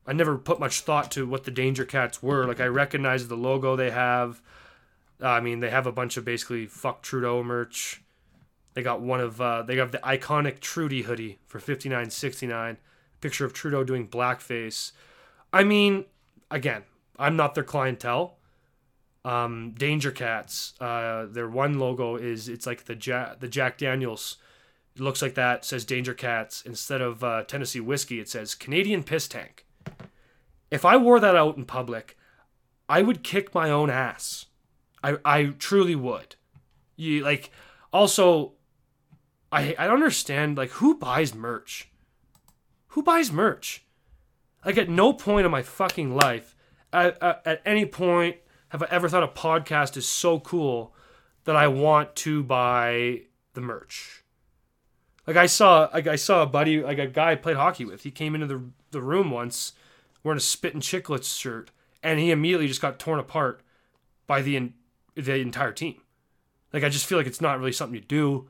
I 0.07 0.13
never 0.13 0.37
put 0.37 0.61
much 0.61 0.81
thought 0.81 1.11
to 1.13 1.27
what 1.27 1.45
the 1.45 1.51
Danger 1.51 1.85
Cats 1.85 2.23
were. 2.23 2.47
Like 2.47 2.61
I 2.61 2.67
recognize 2.67 3.29
the 3.29 3.37
logo 3.37 3.77
they 3.77 3.91
have. 3.91 4.43
Uh, 5.23 5.29
I 5.29 5.41
mean, 5.41 5.61
they 5.61 5.71
have 5.71 5.87
a 5.87 5.93
bunch 5.93 6.17
of 6.17 6.25
basically 6.25 6.67
fuck 6.67 7.03
Trudeau 7.03 7.43
merch. 7.43 8.03
They 8.75 8.83
got 8.83 9.01
one 9.01 9.21
of 9.21 9.41
uh, 9.41 9.63
they 9.63 9.77
have 9.77 9.93
the 9.93 9.99
iconic 9.99 10.61
Trudy 10.61 11.03
hoodie 11.03 11.39
for 11.47 11.59
fifty 11.61 11.89
nine 11.89 12.11
sixty 12.11 12.47
nine. 12.47 12.79
Picture 13.21 13.45
of 13.45 13.53
Trudeau 13.53 13.83
doing 13.85 14.07
blackface. 14.07 14.93
I 15.53 15.65
mean, 15.65 16.05
again, 16.51 16.83
I'm 17.19 17.37
not 17.37 17.55
their 17.55 17.65
clientele. 17.65 18.37
Um, 19.25 19.75
Danger 19.77 20.11
Cats. 20.11 20.75
Uh, 20.81 21.27
their 21.27 21.49
one 21.49 21.79
logo 21.79 22.17
is 22.17 22.49
it's 22.49 22.67
like 22.67 22.85
the 22.85 22.95
Jack 22.95 23.41
the 23.41 23.49
Jack 23.49 23.79
Daniels. 23.79 24.37
It 24.95 25.03
looks 25.03 25.23
like 25.23 25.35
that 25.35 25.65
says 25.65 25.85
Danger 25.85 26.15
Cats 26.15 26.63
instead 26.63 27.01
of 27.01 27.23
uh, 27.23 27.45
Tennessee 27.45 27.81
whiskey. 27.81 28.21
It 28.21 28.29
says 28.29 28.55
Canadian 28.55 29.03
Piss 29.03 29.29
Tank. 29.29 29.67
If 30.71 30.85
I 30.85 30.97
wore 30.97 31.21
that 31.21 31.37
out 31.37 31.57
in 31.57 31.65
public, 31.65 32.17
I 32.89 33.03
would 33.03 33.23
kick 33.23 33.55
my 33.55 33.71
own 33.71 33.91
ass. 33.91 34.47
I 35.03 35.17
I 35.25 35.45
truly 35.59 35.95
would. 35.95 36.37
You 36.97 37.23
like 37.23 37.51
also 37.93 38.53
I 39.51 39.75
I 39.79 39.87
don't 39.87 39.97
understand 39.97 40.57
like 40.57 40.71
who 40.71 40.97
buys 40.97 41.35
merch? 41.35 41.91
Who 42.89 43.03
buys 43.03 43.31
merch? 43.33 43.85
Like 44.65 44.79
at 44.79 44.89
no 44.89 45.13
point 45.13 45.47
in 45.47 45.53
my 45.53 45.63
fucking 45.63 46.15
life 46.15 46.57
at, 46.93 47.23
at, 47.23 47.43
at 47.47 47.63
any 47.65 47.87
point 47.87 48.37
have 48.71 48.83
I 48.83 48.87
ever 48.91 49.09
thought 49.09 49.23
a 49.23 49.29
podcast 49.29 49.97
is 49.97 50.07
so 50.07 50.41
cool 50.41 50.95
that 51.45 51.57
I 51.57 51.69
want 51.69 52.15
to 52.17 52.43
buy 52.43 53.23
the 53.55 53.61
merch. 53.61 54.25
Like 55.27 55.37
I 55.37 55.47
saw 55.47 55.89
like 55.93 56.07
I 56.07 56.17
saw 56.17 56.43
a 56.43 56.47
buddy 56.47 56.83
like 56.83 56.99
a 56.99 57.07
guy 57.07 57.33
I 57.33 57.35
played 57.37 57.57
hockey 57.57 57.85
with. 57.85 58.03
He 58.03 58.11
came 58.11 58.35
into 58.35 58.47
the 58.47 58.63
the 58.91 59.03
room 59.03 59.31
once 59.31 59.73
wearing 60.23 60.39
a 60.39 60.41
Spittin' 60.41 60.81
Chiclets 60.81 61.39
shirt, 61.39 61.71
and 62.03 62.19
he 62.19 62.31
immediately 62.31 62.69
just 62.69 62.81
got 62.81 62.99
torn 62.99 63.19
apart 63.19 63.63
by 64.27 64.43
the 64.43 64.73
the 65.15 65.41
entire 65.41 65.73
team. 65.73 66.01
Like 66.73 66.85
I 66.85 66.89
just 66.89 67.07
feel 67.07 67.19
like 67.19 67.27
it's 67.27 67.41
not 67.41 67.59
really 67.59 67.73
something 67.73 67.95
you 67.95 68.01
do. 68.01 68.49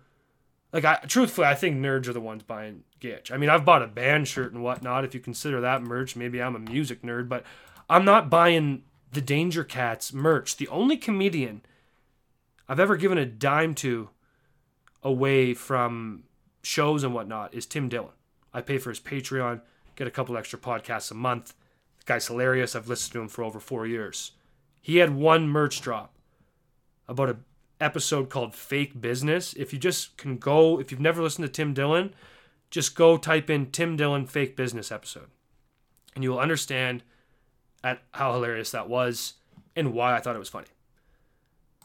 Like 0.72 0.84
I 0.84 0.96
truthfully, 1.06 1.46
I 1.46 1.54
think 1.54 1.76
nerds 1.76 2.08
are 2.08 2.12
the 2.12 2.20
ones 2.20 2.42
buying 2.42 2.84
Gitch. 3.00 3.32
I 3.32 3.36
mean, 3.36 3.50
I've 3.50 3.64
bought 3.64 3.82
a 3.82 3.86
band 3.86 4.28
shirt 4.28 4.52
and 4.52 4.62
whatnot. 4.62 5.04
If 5.04 5.14
you 5.14 5.20
consider 5.20 5.60
that 5.60 5.82
merch, 5.82 6.16
maybe 6.16 6.42
I'm 6.42 6.56
a 6.56 6.60
music 6.60 7.02
nerd, 7.02 7.28
but 7.28 7.44
I'm 7.88 8.04
not 8.04 8.30
buying 8.30 8.82
the 9.12 9.20
Danger 9.20 9.64
Cats 9.64 10.12
merch. 10.12 10.56
The 10.56 10.68
only 10.68 10.96
comedian 10.96 11.62
I've 12.68 12.80
ever 12.80 12.96
given 12.96 13.18
a 13.18 13.26
dime 13.26 13.74
to 13.76 14.10
away 15.02 15.54
from 15.54 16.24
shows 16.62 17.04
and 17.04 17.14
whatnot 17.14 17.54
is 17.54 17.66
Tim 17.66 17.88
Dillon. 17.88 18.12
I 18.52 18.60
pay 18.60 18.78
for 18.78 18.90
his 18.90 19.00
Patreon, 19.00 19.60
get 19.96 20.06
a 20.06 20.10
couple 20.10 20.36
extra 20.36 20.58
podcasts 20.58 21.10
a 21.10 21.14
month. 21.14 21.54
The 22.00 22.04
guy's 22.06 22.26
hilarious. 22.26 22.76
I've 22.76 22.88
listened 22.88 23.12
to 23.12 23.20
him 23.20 23.28
for 23.28 23.44
over 23.44 23.60
four 23.60 23.86
years. 23.86 24.32
He 24.80 24.98
had 24.98 25.14
one 25.14 25.48
merch 25.48 25.80
drop 25.80 26.14
about 27.08 27.30
a 27.30 27.36
episode 27.80 28.28
called 28.28 28.54
Fake 28.54 29.00
Business. 29.00 29.54
If 29.54 29.72
you 29.72 29.78
just 29.78 30.16
can 30.16 30.36
go, 30.36 30.80
if 30.80 30.90
you've 30.90 31.00
never 31.00 31.22
listened 31.22 31.46
to 31.46 31.52
Tim 31.52 31.74
Dillon, 31.74 32.14
just 32.70 32.94
go 32.94 33.16
type 33.16 33.48
in 33.50 33.70
Tim 33.70 33.96
Dillon 33.96 34.26
Fake 34.26 34.56
Business 34.56 34.92
episode, 34.92 35.28
and 36.14 36.22
you 36.24 36.30
will 36.30 36.40
understand 36.40 37.02
at 37.82 38.00
how 38.12 38.32
hilarious 38.32 38.70
that 38.72 38.88
was 38.88 39.34
and 39.76 39.92
why 39.92 40.14
I 40.14 40.20
thought 40.20 40.36
it 40.36 40.40
was 40.40 40.48
funny. 40.48 40.66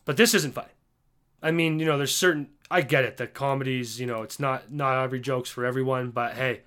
But 0.06 0.18
this 0.18 0.34
isn't 0.34 0.54
funny. 0.54 0.68
I 1.42 1.52
mean, 1.52 1.80
you 1.80 1.86
know, 1.86 1.98
there's 1.98 2.16
certain 2.16 2.50
I 2.72 2.82
get 2.82 3.04
it 3.04 3.18
that 3.18 3.34
comedies, 3.34 4.00
you 4.00 4.08
know, 4.08 4.24
it's 4.24 4.40
not 4.40 4.72
not 4.72 5.04
every 5.04 5.20
joke's 5.20 5.50
for 5.50 5.66
everyone, 5.66 6.10
but 6.10 6.34
hey, 6.34 6.62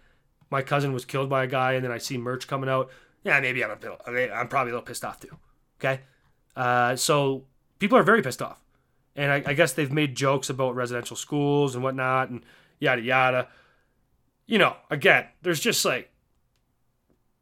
my 0.50 0.62
cousin 0.62 0.92
was 0.92 1.04
killed 1.04 1.28
by 1.28 1.44
a 1.44 1.46
guy 1.46 1.72
and 1.72 1.84
then 1.84 1.90
I 1.90 1.98
see 1.98 2.16
merch 2.18 2.46
coming 2.46 2.70
out. 2.70 2.90
Yeah, 3.24 3.40
maybe 3.40 3.64
I'm 3.64 3.72
a 3.72 3.76
bit, 3.76 4.30
I'm 4.32 4.48
probably 4.48 4.70
a 4.70 4.74
little 4.74 4.86
pissed 4.86 5.04
off 5.04 5.18
too. 5.18 5.36
Okay? 5.80 6.00
Uh, 6.54 6.94
so 6.94 7.44
people 7.78 7.98
are 7.98 8.04
very 8.04 8.22
pissed 8.22 8.40
off. 8.40 8.62
And 9.16 9.32
I, 9.32 9.42
I 9.46 9.54
guess 9.54 9.72
they've 9.72 9.92
made 9.92 10.14
jokes 10.14 10.50
about 10.50 10.76
residential 10.76 11.16
schools 11.16 11.74
and 11.74 11.82
whatnot 11.82 12.28
and 12.28 12.44
yada 12.78 13.02
yada. 13.02 13.48
You 14.46 14.58
know, 14.58 14.76
again, 14.90 15.26
there's 15.42 15.60
just 15.60 15.84
like 15.84 16.10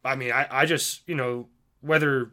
I 0.05 0.17
mean, 0.17 0.33
I, 0.33 0.47
I 0.51 0.67
just, 0.67 1.09
you 1.09 1.15
know, 1.15 1.49
whether 1.81 2.31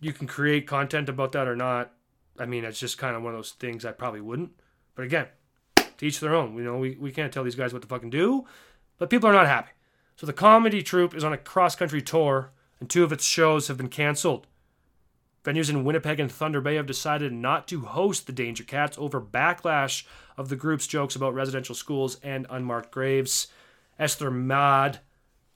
you 0.00 0.12
can 0.12 0.26
create 0.26 0.66
content 0.66 1.08
about 1.08 1.32
that 1.32 1.46
or 1.46 1.56
not, 1.56 1.92
I 2.38 2.46
mean, 2.46 2.64
it's 2.64 2.80
just 2.80 2.96
kind 2.96 3.14
of 3.14 3.22
one 3.22 3.34
of 3.34 3.38
those 3.38 3.52
things 3.52 3.84
I 3.84 3.92
probably 3.92 4.22
wouldn't. 4.22 4.52
But 4.94 5.04
again, 5.04 5.26
to 5.76 6.06
each 6.06 6.20
their 6.20 6.34
own. 6.34 6.56
You 6.56 6.64
know, 6.64 6.78
we, 6.78 6.96
we 6.98 7.12
can't 7.12 7.32
tell 7.32 7.44
these 7.44 7.54
guys 7.54 7.72
what 7.72 7.82
to 7.82 7.88
fucking 7.88 8.10
do, 8.10 8.46
but 8.98 9.10
people 9.10 9.28
are 9.28 9.34
not 9.34 9.46
happy. 9.46 9.72
So 10.16 10.26
the 10.26 10.32
comedy 10.32 10.82
troupe 10.82 11.14
is 11.14 11.24
on 11.24 11.32
a 11.32 11.38
cross 11.38 11.76
country 11.76 12.00
tour, 12.00 12.52
and 12.80 12.88
two 12.88 13.04
of 13.04 13.12
its 13.12 13.24
shows 13.24 13.68
have 13.68 13.76
been 13.76 13.88
canceled. 13.88 14.46
Venues 15.44 15.70
in 15.70 15.84
Winnipeg 15.84 16.20
and 16.20 16.30
Thunder 16.30 16.60
Bay 16.60 16.74
have 16.76 16.86
decided 16.86 17.32
not 17.32 17.66
to 17.68 17.80
host 17.80 18.26
the 18.26 18.32
Danger 18.32 18.64
Cats 18.64 18.98
over 18.98 19.20
backlash 19.20 20.04
of 20.36 20.50
the 20.50 20.56
group's 20.56 20.86
jokes 20.86 21.16
about 21.16 21.34
residential 21.34 21.74
schools 21.74 22.18
and 22.22 22.46
unmarked 22.50 22.90
graves. 22.90 23.48
Esther 24.00 24.30
Maud, 24.30 25.00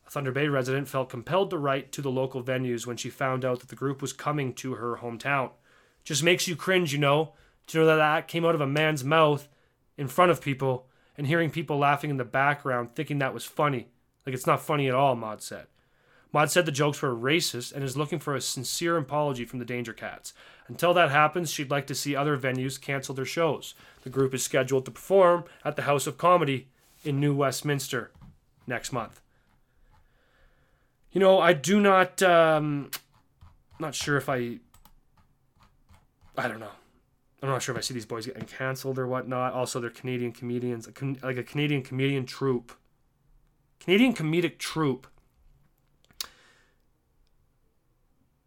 a 0.06 0.10
Thunder 0.10 0.30
Bay 0.30 0.48
resident, 0.48 0.86
felt 0.86 1.08
compelled 1.08 1.48
to 1.48 1.56
write 1.56 1.90
to 1.92 2.02
the 2.02 2.10
local 2.10 2.42
venues 2.42 2.86
when 2.86 2.98
she 2.98 3.08
found 3.08 3.42
out 3.42 3.60
that 3.60 3.70
the 3.70 3.74
group 3.74 4.02
was 4.02 4.12
coming 4.12 4.52
to 4.52 4.74
her 4.74 4.98
hometown. 4.98 5.50
Just 6.04 6.22
makes 6.22 6.46
you 6.46 6.54
cringe, 6.54 6.92
you 6.92 6.98
know, 6.98 7.32
to 7.68 7.78
know 7.78 7.86
that 7.86 7.96
that 7.96 8.28
came 8.28 8.44
out 8.44 8.54
of 8.54 8.60
a 8.60 8.66
man's 8.66 9.02
mouth 9.02 9.48
in 9.96 10.08
front 10.08 10.30
of 10.30 10.42
people 10.42 10.86
and 11.16 11.26
hearing 11.26 11.50
people 11.50 11.78
laughing 11.78 12.10
in 12.10 12.18
the 12.18 12.24
background 12.24 12.90
thinking 12.94 13.18
that 13.18 13.32
was 13.32 13.46
funny. 13.46 13.88
Like 14.26 14.34
it's 14.34 14.46
not 14.46 14.60
funny 14.60 14.88
at 14.88 14.94
all, 14.94 15.16
Maud 15.16 15.42
said. 15.42 15.66
Maud 16.30 16.50
said 16.50 16.66
the 16.66 16.72
jokes 16.72 17.00
were 17.00 17.14
racist 17.14 17.72
and 17.72 17.82
is 17.82 17.96
looking 17.96 18.18
for 18.18 18.34
a 18.34 18.42
sincere 18.42 18.98
apology 18.98 19.46
from 19.46 19.58
the 19.58 19.64
Danger 19.64 19.94
Cats. 19.94 20.34
Until 20.68 20.92
that 20.92 21.10
happens, 21.10 21.50
she'd 21.50 21.70
like 21.70 21.86
to 21.86 21.94
see 21.94 22.14
other 22.14 22.36
venues 22.36 22.78
cancel 22.78 23.14
their 23.14 23.24
shows. 23.24 23.74
The 24.02 24.10
group 24.10 24.34
is 24.34 24.42
scheduled 24.42 24.84
to 24.84 24.90
perform 24.90 25.44
at 25.64 25.76
the 25.76 25.82
House 25.82 26.06
of 26.06 26.18
Comedy 26.18 26.68
in 27.04 27.20
New 27.20 27.34
Westminster 27.34 28.10
next 28.66 28.92
month. 28.92 29.20
You 31.12 31.20
know, 31.20 31.38
I 31.38 31.52
do 31.52 31.80
not, 31.80 32.22
um, 32.22 32.90
not 33.78 33.94
sure 33.94 34.16
if 34.16 34.28
I, 34.28 34.58
I 36.36 36.48
don't 36.48 36.60
know. 36.60 36.72
I'm 37.42 37.50
not 37.50 37.62
sure 37.62 37.74
if 37.74 37.78
I 37.78 37.82
see 37.82 37.94
these 37.94 38.06
boys 38.06 38.26
getting 38.26 38.46
canceled 38.46 38.98
or 38.98 39.06
whatnot. 39.06 39.52
Also, 39.52 39.78
they're 39.78 39.90
Canadian 39.90 40.32
comedians, 40.32 40.88
like 41.22 41.36
a 41.36 41.42
Canadian 41.42 41.82
comedian 41.82 42.24
troupe. 42.24 42.72
Canadian 43.80 44.14
comedic 44.14 44.56
troupe. 44.56 45.06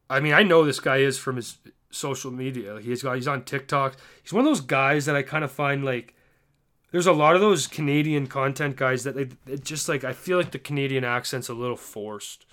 I 0.09 0.19
mean, 0.19 0.33
I 0.33 0.41
know 0.41 0.65
this 0.65 0.79
guy 0.79 0.97
is 0.97 1.19
from 1.19 1.35
his 1.35 1.59
social 1.91 2.31
media. 2.31 2.79
He's 2.81 3.03
got 3.03 3.15
he's 3.15 3.27
on 3.27 3.43
TikTok. 3.43 3.97
He's 4.23 4.33
one 4.33 4.45
of 4.45 4.49
those 4.49 4.61
guys 4.61 5.05
that 5.05 5.15
I 5.15 5.21
kind 5.21 5.43
of 5.43 5.51
find 5.51 5.85
like 5.85 6.15
there's 6.97 7.05
a 7.05 7.13
lot 7.13 7.35
of 7.35 7.41
those 7.41 7.67
Canadian 7.67 8.25
content 8.25 8.75
guys 8.75 9.03
that 9.03 9.13
they 9.13 9.57
just 9.57 9.87
like 9.87 10.03
I 10.03 10.13
feel 10.13 10.35
like 10.35 10.49
the 10.49 10.57
Canadian 10.57 11.03
accent's 11.03 11.47
a 11.47 11.53
little 11.53 11.75
forced. 11.75 12.47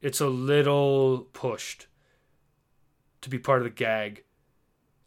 It's 0.00 0.20
a 0.20 0.28
little 0.28 1.26
pushed 1.32 1.88
to 3.20 3.28
be 3.28 3.40
part 3.40 3.58
of 3.58 3.64
the 3.64 3.70
gag. 3.70 4.22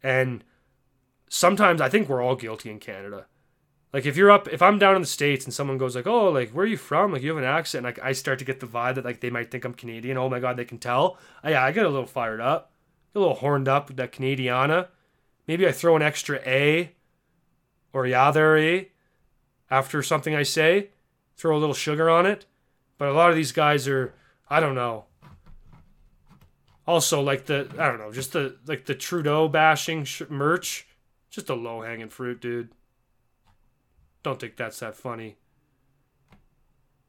And 0.02 0.44
sometimes 1.30 1.80
I 1.80 1.88
think 1.88 2.10
we're 2.10 2.20
all 2.20 2.36
guilty 2.36 2.70
in 2.70 2.78
Canada. 2.78 3.24
Like 3.94 4.04
if 4.04 4.18
you're 4.18 4.30
up, 4.30 4.48
if 4.48 4.60
I'm 4.60 4.78
down 4.78 4.96
in 4.96 5.00
the 5.00 5.06
states 5.06 5.46
and 5.46 5.54
someone 5.54 5.78
goes 5.78 5.96
like, 5.96 6.06
"Oh, 6.06 6.28
like 6.28 6.50
where 6.50 6.64
are 6.64 6.68
you 6.68 6.76
from?" 6.76 7.14
Like 7.14 7.22
you 7.22 7.30
have 7.30 7.38
an 7.38 7.44
accent, 7.44 7.84
like 7.84 7.98
I 8.02 8.12
start 8.12 8.38
to 8.40 8.44
get 8.44 8.60
the 8.60 8.66
vibe 8.66 8.96
that 8.96 9.04
like 9.06 9.20
they 9.20 9.30
might 9.30 9.50
think 9.50 9.64
I'm 9.64 9.72
Canadian. 9.72 10.18
Oh 10.18 10.28
my 10.28 10.40
god, 10.40 10.58
they 10.58 10.66
can 10.66 10.76
tell. 10.76 11.16
Uh, 11.42 11.48
yeah, 11.48 11.64
I 11.64 11.72
get 11.72 11.86
a 11.86 11.88
little 11.88 12.04
fired 12.04 12.42
up, 12.42 12.70
a 13.14 13.18
little 13.18 13.36
horned 13.36 13.66
up 13.66 13.88
with 13.88 13.96
that 13.96 14.12
Canadiana. 14.12 14.88
Maybe 15.48 15.66
I 15.66 15.72
throw 15.72 15.96
an 15.96 16.02
extra 16.02 16.38
A 16.44 16.92
or 17.96 18.56
A 18.58 18.90
after 19.70 20.02
something 20.02 20.34
I 20.34 20.42
say, 20.42 20.90
throw 21.36 21.56
a 21.56 21.58
little 21.58 21.74
sugar 21.74 22.10
on 22.10 22.26
it. 22.26 22.46
But 22.98 23.08
a 23.08 23.12
lot 23.12 23.30
of 23.30 23.36
these 23.36 23.52
guys 23.52 23.88
are, 23.88 24.14
I 24.48 24.60
don't 24.60 24.74
know. 24.74 25.04
Also, 26.86 27.20
like 27.20 27.46
the 27.46 27.68
I 27.78 27.88
don't 27.88 27.98
know, 27.98 28.12
just 28.12 28.32
the 28.32 28.56
like 28.66 28.84
the 28.84 28.94
Trudeau 28.94 29.48
bashing 29.48 30.04
sh- 30.04 30.22
merch, 30.28 30.86
just 31.30 31.50
a 31.50 31.54
low 31.54 31.82
hanging 31.82 32.10
fruit, 32.10 32.40
dude. 32.40 32.68
Don't 34.22 34.38
think 34.38 34.56
that's 34.56 34.78
that 34.78 34.96
funny. 34.96 35.36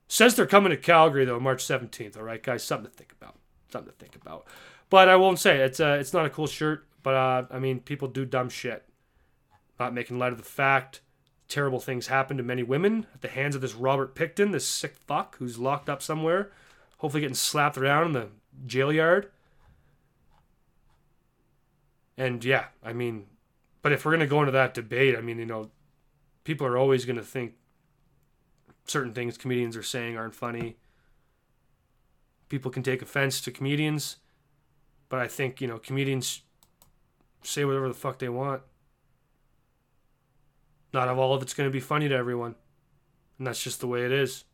Says 0.08 0.36
they're 0.36 0.48
coming 0.48 0.72
to 0.72 0.78
Calgary 0.78 1.26
though, 1.26 1.40
March 1.40 1.64
seventeenth. 1.64 2.18
All 2.18 2.24
right, 2.24 2.42
guys, 2.42 2.64
something 2.64 2.90
to 2.90 2.98
think 2.98 3.12
about. 3.12 3.36
Something 3.72 3.92
to 3.92 3.98
think 3.98 4.16
about. 4.16 4.48
But 4.90 5.10
I 5.10 5.16
won't 5.16 5.38
say 5.38 5.58
it's 5.58 5.80
a, 5.80 5.96
it's 5.96 6.14
not 6.14 6.26
a 6.26 6.30
cool 6.30 6.48
shirt. 6.48 6.88
But 7.04 7.14
uh, 7.14 7.46
I 7.52 7.60
mean, 7.60 7.80
people 7.80 8.08
do 8.08 8.26
dumb 8.26 8.50
shit. 8.50 8.87
Not 9.80 9.94
making 9.94 10.20
light 10.20 10.32
of 10.32 10.38
the 10.38 10.44
fact 10.44 11.02
terrible 11.48 11.80
things 11.80 12.08
happen 12.08 12.36
to 12.38 12.44
many 12.44 12.64
women 12.64 13.06
at 13.14 13.22
the 13.22 13.28
hands 13.30 13.56
of 13.56 13.62
this 13.62 13.76
Robert 13.76 14.16
Pickton, 14.16 14.52
this 14.52 14.68
sick 14.68 14.98
fuck 14.98 15.38
who's 15.38 15.58
locked 15.58 15.88
up 15.88 16.02
somewhere 16.02 16.52
hopefully 16.98 17.22
getting 17.22 17.36
slapped 17.36 17.78
around 17.78 18.08
in 18.08 18.14
the 18.14 18.28
jail 18.66 18.92
yard. 18.92 19.32
And 22.18 22.44
yeah, 22.44 22.66
I 22.84 22.94
mean, 22.94 23.28
but 23.82 23.92
if 23.92 24.04
we're 24.04 24.12
going 24.12 24.22
to 24.22 24.28
go 24.28 24.40
into 24.40 24.52
that 24.52 24.74
debate, 24.74 25.16
I 25.16 25.22
mean, 25.22 25.38
you 25.38 25.46
know, 25.46 25.70
people 26.44 26.66
are 26.66 26.78
always 26.78 27.06
going 27.06 27.18
to 27.18 27.24
think 27.24 27.54
certain 28.86 29.14
things 29.14 29.38
comedians 29.38 29.78
are 29.78 29.84
saying 29.84 30.18
aren't 30.18 30.36
funny. 30.36 30.78
People 32.50 32.72
can 32.72 32.82
take 32.82 33.02
offense 33.02 33.42
to 33.42 33.52
comedians, 33.52 34.18
but 35.10 35.20
I 35.20 35.28
think, 35.28 35.62
you 35.62 35.68
know, 35.68 35.78
comedians 35.78 36.42
say 37.44 37.66
whatever 37.66 37.88
the 37.88 37.94
fuck 37.94 38.18
they 38.18 38.30
want. 38.30 38.62
Not 40.94 41.10
of 41.10 41.18
all 41.18 41.34
of 41.34 41.42
it's 41.42 41.54
going 41.54 41.70
to 41.70 41.74
be 41.74 41.80
funny 41.80 42.08
to 42.08 42.16
everyone. 42.16 42.56
And 43.38 43.46
that's 43.46 43.62
just 43.62 43.80
the 43.80 43.88
way 43.88 44.06
it 44.06 44.12
is. 44.12 44.46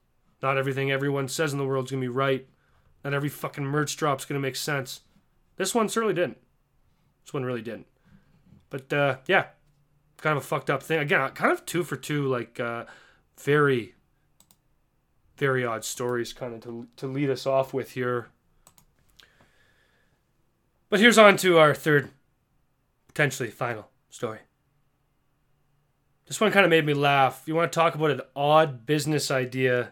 Not 0.41 0.57
everything 0.57 0.91
everyone 0.91 1.27
says 1.27 1.53
in 1.53 1.59
the 1.59 1.65
world 1.65 1.85
is 1.85 1.91
going 1.91 2.01
to 2.01 2.07
be 2.07 2.13
right. 2.13 2.47
Not 3.03 3.13
every 3.13 3.29
fucking 3.29 3.65
merch 3.65 3.95
drop's 3.97 4.25
going 4.25 4.39
to 4.39 4.45
make 4.45 4.55
sense. 4.55 5.01
This 5.55 5.75
one 5.75 5.89
certainly 5.89 6.13
didn't. 6.13 6.37
This 7.23 7.33
one 7.33 7.45
really 7.45 7.61
didn't. 7.61 7.87
But 8.69 8.91
uh, 8.91 9.17
yeah, 9.27 9.47
kind 10.17 10.37
of 10.37 10.43
a 10.43 10.45
fucked 10.45 10.69
up 10.69 10.81
thing. 10.81 10.99
Again, 10.99 11.29
kind 11.31 11.51
of 11.51 11.65
two 11.65 11.83
for 11.83 11.95
two, 11.95 12.27
like 12.27 12.59
uh, 12.59 12.85
very, 13.39 13.95
very 15.37 15.63
odd 15.65 15.85
stories, 15.85 16.33
kind 16.33 16.53
of 16.55 16.61
to 16.61 16.87
to 16.97 17.07
lead 17.07 17.29
us 17.29 17.45
off 17.45 17.73
with 17.73 17.91
here. 17.91 18.29
But 20.89 20.99
here's 20.99 21.17
on 21.17 21.37
to 21.37 21.57
our 21.57 21.73
third, 21.73 22.09
potentially 23.07 23.49
final 23.49 23.89
story. 24.09 24.39
This 26.25 26.39
one 26.39 26.51
kind 26.51 26.65
of 26.65 26.69
made 26.69 26.85
me 26.85 26.93
laugh. 26.93 27.43
You 27.45 27.55
want 27.55 27.71
to 27.71 27.75
talk 27.75 27.95
about 27.95 28.11
an 28.11 28.21
odd 28.35 28.85
business 28.85 29.29
idea? 29.29 29.91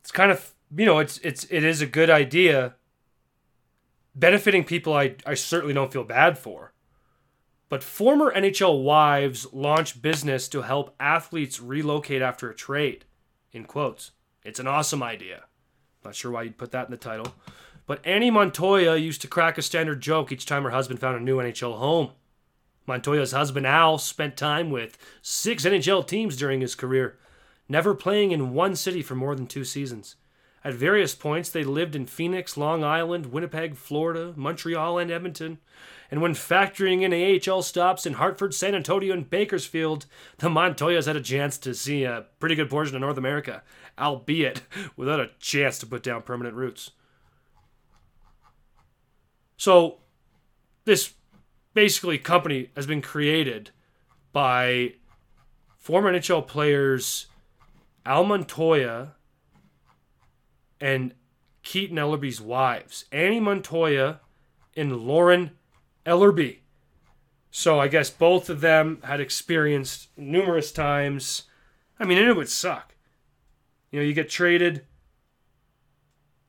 It's 0.00 0.10
kind 0.10 0.30
of 0.30 0.54
you 0.76 0.86
know 0.86 0.98
it's 0.98 1.18
it's 1.18 1.44
it 1.50 1.64
is 1.64 1.80
a 1.80 1.86
good 1.86 2.10
idea. 2.10 2.74
Benefiting 4.14 4.64
people, 4.64 4.94
I 4.94 5.16
I 5.26 5.34
certainly 5.34 5.74
don't 5.74 5.92
feel 5.92 6.04
bad 6.04 6.38
for. 6.38 6.72
But 7.68 7.82
former 7.82 8.32
NHL 8.32 8.82
wives 8.82 9.46
launch 9.52 10.00
business 10.02 10.48
to 10.48 10.62
help 10.62 10.94
athletes 11.00 11.60
relocate 11.60 12.22
after 12.22 12.50
a 12.50 12.54
trade. 12.54 13.06
In 13.52 13.64
quotes. 13.64 14.12
It's 14.44 14.60
an 14.60 14.66
awesome 14.66 15.02
idea. 15.02 15.44
Not 16.04 16.14
sure 16.14 16.30
why 16.30 16.42
you'd 16.42 16.58
put 16.58 16.70
that 16.72 16.86
in 16.86 16.90
the 16.90 16.98
title. 16.98 17.34
But 17.86 18.04
Annie 18.06 18.30
Montoya 18.30 18.96
used 18.96 19.22
to 19.22 19.28
crack 19.28 19.58
a 19.58 19.62
standard 19.62 20.00
joke 20.00 20.32
each 20.32 20.44
time 20.46 20.64
her 20.64 20.70
husband 20.70 21.00
found 21.00 21.16
a 21.16 21.20
new 21.20 21.38
NHL 21.38 21.78
home. 21.78 22.10
Montoya's 22.86 23.32
husband 23.32 23.66
Al 23.66 23.98
spent 23.98 24.36
time 24.36 24.70
with 24.70 24.98
six 25.22 25.64
NHL 25.64 26.06
teams 26.06 26.36
during 26.36 26.60
his 26.60 26.74
career, 26.74 27.18
never 27.68 27.94
playing 27.94 28.32
in 28.32 28.52
one 28.52 28.76
city 28.76 29.02
for 29.02 29.14
more 29.14 29.34
than 29.34 29.46
two 29.46 29.64
seasons. 29.64 30.16
At 30.64 30.74
various 30.74 31.14
points, 31.14 31.50
they 31.50 31.62
lived 31.62 31.94
in 31.94 32.06
Phoenix, 32.06 32.56
Long 32.56 32.82
Island, 32.82 33.26
Winnipeg, 33.26 33.76
Florida, 33.76 34.32
Montreal, 34.34 34.98
and 34.98 35.10
Edmonton. 35.10 35.58
And 36.10 36.22
when 36.22 36.32
factoring 36.32 37.02
in 37.02 37.52
AHL 37.52 37.62
stops 37.62 38.06
in 38.06 38.14
Hartford, 38.14 38.54
San 38.54 38.74
Antonio, 38.74 39.12
and 39.12 39.28
Bakersfield, 39.28 40.06
the 40.38 40.48
Montoyas 40.48 41.06
had 41.06 41.16
a 41.16 41.20
chance 41.20 41.58
to 41.58 41.74
see 41.74 42.04
a 42.04 42.26
pretty 42.40 42.54
good 42.54 42.70
portion 42.70 42.94
of 42.94 43.02
North 43.02 43.18
America, 43.18 43.62
albeit 43.98 44.62
without 44.96 45.20
a 45.20 45.30
chance 45.38 45.78
to 45.80 45.86
put 45.86 46.02
down 46.02 46.22
permanent 46.22 46.56
roots. 46.56 46.92
So, 49.58 49.98
this 50.84 51.14
basically 51.74 52.18
company 52.18 52.70
has 52.76 52.86
been 52.86 53.02
created 53.02 53.70
by 54.32 54.94
former 55.76 56.12
NHL 56.12 56.46
players 56.46 57.26
Al 58.06 58.24
Montoya 58.24 59.14
and 60.80 61.14
Keaton 61.62 61.96
Ellerby's 61.96 62.40
wives, 62.40 63.06
Annie 63.10 63.40
Montoya 63.40 64.20
and 64.76 64.96
Lauren 64.96 65.52
Ellerby. 66.04 66.58
So 67.50 67.78
I 67.78 67.88
guess 67.88 68.10
both 68.10 68.50
of 68.50 68.60
them 68.60 68.98
had 69.04 69.20
experienced 69.20 70.08
numerous 70.16 70.72
times. 70.72 71.44
I 71.98 72.04
mean, 72.04 72.18
it 72.18 72.36
would 72.36 72.48
suck. 72.48 72.94
You 73.90 74.00
know, 74.00 74.04
you 74.04 74.12
get 74.12 74.28
traded. 74.28 74.84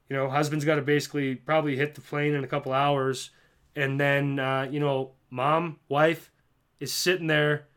You 0.09 0.15
know, 0.15 0.29
husband's 0.29 0.65
got 0.65 0.75
to 0.75 0.81
basically 0.81 1.35
probably 1.35 1.75
hit 1.75 1.95
the 1.95 2.01
plane 2.01 2.33
in 2.33 2.43
a 2.43 2.47
couple 2.47 2.73
hours, 2.73 3.29
and 3.75 3.99
then 3.99 4.39
uh, 4.39 4.67
you 4.69 4.79
know, 4.79 5.11
mom, 5.29 5.79
wife, 5.89 6.31
is 6.79 6.93
sitting 6.93 7.27
there 7.27 7.67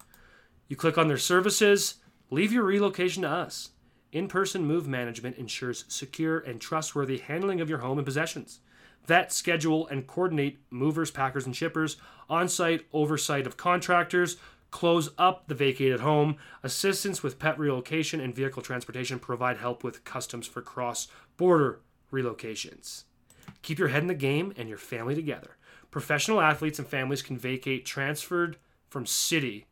You 0.67 0.75
click 0.75 0.97
on 0.97 1.07
their 1.07 1.17
services, 1.17 1.95
leave 2.29 2.51
your 2.51 2.63
relocation 2.63 3.23
to 3.23 3.29
us. 3.29 3.69
In 4.11 4.27
person 4.27 4.65
move 4.65 4.87
management 4.87 5.37
ensures 5.37 5.85
secure 5.87 6.39
and 6.39 6.61
trustworthy 6.61 7.17
handling 7.17 7.59
of 7.59 7.69
your 7.69 7.79
home 7.79 7.97
and 7.97 8.05
possessions 8.05 8.59
vet, 9.05 9.31
schedule, 9.31 9.87
and 9.87 10.07
coordinate 10.07 10.59
movers, 10.69 11.11
packers, 11.11 11.45
and 11.45 11.55
shippers, 11.55 11.97
on 12.29 12.47
site 12.47 12.85
oversight 12.91 13.45
of 13.45 13.57
contractors, 13.57 14.37
close 14.71 15.09
up 15.17 15.47
the 15.47 15.55
vacated 15.55 15.99
home, 15.99 16.37
assistance 16.63 17.23
with 17.23 17.39
pet 17.39 17.57
relocation 17.57 18.19
and 18.19 18.35
vehicle 18.35 18.61
transportation, 18.61 19.19
provide 19.19 19.57
help 19.57 19.83
with 19.83 20.03
customs 20.03 20.47
for 20.47 20.61
cross 20.61 21.07
border 21.37 21.79
relocations. 22.11 23.03
Keep 23.61 23.79
your 23.79 23.89
head 23.89 24.01
in 24.01 24.07
the 24.07 24.13
game 24.13 24.53
and 24.57 24.67
your 24.67 24.77
family 24.77 25.15
together. 25.15 25.55
Professional 25.95 26.41
athletes 26.41 26.77
and 26.77 26.85
families 26.85 27.21
can 27.21 27.37
vacate 27.37 27.85
transferred 27.85 28.57
from 28.89 29.05
city 29.05 29.65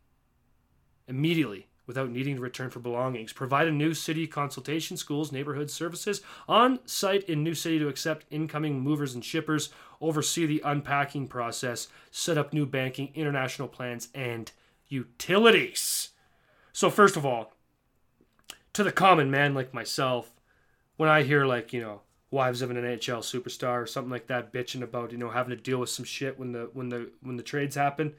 immediately 1.05 1.67
without 1.85 2.09
needing 2.09 2.37
to 2.37 2.41
return 2.41 2.69
for 2.69 2.79
belongings. 2.79 3.33
Provide 3.33 3.67
a 3.67 3.71
new 3.73 3.93
city 3.93 4.25
consultation, 4.25 4.95
schools, 4.95 5.33
neighborhood 5.33 5.69
services 5.69 6.21
on 6.47 6.79
site 6.85 7.25
in 7.25 7.43
new 7.43 7.53
city 7.53 7.77
to 7.77 7.89
accept 7.89 8.25
incoming 8.31 8.79
movers 8.79 9.13
and 9.13 9.25
shippers, 9.25 9.67
oversee 9.99 10.45
the 10.45 10.61
unpacking 10.63 11.27
process, 11.27 11.89
set 12.09 12.37
up 12.37 12.53
new 12.53 12.65
banking, 12.65 13.11
international 13.15 13.67
plans, 13.67 14.07
and 14.15 14.53
utilities. 14.87 16.11
So, 16.71 16.89
first 16.89 17.17
of 17.17 17.25
all, 17.25 17.51
to 18.71 18.81
the 18.81 18.93
common 18.93 19.29
man 19.29 19.53
like 19.53 19.73
myself, 19.73 20.31
when 20.95 21.09
I 21.09 21.23
hear, 21.23 21.45
like, 21.45 21.73
you 21.73 21.81
know, 21.81 21.99
wives 22.33 22.61
of 22.61 22.71
an 22.71 22.77
NHL 22.77 23.19
superstar 23.19 23.81
or 23.81 23.85
something 23.85 24.11
like 24.11 24.27
that 24.27 24.51
bitching 24.51 24.81
about, 24.81 25.11
you 25.11 25.17
know, 25.17 25.29
having 25.29 25.55
to 25.55 25.61
deal 25.61 25.77
with 25.77 25.89
some 25.89 26.05
shit 26.05 26.37
when 26.37 26.51
the 26.51 26.69
when 26.73 26.89
the 26.89 27.11
when 27.21 27.37
the 27.37 27.43
trades 27.43 27.75
happen, 27.75 28.15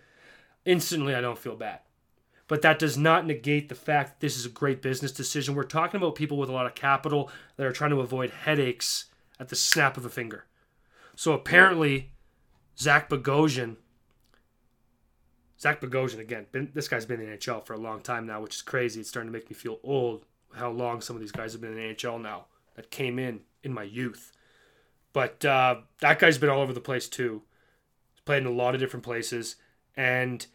instantly 0.65 1.15
I 1.15 1.21
don't 1.21 1.39
feel 1.39 1.57
bad 1.57 1.81
but 2.47 2.62
that 2.62 2.79
does 2.79 2.97
not 2.97 3.27
negate 3.27 3.69
the 3.69 3.75
fact 3.75 4.09
that 4.11 4.21
this 4.21 4.37
is 4.37 4.45
a 4.45 4.51
great 4.51 4.83
business 4.83 5.12
decision. 5.12 5.55
We're 5.55 5.65
talking 5.65 5.99
about 5.99 6.15
people 6.15 6.37
with 6.37 6.51
a 6.51 6.53
lot 6.53 6.67
of 6.67 6.75
capital 6.75 7.31
that 7.57 7.67
are 7.67 7.73
trying 7.73 7.91
to 7.91 8.01
avoid 8.01 8.31
headaches 8.31 9.07
at 9.41 9.49
the 9.49 9.57
snap 9.57 9.97
of 9.97 10.05
a 10.05 10.11
finger. 10.11 10.45
So 11.17 11.33
apparently, 11.33 12.11
Zach 12.79 13.09
Bogosian, 13.09 13.77
Zach 15.59 15.81
Bogosian 15.81 16.19
again, 16.19 16.47
been, 16.53 16.71
this 16.75 16.89
guy's 16.89 17.07
been 17.07 17.21
in 17.21 17.31
the 17.31 17.37
NHL 17.37 17.65
for 17.65 17.73
a 17.73 17.79
long 17.79 18.01
time 18.01 18.27
now, 18.27 18.43
which 18.43 18.57
is 18.57 18.62
crazy. 18.62 19.01
It's 19.01 19.09
starting 19.09 19.33
to 19.33 19.37
make 19.39 19.49
me 19.49 19.55
feel 19.55 19.79
old. 19.83 20.27
How 20.55 20.71
long 20.71 21.01
some 21.01 21.17
of 21.17 21.21
these 21.21 21.33
guys 21.33 21.53
have 21.53 21.61
been 21.61 21.77
in 21.77 21.77
the 21.77 21.95
NHL 21.95 22.21
now 22.21 22.47
that 22.75 22.91
came 22.91 23.18
in 23.18 23.41
in 23.62 23.72
my 23.72 23.83
youth. 23.83 24.33
But 25.12 25.45
uh, 25.45 25.77
that 26.01 26.18
guy's 26.18 26.39
been 26.39 26.51
all 26.51 26.61
over 26.61 26.72
the 26.72 26.81
place 26.81 27.09
too. 27.09 27.43
He's 28.12 28.20
played 28.20 28.43
in 28.43 28.47
a 28.47 28.51
lot 28.51 28.75
of 28.75 28.81
different 28.81 29.05
places, 29.05 29.57
and 29.97 30.47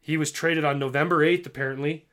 he 0.00 0.16
was 0.16 0.30
traded 0.30 0.64
on 0.64 0.78
November 0.78 1.18
8th, 1.18 1.46
apparently. 1.46 2.06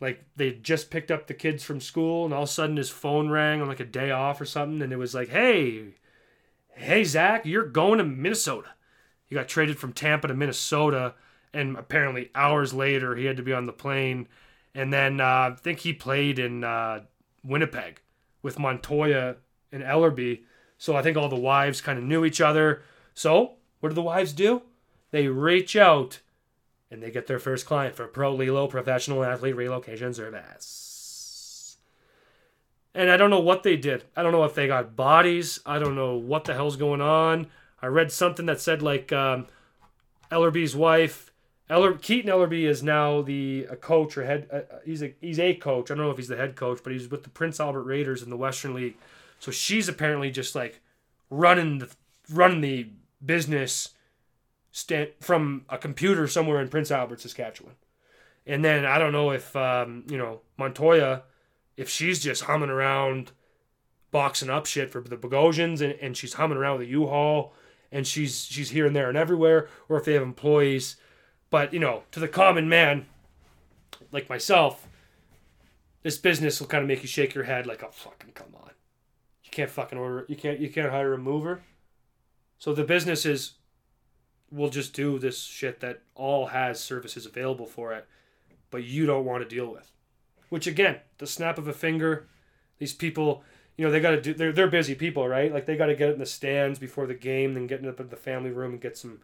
Like 0.00 0.24
they 0.36 0.52
just 0.52 0.90
picked 0.90 1.10
up 1.10 1.26
the 1.26 1.34
kids 1.34 1.62
from 1.62 1.80
school, 1.80 2.24
and 2.24 2.34
all 2.34 2.44
of 2.44 2.48
a 2.48 2.52
sudden 2.52 2.76
his 2.76 2.90
phone 2.90 3.28
rang 3.28 3.60
on 3.60 3.68
like 3.68 3.80
a 3.80 3.84
day 3.84 4.10
off 4.10 4.40
or 4.40 4.44
something, 4.44 4.82
and 4.82 4.92
it 4.92 4.98
was 4.98 5.14
like, 5.14 5.28
"Hey, 5.28 5.94
hey, 6.76 7.04
Zach, 7.04 7.46
you're 7.46 7.66
going 7.66 7.98
to 7.98 8.04
Minnesota. 8.04 8.70
He 9.24 9.34
got 9.34 9.48
traded 9.48 9.78
from 9.78 9.92
Tampa 9.92 10.28
to 10.28 10.34
Minnesota, 10.34 11.14
and 11.52 11.76
apparently 11.76 12.30
hours 12.34 12.72
later 12.72 13.16
he 13.16 13.24
had 13.24 13.36
to 13.38 13.42
be 13.42 13.52
on 13.52 13.66
the 13.66 13.72
plane. 13.72 14.28
And 14.74 14.92
then 14.92 15.20
uh, 15.20 15.24
I 15.24 15.56
think 15.58 15.80
he 15.80 15.92
played 15.92 16.38
in 16.38 16.62
uh, 16.62 17.00
Winnipeg 17.42 18.00
with 18.42 18.58
Montoya 18.58 19.36
and 19.72 19.82
Ellerby. 19.82 20.42
So 20.78 20.96
I 20.96 21.02
think 21.02 21.16
all 21.16 21.28
the 21.28 21.36
wives 21.36 21.80
kind 21.80 21.98
of 21.98 22.04
knew 22.04 22.24
each 22.24 22.40
other. 22.40 22.82
So 23.14 23.54
what 23.80 23.90
do 23.90 23.94
the 23.94 24.02
wives 24.02 24.32
do? 24.32 24.62
They 25.10 25.28
reach 25.28 25.76
out 25.76 26.20
and 26.90 27.02
they 27.02 27.10
get 27.10 27.26
their 27.26 27.38
first 27.38 27.66
client 27.66 27.94
for 27.94 28.06
Pro 28.06 28.36
Relo 28.36 28.68
Professional 28.68 29.24
Athlete 29.24 29.56
Relocation 29.56 30.14
Service. 30.14 31.76
And 32.94 33.10
I 33.10 33.16
don't 33.16 33.30
know 33.30 33.40
what 33.40 33.62
they 33.62 33.76
did. 33.76 34.04
I 34.16 34.22
don't 34.22 34.32
know 34.32 34.44
if 34.44 34.54
they 34.54 34.66
got 34.66 34.96
bodies. 34.96 35.60
I 35.66 35.78
don't 35.78 35.96
know 35.96 36.16
what 36.16 36.44
the 36.44 36.54
hell's 36.54 36.76
going 36.76 37.00
on. 37.00 37.48
I 37.82 37.88
read 37.88 38.10
something 38.10 38.46
that 38.46 38.60
said 38.60 38.80
like 38.82 39.12
um, 39.12 39.46
Ellerby's 40.30 40.74
wife, 40.74 41.30
Eller 41.68 41.94
Keaton 41.94 42.30
Ellerby 42.30 42.62
is 42.62 42.82
now 42.82 43.22
the 43.22 43.66
a 43.68 43.76
coach 43.76 44.16
or 44.16 44.24
head. 44.24 44.48
Uh, 44.52 44.78
he's 44.84 45.02
a 45.02 45.14
he's 45.20 45.40
a 45.40 45.54
coach. 45.54 45.90
I 45.90 45.94
don't 45.94 46.04
know 46.04 46.10
if 46.10 46.16
he's 46.16 46.28
the 46.28 46.36
head 46.36 46.54
coach, 46.54 46.80
but 46.82 46.92
he's 46.92 47.10
with 47.10 47.24
the 47.24 47.28
Prince 47.30 47.58
Albert 47.58 47.82
Raiders 47.82 48.22
in 48.22 48.30
the 48.30 48.36
Western 48.36 48.74
League. 48.74 48.96
So 49.40 49.50
she's 49.50 49.88
apparently 49.88 50.30
just 50.30 50.54
like 50.54 50.80
running 51.28 51.78
the 51.78 51.90
running 52.30 52.60
the 52.60 52.88
business 53.24 53.90
stand 54.70 55.10
from 55.20 55.64
a 55.68 55.78
computer 55.78 56.28
somewhere 56.28 56.60
in 56.60 56.68
Prince 56.68 56.90
Albert, 56.90 57.20
Saskatchewan. 57.20 57.74
And 58.46 58.64
then 58.64 58.84
I 58.84 58.98
don't 58.98 59.12
know 59.12 59.30
if 59.30 59.56
um, 59.56 60.04
you 60.08 60.16
know 60.16 60.42
Montoya, 60.56 61.22
if 61.76 61.88
she's 61.88 62.22
just 62.22 62.44
humming 62.44 62.70
around, 62.70 63.32
boxing 64.12 64.50
up 64.50 64.66
shit 64.66 64.90
for 64.90 65.00
the 65.00 65.16
Bogosians, 65.16 65.80
and, 65.80 65.94
and 66.00 66.16
she's 66.16 66.34
humming 66.34 66.58
around 66.58 66.78
with 66.78 66.88
a 66.88 66.90
U-Haul, 66.90 67.52
and 67.90 68.06
she's 68.06 68.44
she's 68.44 68.70
here 68.70 68.86
and 68.86 68.94
there 68.94 69.08
and 69.08 69.18
everywhere, 69.18 69.68
or 69.88 69.96
if 69.96 70.04
they 70.04 70.12
have 70.12 70.22
employees. 70.22 70.96
But 71.50 71.72
you 71.72 71.80
know, 71.80 72.02
to 72.12 72.20
the 72.20 72.28
common 72.28 72.68
man, 72.68 73.06
like 74.12 74.28
myself, 74.28 74.86
this 76.02 76.18
business 76.18 76.60
will 76.60 76.68
kind 76.68 76.82
of 76.82 76.88
make 76.88 77.02
you 77.02 77.08
shake 77.08 77.34
your 77.34 77.44
head, 77.44 77.66
like, 77.66 77.82
oh 77.82 77.90
fucking 77.90 78.32
come 78.32 78.54
on, 78.54 78.70
you 79.44 79.50
can't 79.50 79.70
fucking 79.70 79.98
order, 79.98 80.26
you 80.28 80.36
can't 80.36 80.60
you 80.60 80.70
can't 80.70 80.90
hire 80.90 81.12
a 81.12 81.18
mover. 81.18 81.62
So 82.58 82.72
the 82.72 82.84
business 82.84 83.26
is 83.26 83.54
will 84.50 84.70
just 84.70 84.94
do 84.94 85.18
this 85.18 85.42
shit 85.42 85.80
that 85.80 86.02
all 86.14 86.46
has 86.46 86.80
services 86.80 87.26
available 87.26 87.66
for 87.66 87.92
it, 87.92 88.06
but 88.70 88.84
you 88.84 89.06
don't 89.06 89.24
want 89.24 89.42
to 89.42 89.48
deal 89.48 89.66
with. 89.66 89.90
Which 90.48 90.66
again, 90.66 91.00
the 91.18 91.26
snap 91.26 91.58
of 91.58 91.66
a 91.66 91.72
finger, 91.72 92.28
these 92.78 92.92
people, 92.92 93.42
you 93.76 93.84
know, 93.84 93.90
they 93.90 94.00
got 94.00 94.12
to 94.12 94.20
do. 94.20 94.34
They're 94.34 94.52
they're 94.52 94.68
busy 94.68 94.94
people, 94.94 95.26
right? 95.26 95.52
Like 95.52 95.66
they 95.66 95.76
got 95.76 95.86
to 95.86 95.96
get 95.96 96.10
in 96.10 96.18
the 96.18 96.26
stands 96.26 96.78
before 96.78 97.06
the 97.06 97.14
game, 97.14 97.54
then 97.54 97.66
get 97.66 97.84
up 97.84 98.00
in 98.00 98.08
the 98.08 98.16
family 98.16 98.50
room 98.50 98.72
and 98.72 98.80
get 98.80 98.96
some 98.96 99.20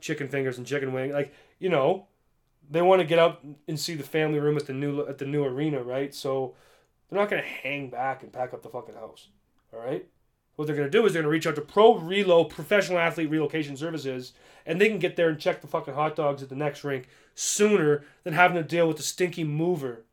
chicken 0.00 0.28
fingers 0.28 0.58
and 0.58 0.66
chicken 0.66 0.92
wing. 0.92 1.12
Like 1.12 1.32
you 1.58 1.68
know, 1.68 2.06
they 2.70 2.82
want 2.82 3.00
to 3.00 3.06
get 3.06 3.18
up 3.18 3.44
and 3.68 3.78
see 3.78 3.94
the 3.94 4.02
family 4.02 4.38
room 4.38 4.56
at 4.56 4.66
the 4.66 4.72
new 4.72 5.06
at 5.06 5.18
the 5.18 5.26
new 5.26 5.44
arena, 5.44 5.82
right? 5.82 6.14
So 6.14 6.54
they're 7.08 7.18
not 7.18 7.30
gonna 7.30 7.42
hang 7.42 7.90
back 7.90 8.22
and 8.22 8.32
pack 8.32 8.52
up 8.52 8.62
the 8.62 8.68
fucking 8.68 8.94
house. 8.94 9.28
All 9.72 9.80
right. 9.80 10.06
What 10.56 10.66
they're 10.66 10.76
gonna 10.76 10.90
do 10.90 11.04
is 11.04 11.12
they're 11.12 11.22
gonna 11.22 11.30
reach 11.30 11.46
out 11.46 11.54
to 11.56 11.60
Pro 11.60 11.94
Relo 11.94 12.48
Professional 12.48 12.98
Athlete 12.98 13.30
Relocation 13.30 13.76
Services, 13.76 14.32
and 14.64 14.80
they 14.80 14.88
can 14.88 14.98
get 14.98 15.16
there 15.16 15.28
and 15.28 15.38
check 15.38 15.60
the 15.60 15.66
fucking 15.66 15.94
hot 15.94 16.16
dogs 16.16 16.42
at 16.42 16.48
the 16.48 16.56
next 16.56 16.82
rink 16.82 17.08
sooner 17.34 18.04
than 18.24 18.34
having 18.34 18.56
to 18.56 18.62
deal 18.62 18.88
with 18.88 18.96
the 18.96 19.02
stinky 19.02 19.44
mover 19.44 20.04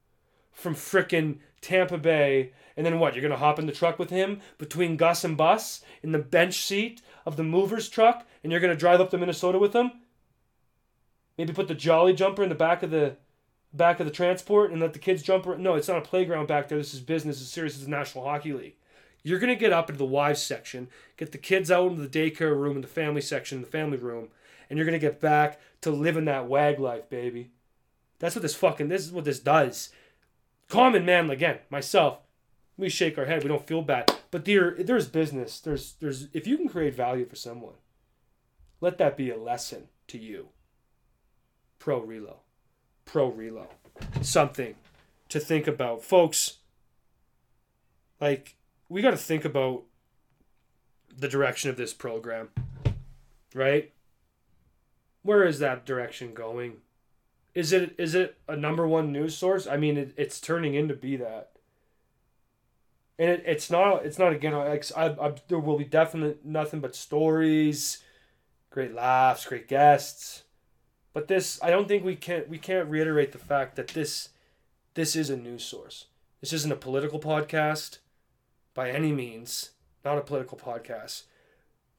from 0.51 0.75
frickin' 0.75 1.39
Tampa 1.61 1.97
Bay. 1.97 2.51
And 2.75 2.85
then 2.85 2.99
what? 2.99 3.15
You're 3.15 3.21
gonna 3.21 3.37
hop 3.37 3.57
in 3.57 3.65
the 3.65 3.71
truck 3.71 3.97
with 3.97 4.09
him 4.09 4.41
between 4.57 4.97
Gus 4.97 5.23
and 5.23 5.37
Bus 5.37 5.81
in 6.03 6.11
the 6.11 6.19
bench 6.19 6.59
seat 6.59 7.01
of 7.25 7.37
the 7.37 7.43
mover's 7.43 7.87
truck, 7.87 8.27
and 8.43 8.51
you're 8.51 8.61
gonna 8.61 8.75
drive 8.75 8.99
up 8.99 9.09
to 9.11 9.17
Minnesota 9.17 9.57
with 9.57 9.73
him. 9.73 9.91
Maybe 11.37 11.53
put 11.53 11.67
the 11.67 11.75
jolly 11.75 12.13
jumper 12.13 12.43
in 12.43 12.49
the 12.49 12.55
back 12.55 12.83
of 12.83 12.91
the 12.91 13.17
back 13.73 13.99
of 13.99 14.05
the 14.05 14.11
transport 14.11 14.71
and 14.71 14.79
let 14.79 14.93
the 14.93 14.99
kids 14.99 15.23
jump. 15.23 15.47
Around. 15.47 15.63
No, 15.63 15.75
it's 15.75 15.87
not 15.87 15.97
a 15.97 16.01
playground 16.01 16.47
back 16.47 16.67
there. 16.67 16.77
This 16.77 16.93
is 16.93 16.99
business. 16.99 17.41
It's 17.41 17.49
serious. 17.49 17.75
It's 17.75 17.83
the 17.83 17.89
National 17.89 18.23
Hockey 18.23 18.53
League. 18.53 18.75
You're 19.23 19.39
gonna 19.39 19.55
get 19.55 19.71
up 19.71 19.89
into 19.89 19.97
the 19.97 20.05
wives 20.05 20.41
section, 20.41 20.89
get 21.15 21.31
the 21.31 21.37
kids 21.37 21.71
out 21.71 21.91
into 21.91 22.05
the 22.05 22.31
daycare 22.31 22.57
room 22.57 22.75
and 22.75 22.83
the 22.83 22.89
family 22.89 23.21
section, 23.21 23.61
the 23.61 23.67
family 23.67 23.97
room, 23.97 24.27
and 24.69 24.77
you're 24.77 24.85
gonna 24.85 24.99
get 24.99 25.21
back 25.21 25.61
to 25.81 25.91
living 25.91 26.25
that 26.25 26.47
wag 26.47 26.77
life, 26.77 27.09
baby. 27.09 27.51
That's 28.19 28.35
what 28.35 28.41
this 28.41 28.55
fucking 28.55 28.89
this 28.89 29.05
is 29.05 29.11
what 29.11 29.25
this 29.25 29.39
does. 29.39 29.89
Common 30.67 31.05
man, 31.05 31.29
again, 31.29 31.59
myself, 31.69 32.19
we 32.77 32.89
shake 32.89 33.17
our 33.17 33.25
head. 33.25 33.43
We 33.43 33.49
don't 33.49 33.65
feel 33.65 33.81
bad, 33.81 34.13
but 34.29 34.45
there 34.45 34.75
there's 34.77 35.07
business. 35.07 35.59
There's 35.59 35.93
there's 36.01 36.27
if 36.33 36.45
you 36.45 36.57
can 36.57 36.67
create 36.67 36.93
value 36.93 37.25
for 37.25 37.35
someone, 37.35 37.75
let 38.81 38.97
that 38.97 39.15
be 39.15 39.29
a 39.29 39.37
lesson 39.37 39.87
to 40.07 40.17
you. 40.17 40.49
Pro 41.83 42.01
Relo, 42.01 42.35
Pro 43.03 43.29
Relo, 43.29 43.67
something 44.21 44.75
to 45.27 45.37
think 45.37 45.67
about, 45.67 46.01
folks. 46.01 46.59
Like 48.21 48.55
we 48.87 49.01
got 49.01 49.11
to 49.11 49.17
think 49.17 49.43
about 49.43 49.83
the 51.13 51.27
direction 51.27 51.69
of 51.69 51.75
this 51.75 51.91
program, 51.91 52.51
right? 53.53 53.91
Where 55.23 55.43
is 55.43 55.59
that 55.59 55.85
direction 55.85 56.33
going? 56.33 56.77
Is 57.53 57.73
it 57.73 57.95
is 57.97 58.15
it 58.15 58.37
a 58.47 58.55
number 58.55 58.87
one 58.87 59.11
news 59.11 59.37
source? 59.37 59.67
I 59.67 59.75
mean, 59.75 59.97
it, 59.97 60.13
it's 60.15 60.39
turning 60.39 60.75
into 60.75 60.93
be 60.93 61.17
that, 61.17 61.51
and 63.19 63.29
it, 63.29 63.43
it's 63.45 63.69
not 63.69 64.05
it's 64.05 64.17
not 64.17 64.31
again. 64.31 64.53
Like 64.53 64.85
I, 64.95 65.07
I, 65.07 65.33
there 65.49 65.59
will 65.59 65.77
be 65.77 65.83
definite 65.83 66.45
nothing 66.45 66.79
but 66.79 66.95
stories, 66.95 68.01
great 68.69 68.95
laughs, 68.95 69.45
great 69.45 69.67
guests, 69.67 70.42
but 71.13 71.27
this 71.27 71.59
I 71.63 71.69
don't 71.69 71.87
think 71.87 72.03
we 72.03 72.15
can 72.15 72.45
we 72.49 72.57
can't 72.57 72.89
reiterate 72.89 73.31
the 73.31 73.37
fact 73.37 73.75
that 73.75 73.89
this 73.89 74.29
this 74.95 75.15
is 75.15 75.29
a 75.29 75.37
news 75.37 75.63
source. 75.63 76.05
This 76.41 76.53
isn't 76.53 76.71
a 76.71 76.75
political 76.75 77.19
podcast 77.19 77.99
by 78.73 78.89
any 78.89 79.11
means, 79.11 79.71
not 80.03 80.17
a 80.17 80.21
political 80.21 80.57
podcast, 80.57 81.23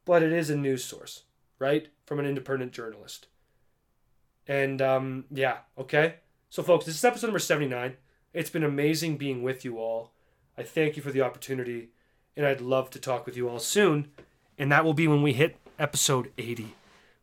but 0.05 0.21
it 0.21 0.31
is 0.31 0.49
a 0.49 0.55
news 0.55 0.83
source, 0.83 1.23
right? 1.57 1.87
From 2.05 2.19
an 2.19 2.25
independent 2.25 2.71
journalist. 2.71 3.27
And 4.47 4.81
um, 4.81 5.25
yeah, 5.31 5.59
okay. 5.77 6.15
So, 6.49 6.61
folks, 6.63 6.85
this 6.85 6.95
is 6.95 7.03
episode 7.03 7.27
number 7.27 7.39
79. 7.39 7.95
It's 8.33 8.49
been 8.49 8.63
amazing 8.63 9.17
being 9.17 9.41
with 9.41 9.65
you 9.65 9.79
all. 9.79 10.11
I 10.57 10.63
thank 10.63 10.95
you 10.95 11.01
for 11.01 11.11
the 11.11 11.21
opportunity, 11.21 11.89
and 12.37 12.45
I'd 12.45 12.61
love 12.61 12.89
to 12.91 12.99
talk 12.99 13.25
with 13.25 13.35
you 13.35 13.49
all 13.49 13.59
soon. 13.59 14.11
And 14.57 14.71
that 14.71 14.85
will 14.85 14.93
be 14.93 15.07
when 15.07 15.21
we 15.21 15.33
hit 15.33 15.57
episode 15.79 16.31
80. 16.37 16.75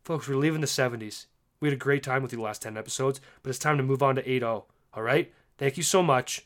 Folks, 0.03 0.27
we're 0.27 0.35
leaving 0.35 0.61
the 0.61 0.67
70s. 0.67 1.25
We 1.63 1.69
had 1.69 1.77
a 1.77 1.79
great 1.79 2.03
time 2.03 2.21
with 2.23 2.33
you 2.33 2.39
the 2.39 2.43
last 2.43 2.61
10 2.63 2.75
episodes, 2.75 3.21
but 3.41 3.49
it's 3.49 3.57
time 3.57 3.77
to 3.77 3.83
move 3.83 4.03
on 4.03 4.15
to 4.15 4.29
80. 4.29 4.43
All 4.43 4.67
right? 4.97 5.31
Thank 5.57 5.77
you 5.77 5.83
so 5.83 6.03
much. 6.03 6.45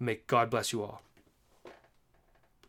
And 0.00 0.06
may 0.06 0.22
God 0.26 0.50
bless 0.50 0.72
you 0.72 0.82
all. 0.82 1.02